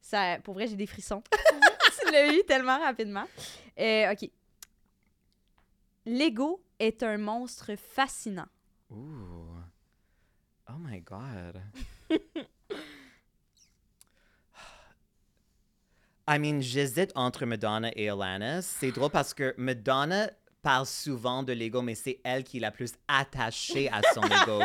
Ça, 0.00 0.38
pour 0.44 0.54
vrai, 0.54 0.66
j'ai 0.66 0.76
des 0.76 0.86
frissons. 0.86 1.22
tu 2.06 2.12
l'as 2.12 2.32
eu 2.32 2.42
tellement 2.44 2.78
rapidement. 2.78 3.24
Euh, 3.78 4.12
OK. 4.12 4.30
L'ego 6.04 6.60
est 6.78 7.02
un 7.02 7.18
monstre 7.18 7.76
fascinant. 7.76 8.48
Ooh. 8.92 9.62
Oh 10.68 10.78
my 10.78 11.00
God. 11.00 11.60
I 16.28 16.38
mean, 16.38 16.60
j'hésite 16.60 17.12
entre 17.14 17.46
Madonna 17.46 17.90
et 17.94 18.08
Alanis. 18.08 18.62
C'est 18.62 18.90
drôle 18.90 19.10
parce 19.10 19.32
que 19.32 19.54
Madonna, 19.56 20.28
parle 20.66 20.86
souvent 20.86 21.44
de 21.44 21.52
l'ego, 21.52 21.80
mais 21.80 21.94
c'est 21.94 22.18
elle 22.24 22.42
qui 22.42 22.56
est 22.56 22.60
la 22.60 22.72
plus 22.72 22.92
attachée 23.06 23.88
à 23.88 24.00
son 24.12 24.20
ego. 24.42 24.60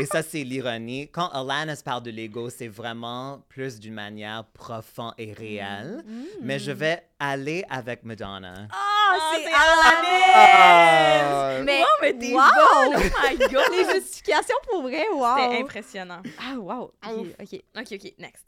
Et 0.00 0.04
ça, 0.04 0.20
c'est 0.20 0.42
l'ironie. 0.42 1.08
Quand 1.12 1.28
Alanis 1.28 1.80
parle 1.84 2.02
de 2.02 2.10
l'ego, 2.10 2.50
c'est 2.50 2.66
vraiment 2.66 3.40
plus 3.48 3.78
d'une 3.78 3.94
manière 3.94 4.44
profonde 4.46 5.14
et 5.16 5.32
réelle. 5.32 6.04
Mais 6.42 6.58
je 6.58 6.72
vais 6.72 7.06
aller 7.20 7.64
avec 7.70 8.02
Madonna. 8.02 8.66
Ah, 8.72 9.30
c'est 9.32 9.44
c'est 9.44 9.52
Alanis! 9.52 10.32
Ah! 10.34 11.62
Mais, 11.62 11.78
Wow, 11.82 11.86
mais 12.02 12.18
t'es 12.18 12.32
wow! 12.32 12.40
Oh 12.42 12.92
my 12.98 13.38
god! 13.52 13.64
Les 13.70 13.94
justifications 14.00 14.56
pour 14.68 14.82
vrai, 14.82 15.04
wow! 15.14 15.36
C'était 15.38 15.62
impressionnant. 15.62 16.22
Ah, 16.40 16.58
wow! 16.58 16.92
Ok, 17.06 17.16
Ouf. 17.16 17.28
ok. 17.40 17.60
Ok, 17.78 17.92
ok, 17.92 18.14
next. 18.18 18.44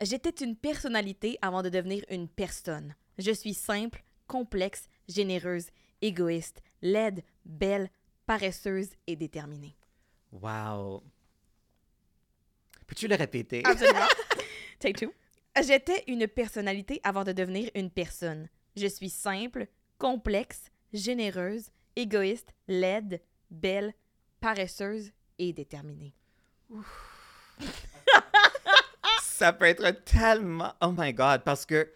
J'étais 0.00 0.44
une 0.44 0.54
personnalité 0.54 1.38
avant 1.42 1.62
de 1.62 1.70
devenir 1.70 2.04
une 2.08 2.28
personne. 2.28 2.94
Je 3.18 3.32
suis 3.32 3.54
simple, 3.54 4.04
complexe, 4.28 4.88
généreuse, 5.14 5.66
égoïste, 6.00 6.62
laide, 6.80 7.22
belle, 7.44 7.90
paresseuse 8.26 8.90
et 9.06 9.16
déterminée. 9.16 9.76
Wow. 10.32 11.02
Peux-tu 12.86 13.08
le 13.08 13.16
répéter? 13.16 13.62
Absolument. 13.64 14.06
Take 14.78 14.98
two. 14.98 15.12
J'étais 15.62 16.04
une 16.06 16.26
personnalité 16.26 17.00
avant 17.04 17.24
de 17.24 17.32
devenir 17.32 17.70
une 17.74 17.90
personne. 17.90 18.48
Je 18.76 18.86
suis 18.86 19.10
simple, 19.10 19.66
complexe, 19.98 20.70
généreuse, 20.92 21.70
égoïste, 21.94 22.54
laide, 22.68 23.20
belle, 23.50 23.94
paresseuse 24.40 25.12
et 25.38 25.52
déterminée. 25.52 26.14
Ça 29.22 29.52
peut 29.52 29.66
être 29.66 29.90
tellement. 30.04 30.72
Oh 30.80 30.92
my 30.96 31.12
God, 31.12 31.42
parce 31.44 31.66
que. 31.66 31.90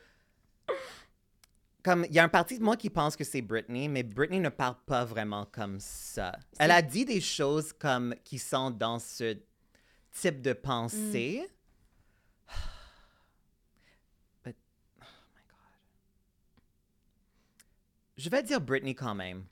Comme, 1.87 2.05
il 2.09 2.15
y 2.17 2.19
a 2.19 2.25
un 2.25 2.29
parti 2.29 2.59
de 2.59 2.65
moi 2.65 2.77
qui 2.77 2.91
pense 2.91 3.15
que 3.15 3.23
c'est 3.23 3.43
Britney, 3.43 3.87
mais 3.87 4.03
Britney 4.03 4.41
ne 4.41 4.49
parle 4.49 4.75
pas 4.87 5.05
vraiment 5.05 5.47
comme 5.53 5.79
ça. 5.79 6.37
Elle 6.59 6.73
a 6.73 6.83
dit 6.83 7.05
des 7.05 7.21
choses 7.21 7.73
comme 7.73 8.13
qui 8.25 8.41
sont 8.41 8.73
dans 8.73 8.99
ce 8.99 9.39
type 10.11 10.43
de 10.43 10.53
pensée. 10.53 11.47
But, 14.45 14.57
oh 15.01 15.05
my 15.33 15.43
God. 15.49 15.57
Je 18.17 18.31
vais 18.31 18.43
dire 18.43 18.61
Britney 18.61 18.97
quand 18.97 19.15
même. 19.15 19.45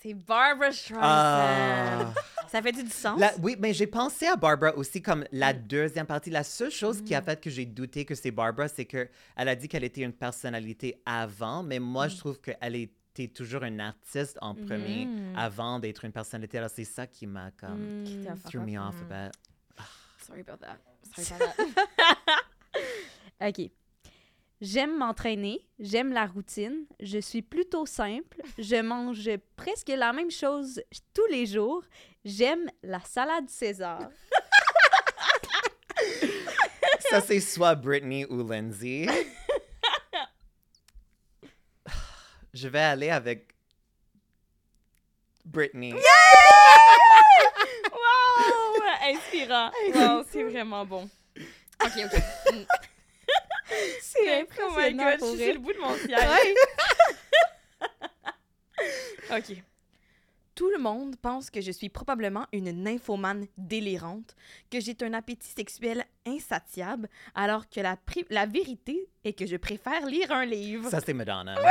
C'est 0.00 0.14
Barbara 0.14 0.72
Streisand. 0.72 1.02
Ah. 1.02 2.14
Ça 2.50 2.62
fait 2.62 2.72
du 2.72 2.88
sens? 2.90 3.18
La- 3.20 3.34
oui, 3.42 3.56
mais 3.58 3.72
j'ai 3.72 3.86
pensé 3.86 4.26
à 4.26 4.36
Barbara 4.36 4.74
aussi 4.76 5.00
comme 5.02 5.24
la 5.32 5.52
deuxième 5.52 6.06
partie. 6.06 6.30
La 6.30 6.44
seule 6.44 6.70
chose 6.70 7.02
qui 7.02 7.14
a 7.14 7.22
fait 7.22 7.40
que 7.40 7.50
j'ai 7.50 7.64
douté 7.66 8.04
que 8.04 8.14
c'est 8.14 8.30
Barbara, 8.30 8.68
c'est 8.68 8.84
que 8.86 9.08
elle 9.36 9.48
a 9.48 9.54
dit 9.56 9.68
qu'elle 9.68 9.84
était 9.84 10.02
une 10.02 10.12
personnalité 10.12 11.00
avant, 11.06 11.62
mais 11.62 11.78
moi, 11.78 12.08
je 12.08 12.16
trouve 12.16 12.40
qu'elle 12.40 12.74
était 12.76 13.28
toujours 13.28 13.64
une 13.64 13.80
artiste 13.80 14.38
en 14.40 14.54
premier 14.54 15.08
avant 15.36 15.78
d'être 15.78 16.04
une 16.04 16.12
personnalité. 16.12 16.58
Alors, 16.58 16.70
c'est 16.70 16.84
ça 16.84 17.06
qui 17.06 17.26
m'a 17.26 17.50
comme 17.52 18.04
Qui 18.04 18.18
t'a 18.24 18.34
fuck 18.36 18.50
threw 18.52 18.60
me 18.60 18.78
off 18.78 18.94
a 19.10 19.26
bit. 19.28 19.34
Sorry 20.26 20.40
about 20.40 20.58
that. 20.58 20.78
Sorry 21.16 21.42
about 21.42 21.54
that. 23.40 23.48
OK. 23.48 23.70
J'aime 24.60 24.96
m'entraîner, 24.98 25.64
j'aime 25.78 26.12
la 26.12 26.26
routine, 26.26 26.86
je 26.98 27.20
suis 27.20 27.42
plutôt 27.42 27.86
simple, 27.86 28.42
je 28.58 28.82
mange 28.82 29.30
presque 29.54 29.88
la 29.88 30.12
même 30.12 30.32
chose 30.32 30.82
tous 31.14 31.26
les 31.30 31.46
jours, 31.46 31.84
j'aime 32.24 32.68
la 32.82 33.00
salade 33.00 33.48
César. 33.48 34.08
Ça, 37.10 37.20
c'est 37.20 37.38
soit 37.40 37.76
Britney 37.76 38.24
ou 38.26 38.46
Lindsay. 38.46 39.06
Je 42.52 42.66
vais 42.66 42.80
aller 42.80 43.10
avec 43.10 43.54
Britney. 45.44 45.92
wow! 45.92 46.00
Inspirant. 49.04 49.70
Wow, 49.94 50.24
c'est 50.28 50.42
vraiment 50.42 50.84
bon. 50.84 51.08
OK, 51.84 51.92
OK. 52.04 52.22
C'est 54.00 54.46
Oh 54.62 54.70
my 54.76 54.94
God, 54.94 55.16
je 55.20 55.24
suis 55.26 55.44
sur 55.44 55.54
le 55.54 55.58
bout 55.60 55.72
de 55.72 55.78
mon 55.78 55.94
siège. 55.96 56.54
OK. 59.30 59.62
Tout 60.54 60.70
le 60.70 60.78
monde 60.78 61.14
pense 61.22 61.50
que 61.50 61.60
je 61.60 61.70
suis 61.70 61.88
probablement 61.88 62.46
une 62.52 62.72
nymphomane 62.82 63.46
délirante, 63.56 64.34
que 64.72 64.80
j'ai 64.80 64.96
un 65.02 65.12
appétit 65.14 65.50
sexuel 65.56 66.04
insatiable, 66.26 67.08
alors 67.36 67.68
que 67.68 67.80
la, 67.80 67.96
la 68.30 68.44
vérité 68.46 69.08
est 69.24 69.34
que 69.34 69.46
je 69.46 69.56
préfère 69.56 70.04
lire 70.06 70.32
un 70.32 70.44
livre. 70.44 70.90
Ça, 70.90 70.98
c'est 71.04 71.12
Madonna. 71.14 71.54
Oui. 71.60 71.70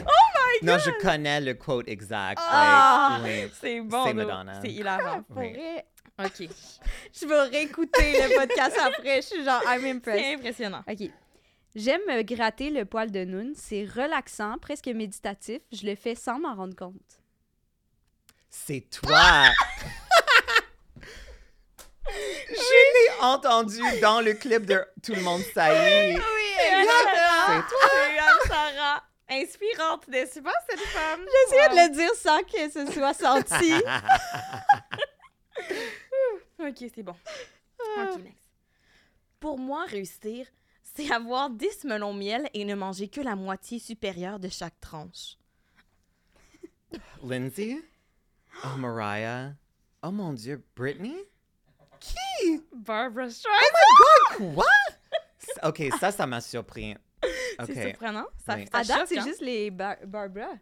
Oh 0.00 0.04
my 0.06 0.58
God! 0.60 0.62
Non, 0.62 0.78
je 0.78 0.90
connais 1.02 1.40
le 1.42 1.52
quote 1.54 1.86
exact. 1.88 2.40
Ah! 2.42 3.20
Oui. 3.22 3.50
C'est 3.60 3.80
bon, 3.82 4.06
C'est. 4.06 4.14
Madonna. 4.14 4.58
C'est 4.62 4.70
hilarant. 4.70 5.22
Pour 5.24 5.36
Oui. 5.36 5.52
vrai, 5.52 5.86
OK. 6.24 6.48
je 7.12 7.26
vais 7.26 7.42
réécouter 7.42 8.12
le 8.28 8.34
podcast 8.38 8.76
après, 8.78 9.16
je 9.22 9.26
suis 9.26 9.44
genre 9.44 9.62
I'm 9.66 9.80
C'est 9.82 9.90
impressed. 9.90 10.38
impressionnant. 10.38 10.82
OK. 10.88 11.10
J'aime 11.74 12.00
me 12.08 12.22
gratter 12.22 12.70
le 12.70 12.84
poil 12.84 13.10
de 13.10 13.24
Noun, 13.24 13.52
c'est 13.54 13.84
relaxant, 13.84 14.56
presque 14.58 14.86
méditatif, 14.88 15.60
je 15.72 15.86
le 15.86 15.94
fais 15.94 16.14
sans 16.14 16.38
m'en 16.38 16.54
rendre 16.54 16.74
compte. 16.74 17.20
C'est 18.50 18.88
toi! 18.90 19.44
Je 22.10 22.54
l'ai 22.54 23.20
entendu 23.20 23.82
dans 24.00 24.22
le 24.22 24.32
clip 24.32 24.64
de 24.64 24.82
Tout 25.04 25.12
le 25.14 25.20
monde 25.20 25.42
saillit. 25.54 26.16
Oui. 26.16 26.22
C'est 26.56 26.72
Anne 26.72 27.64
Sarah. 28.48 29.02
Inspirante, 29.30 30.08
n'est-ce 30.08 30.40
pas, 30.40 30.54
cette 30.70 30.80
femme? 30.80 31.20
J'essayais 31.50 31.68
de 31.68 31.74
le 31.90 31.94
dire 31.94 32.14
sans 32.14 32.38
que 32.44 32.70
ce 32.70 32.90
soit 32.92 33.12
senti. 33.12 33.74
OK, 36.68 36.90
c'est 36.94 37.02
bon. 37.02 37.14
OK, 37.98 38.22
next. 38.22 38.38
Pour 39.40 39.58
moi, 39.58 39.84
réussir, 39.86 40.46
c'est 40.82 41.10
avoir 41.12 41.50
10 41.50 41.84
melons 41.84 42.12
miel 42.12 42.48
et 42.54 42.64
ne 42.64 42.74
manger 42.74 43.08
que 43.08 43.20
la 43.20 43.36
moitié 43.36 43.78
supérieure 43.78 44.38
de 44.40 44.48
chaque 44.48 44.78
tranche. 44.80 45.36
Lindsay? 47.22 47.78
Oh, 48.64 48.76
Mariah? 48.78 49.52
Oh 50.02 50.10
mon 50.10 50.32
Dieu, 50.32 50.62
Britney? 50.74 51.16
Barbara 52.72 53.26
Oh 53.26 53.30
Streisand. 53.30 54.54
Quoi? 54.54 54.64
Ok, 55.64 55.82
ça, 55.98 56.10
ça 56.12 56.26
m'a 56.26 56.40
surpris. 56.40 56.94
C'est 57.22 57.62
Ok, 57.62 57.82
surprenant. 57.90 58.26
Ça, 58.46 58.54
Oui. 58.54 58.66
ça 58.70 58.78
À 58.78 58.84
date, 58.84 59.08
c'est 59.08 59.18
hein? 59.18 59.24
juste 59.24 59.40
les 59.40 59.70
Bar- 59.70 59.96
Barbara. 60.06 60.54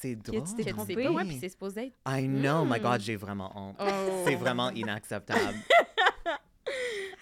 C'est 0.00 0.16
tu 0.16 0.30
drôle. 0.30 0.42
t'es 0.44 0.56
Que 0.56 0.56
tu 0.56 0.64
sais 0.64 0.70
trompé. 0.72 1.08
ouais, 1.08 1.24
puis 1.24 1.38
c'est 1.40 1.48
supposé 1.50 1.86
être... 1.86 1.96
I 2.06 2.26
know, 2.26 2.64
my 2.64 2.78
Mm. 2.78 2.82
God, 2.82 3.00
j'ai 3.00 3.16
vraiment 3.16 3.52
honte. 3.54 3.76
Oh. 3.80 4.22
C'est 4.26 4.34
vraiment 4.36 4.70
inacceptable. 4.70 5.58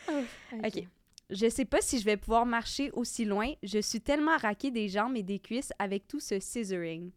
OK. 0.64 0.84
Je 1.30 1.48
sais 1.48 1.64
pas 1.64 1.80
si 1.80 2.00
je 2.00 2.04
vais 2.04 2.16
pouvoir 2.16 2.44
marcher 2.44 2.90
aussi 2.92 3.24
loin. 3.24 3.52
Je 3.62 3.78
suis 3.80 4.00
tellement 4.00 4.36
raquée 4.36 4.70
des 4.72 4.88
jambes 4.88 5.16
et 5.16 5.22
des 5.22 5.38
cuisses 5.38 5.72
avec 5.78 6.08
tout 6.08 6.18
ce 6.20 6.40
scissoring. 6.40 7.10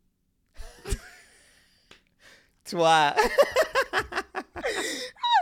Toi, 2.69 3.13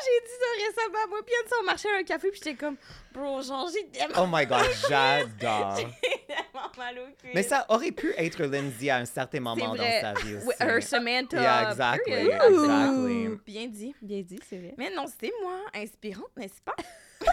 J'ai 0.04 0.28
dit 0.28 0.34
ça 0.40 0.68
récemment. 0.68 1.08
Moi, 1.10 1.20
puis 1.26 1.36
Anne, 1.36 1.52
on 1.62 1.64
marchait 1.66 1.90
à 1.90 1.98
un 1.98 2.04
café, 2.04 2.30
puis 2.30 2.40
j'étais 2.44 2.56
comme, 2.56 2.78
bro, 3.14 3.42
genre, 3.42 3.70
j'ai 3.74 3.88
tellement, 3.88 4.24
oh 4.24 4.28
my 4.30 4.46
God, 4.46 4.66
j'adore. 4.90 5.78
j'ai 5.78 6.26
tellement 6.26 6.72
mal 6.78 7.00
au 7.00 7.06
cul. 7.20 7.32
Mais 7.34 7.44
ça 7.44 7.66
aurait 7.70 7.92
pu 7.92 8.14
être 8.18 8.44
Lindsay 8.44 8.90
à 8.90 8.98
un 8.98 9.06
certain 9.06 9.40
moment 9.40 9.76
dans 9.76 9.84
sa 9.84 10.14
vie 10.14 10.36
aussi. 10.36 10.48
Her 10.60 10.82
Samantha. 10.82 11.42
Yeah, 11.42 11.72
exactly, 11.72 12.14
exactly. 12.14 13.40
Bien 13.46 13.68
dit. 13.68 13.96
Bien 14.02 14.22
dit, 14.22 14.40
c'est 14.48 14.58
vrai. 14.58 14.74
Mais 14.78 14.90
non, 14.90 15.08
c'était 15.08 15.34
moi, 15.42 15.60
inspirante, 15.74 16.36
n'est-ce 16.38 16.62
pas? 16.62 16.76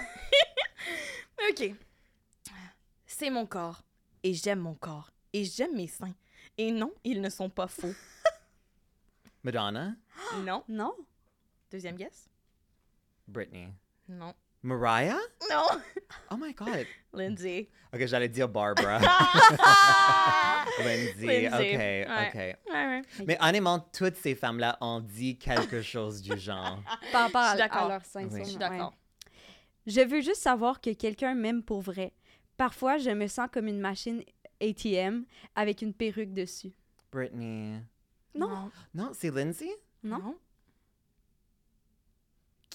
OK. 1.51 1.73
C'est 3.07 3.31
mon 3.31 3.47
corps. 3.47 3.83
Et 4.23 4.35
j'aime 4.35 4.61
mon 4.61 4.75
corps. 4.75 5.11
Et 5.33 5.45
j'aime 5.45 5.75
mes 5.75 5.89
seins. 5.89 6.15
Et 6.57 6.71
non, 6.73 6.93
ils 7.05 7.21
ne 7.21 7.31
sont 7.31 7.51
pas 7.51 7.69
faux. 7.69 7.95
Madonna? 9.45 9.95
Non. 10.45 10.65
Non? 10.69 10.95
Deuxième 11.71 11.97
guess? 11.97 12.29
Britney. 13.29 13.69
Non. 14.09 14.35
Mariah? 14.63 15.19
Non. 15.51 15.67
Oh 16.33 16.37
my 16.37 16.53
God. 16.53 16.87
Lindsay. 17.13 17.69
Ok, 17.95 18.07
j'allais 18.07 18.29
dire 18.29 18.49
Barbara. 18.49 18.99
Lindsay, 20.85 21.49
Lindsay. 21.49 22.05
ok, 22.05 22.11
Ouais. 22.11 22.29
ok. 22.29 22.73
Ouais, 22.73 22.87
ouais. 22.87 23.03
Mais 23.27 23.39
honnêtement, 23.41 23.79
toutes 23.79 24.17
ces 24.17 24.35
femmes-là 24.35 24.77
ont 24.81 25.01
dit 25.01 25.39
quelque 25.39 25.81
chose 25.83 26.21
du 26.23 26.37
genre. 26.39 26.83
Par 27.13 27.31
rapport 27.31 27.57
Je 27.57 27.63
à, 27.63 27.89
leur 27.89 28.05
sein, 28.05 28.25
Oui. 28.25 28.31
sûrement, 28.31 28.45
Je 28.45 28.49
suis 28.51 28.59
ouais. 28.59 28.69
d'accord. 28.69 28.95
Je 29.87 30.01
veux 30.01 30.21
juste 30.21 30.43
savoir 30.43 30.81
que 30.81 30.91
quelqu'un 30.93 31.35
m'aime 31.35 31.63
pour 31.63 31.81
vrai. 31.81 32.13
Parfois, 32.57 32.99
je 32.99 33.11
me 33.11 33.27
sens 33.29 33.49
comme 33.53 33.69
une 33.69 33.81
machine 33.81 34.23
ATM 34.61 35.25
avec 35.55 35.83
une 35.83 35.95
perruque 35.95 36.33
dessus. 36.33 36.73
Britney. 37.13 37.81
Non. 38.35 38.71
Non, 38.95 39.11
c'est 39.15 39.31
Lindsay? 39.31 39.71
Non? 40.03 40.37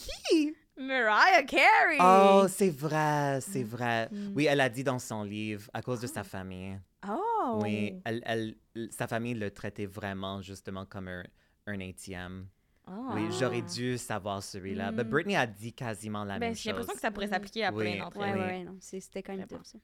Qui? 0.04 0.56
Mariah 0.78 1.44
Carey. 1.44 1.98
Oh, 2.00 2.46
c'est 2.50 2.70
vrai, 2.72 3.40
c'est 3.42 3.64
vrai. 3.64 4.10
Mm. 4.12 4.34
Oui, 4.36 4.46
elle 4.46 4.60
a 4.62 4.70
dit 4.70 4.84
dans 4.84 5.00
son 5.00 5.24
livre, 5.24 5.70
à 5.74 5.82
cause 5.82 6.02
de 6.02 6.08
sa 6.08 6.24
famille. 6.24 6.80
Oh. 7.08 7.60
Oui, 7.62 8.02
elle, 8.06 8.22
elle- 8.26 8.56
sa 8.92 9.08
famille 9.08 9.36
le 9.36 9.52
traitait 9.52 9.86
vraiment 9.86 10.42
justement 10.42 10.86
comme 10.86 11.08
un, 11.10 11.24
un 11.68 11.80
ATM. 11.80 12.48
Oh. 12.88 12.92
Oui, 13.14 13.28
j'aurais 13.40 13.62
dû 13.62 13.98
savoir 13.98 14.42
celui-là. 14.42 14.92
Mais 14.92 15.04
Mm. 15.04 15.10
Britney 15.10 15.36
a 15.36 15.46
dit 15.48 15.74
quasiment 15.74 16.24
la 16.24 16.34
Ben, 16.40 16.48
même 16.48 16.56
j'ai 16.56 16.70
l'impression 16.70 16.90
chose. 16.92 16.96
que 16.96 17.02
ça 17.02 17.12
pourrait 17.12 17.28
s'appliquer 17.28 17.66
à 17.66 17.72
Oui. 17.72 17.84
plein 17.94 18.04
d'entre 18.04 18.18
Ouais, 18.18 18.30
elles. 18.30 18.36
ouais, 18.38 18.42
Oui. 18.42 18.48
ouais, 18.52 18.64
non, 18.64 18.78
c'est- 18.82 19.00
c'était 19.00 19.22
quand 19.24 19.36
même 19.38 19.46
bon. 19.48 19.60
ça. 19.64 19.78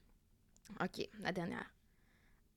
Ok, 0.84 1.08
la 1.20 1.32
dernière. 1.32 1.72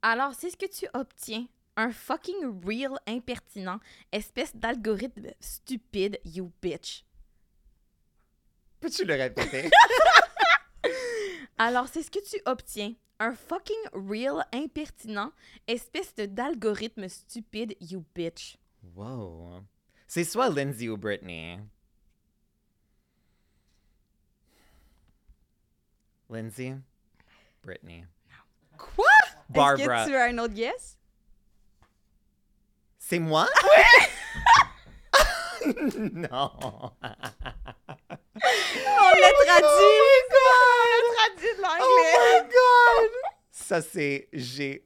Alors, 0.02 0.34
c'est 0.34 0.50
ce 0.50 0.58
que 0.58 0.66
tu 0.70 0.86
obtiens. 0.94 1.46
Un 1.76 1.92
fucking 1.92 2.62
real 2.66 3.00
impertinent, 3.08 3.80
espèce 4.12 4.56
d'algorithme 4.56 5.28
stupide, 5.40 6.20
you 6.26 6.52
bitch. 6.62 7.04
Peux-tu 8.84 9.06
le 9.06 9.14
répéter? 9.16 9.70
Alors, 11.58 11.88
c'est 11.88 12.04
ce 12.04 12.12
que 12.12 12.20
tu 12.20 12.36
obtiens. 12.46 12.94
Un 13.18 13.34
fucking 13.34 13.78
real 13.94 14.46
impertinent, 14.52 15.32
espèce 15.68 16.14
de 16.16 16.26
d'algorithme 16.26 17.08
stupide, 17.08 17.78
you 17.80 18.04
bitch. 18.14 18.58
wow. 18.94 19.64
C'est 20.06 20.26
soit 20.26 20.50
Lindsay 20.50 20.90
ou 20.90 20.98
Britney. 20.98 21.60
Lindsay? 26.30 26.76
Britney. 27.64 28.04
Quoi? 28.78 29.06
Barbara. 29.48 30.02
Est-ce 30.02 30.06
que 30.08 30.12
tu 30.12 30.16
as 30.18 30.26
un 30.26 30.38
autre 30.40 30.54
guess? 30.56 30.98
C'est 33.00 33.20
moi? 33.20 33.48
non. 36.14 36.52
On 37.04 37.10
l'a 39.20 39.32
traduit! 39.46 40.02
traduit 41.16 41.54
de 41.58 41.64
Oh 41.82 42.00
my 42.00 42.42
god! 42.42 43.12
Ça, 43.52 43.82
c'est. 43.82 44.28
J'ai. 44.34 44.84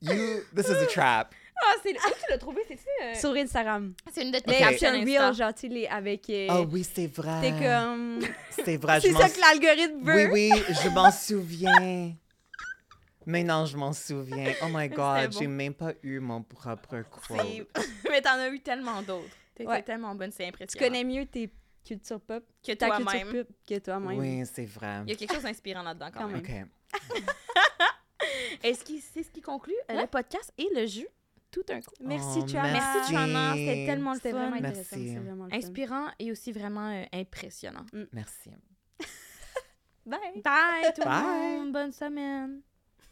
You. 0.00 0.40
This 0.54 0.68
is 0.68 0.72
a 0.82 0.86
trap. 0.86 1.34
Ah, 1.62 1.74
c'est. 1.82 1.90
Où 1.92 1.94
tu 1.94 2.30
l'as 2.30 2.38
trouvé? 2.38 2.62
C'est-tu. 2.68 2.82
euh, 3.04 3.14
Sur 3.14 3.30
Instagram. 3.34 3.94
C'est 4.12 4.22
une 4.22 4.32
de 4.32 4.38
tes 4.38 4.52
c'est 4.52 4.58
captions 4.58 4.90
real, 5.04 5.34
genre, 5.34 5.54
tu 5.54 5.68
les- 5.68 5.86
avec... 5.86 6.28
euh, 6.28 6.48
Oh 6.50 6.66
oui, 6.70 6.84
c'est 6.94 7.06
vrai. 7.06 7.40
T'es 7.40 7.50
comme... 7.52 8.20
C'est 8.64 8.76
vrai, 8.76 8.96
je 9.00 9.06
C'est 9.06 9.12
m'en 9.12 9.20
ça 9.20 9.28
que 9.28 9.40
l'algorithme 9.40 10.02
veut. 10.04 10.14
Oui, 10.30 10.50
oui, 10.52 10.62
je 10.82 10.88
m'en 10.90 11.10
souviens. 11.10 12.12
Maintenant, 13.26 13.64
je 13.66 13.76
m'en 13.76 13.92
souviens. 13.92 14.52
Oh 14.62 14.66
my 14.70 14.88
god, 14.90 15.30
bon. 15.32 15.38
j'ai 15.38 15.46
même 15.46 15.74
pas 15.74 15.92
eu 16.02 16.18
mon 16.20 16.42
propre 16.42 17.02
quote. 17.10 17.68
Mais 18.10 18.20
t'en 18.22 18.38
as 18.38 18.48
eu 18.48 18.60
tellement 18.60 19.02
d'autres. 19.02 19.28
T'étais 19.54 19.68
Ouais. 19.70 19.82
tellement 19.82 20.14
bonne, 20.14 20.30
c'est 20.32 20.42
Tu 20.44 20.48
impressionnant. 20.48 20.86
connais 20.86 21.04
mieux 21.04 21.26
tes 21.26 21.50
cultures 21.84 22.20
pop, 22.20 22.44
que 22.66 22.72
ta 22.72 22.88
culture 22.90 23.04
toi-même. 23.12 23.32
pop 23.32 23.48
que 23.68 23.78
toi-même. 23.78 24.18
Oui, 24.18 24.42
c'est 24.46 24.66
vrai. 24.66 25.02
Il 25.06 25.10
y 25.10 25.12
a 25.12 25.16
quelque 25.16 25.34
chose 25.34 25.42
d'inspirant 25.44 25.82
là-dedans 25.82 26.10
quand 26.12 26.20
Quand 26.22 26.28
même. 26.28 26.42
même. 26.42 26.68
Ok. 26.94 27.10
Est-ce 28.62 28.84
que 28.84 28.92
c'est 29.00 29.22
ce 29.22 29.30
qui 29.30 29.40
conclut 29.42 29.74
euh, 29.90 30.00
le 30.00 30.06
podcast 30.06 30.52
et 30.58 30.68
le 30.74 30.86
jeu 30.86 31.06
tout 31.50 31.62
un 31.68 31.80
coup? 31.80 31.94
Merci, 32.00 32.40
Oh, 32.42 32.46
Chana. 32.46 32.72
Merci, 32.72 33.12
Chana. 33.12 33.52
C'était 33.54 33.86
tellement 33.86 34.14
le 34.14 34.20
fun. 34.20 34.30
vraiment 34.30 34.50
Merci. 34.60 34.66
intéressant. 34.80 34.96
c'était 34.96 35.18
vraiment 35.20 35.44
le 35.44 35.50
fun. 35.50 35.56
Inspirant 35.56 36.06
et 36.18 36.30
aussi 36.32 36.52
vraiment 36.52 36.90
euh, 36.90 37.04
impressionnant. 37.12 37.84
Merci. 38.12 38.50
Bye! 40.06 40.18
Bye 40.42 40.92
tout 40.94 41.02
le 41.02 41.10
monde. 41.60 41.72
Bonne 41.72 41.92
semaine. 41.92 42.60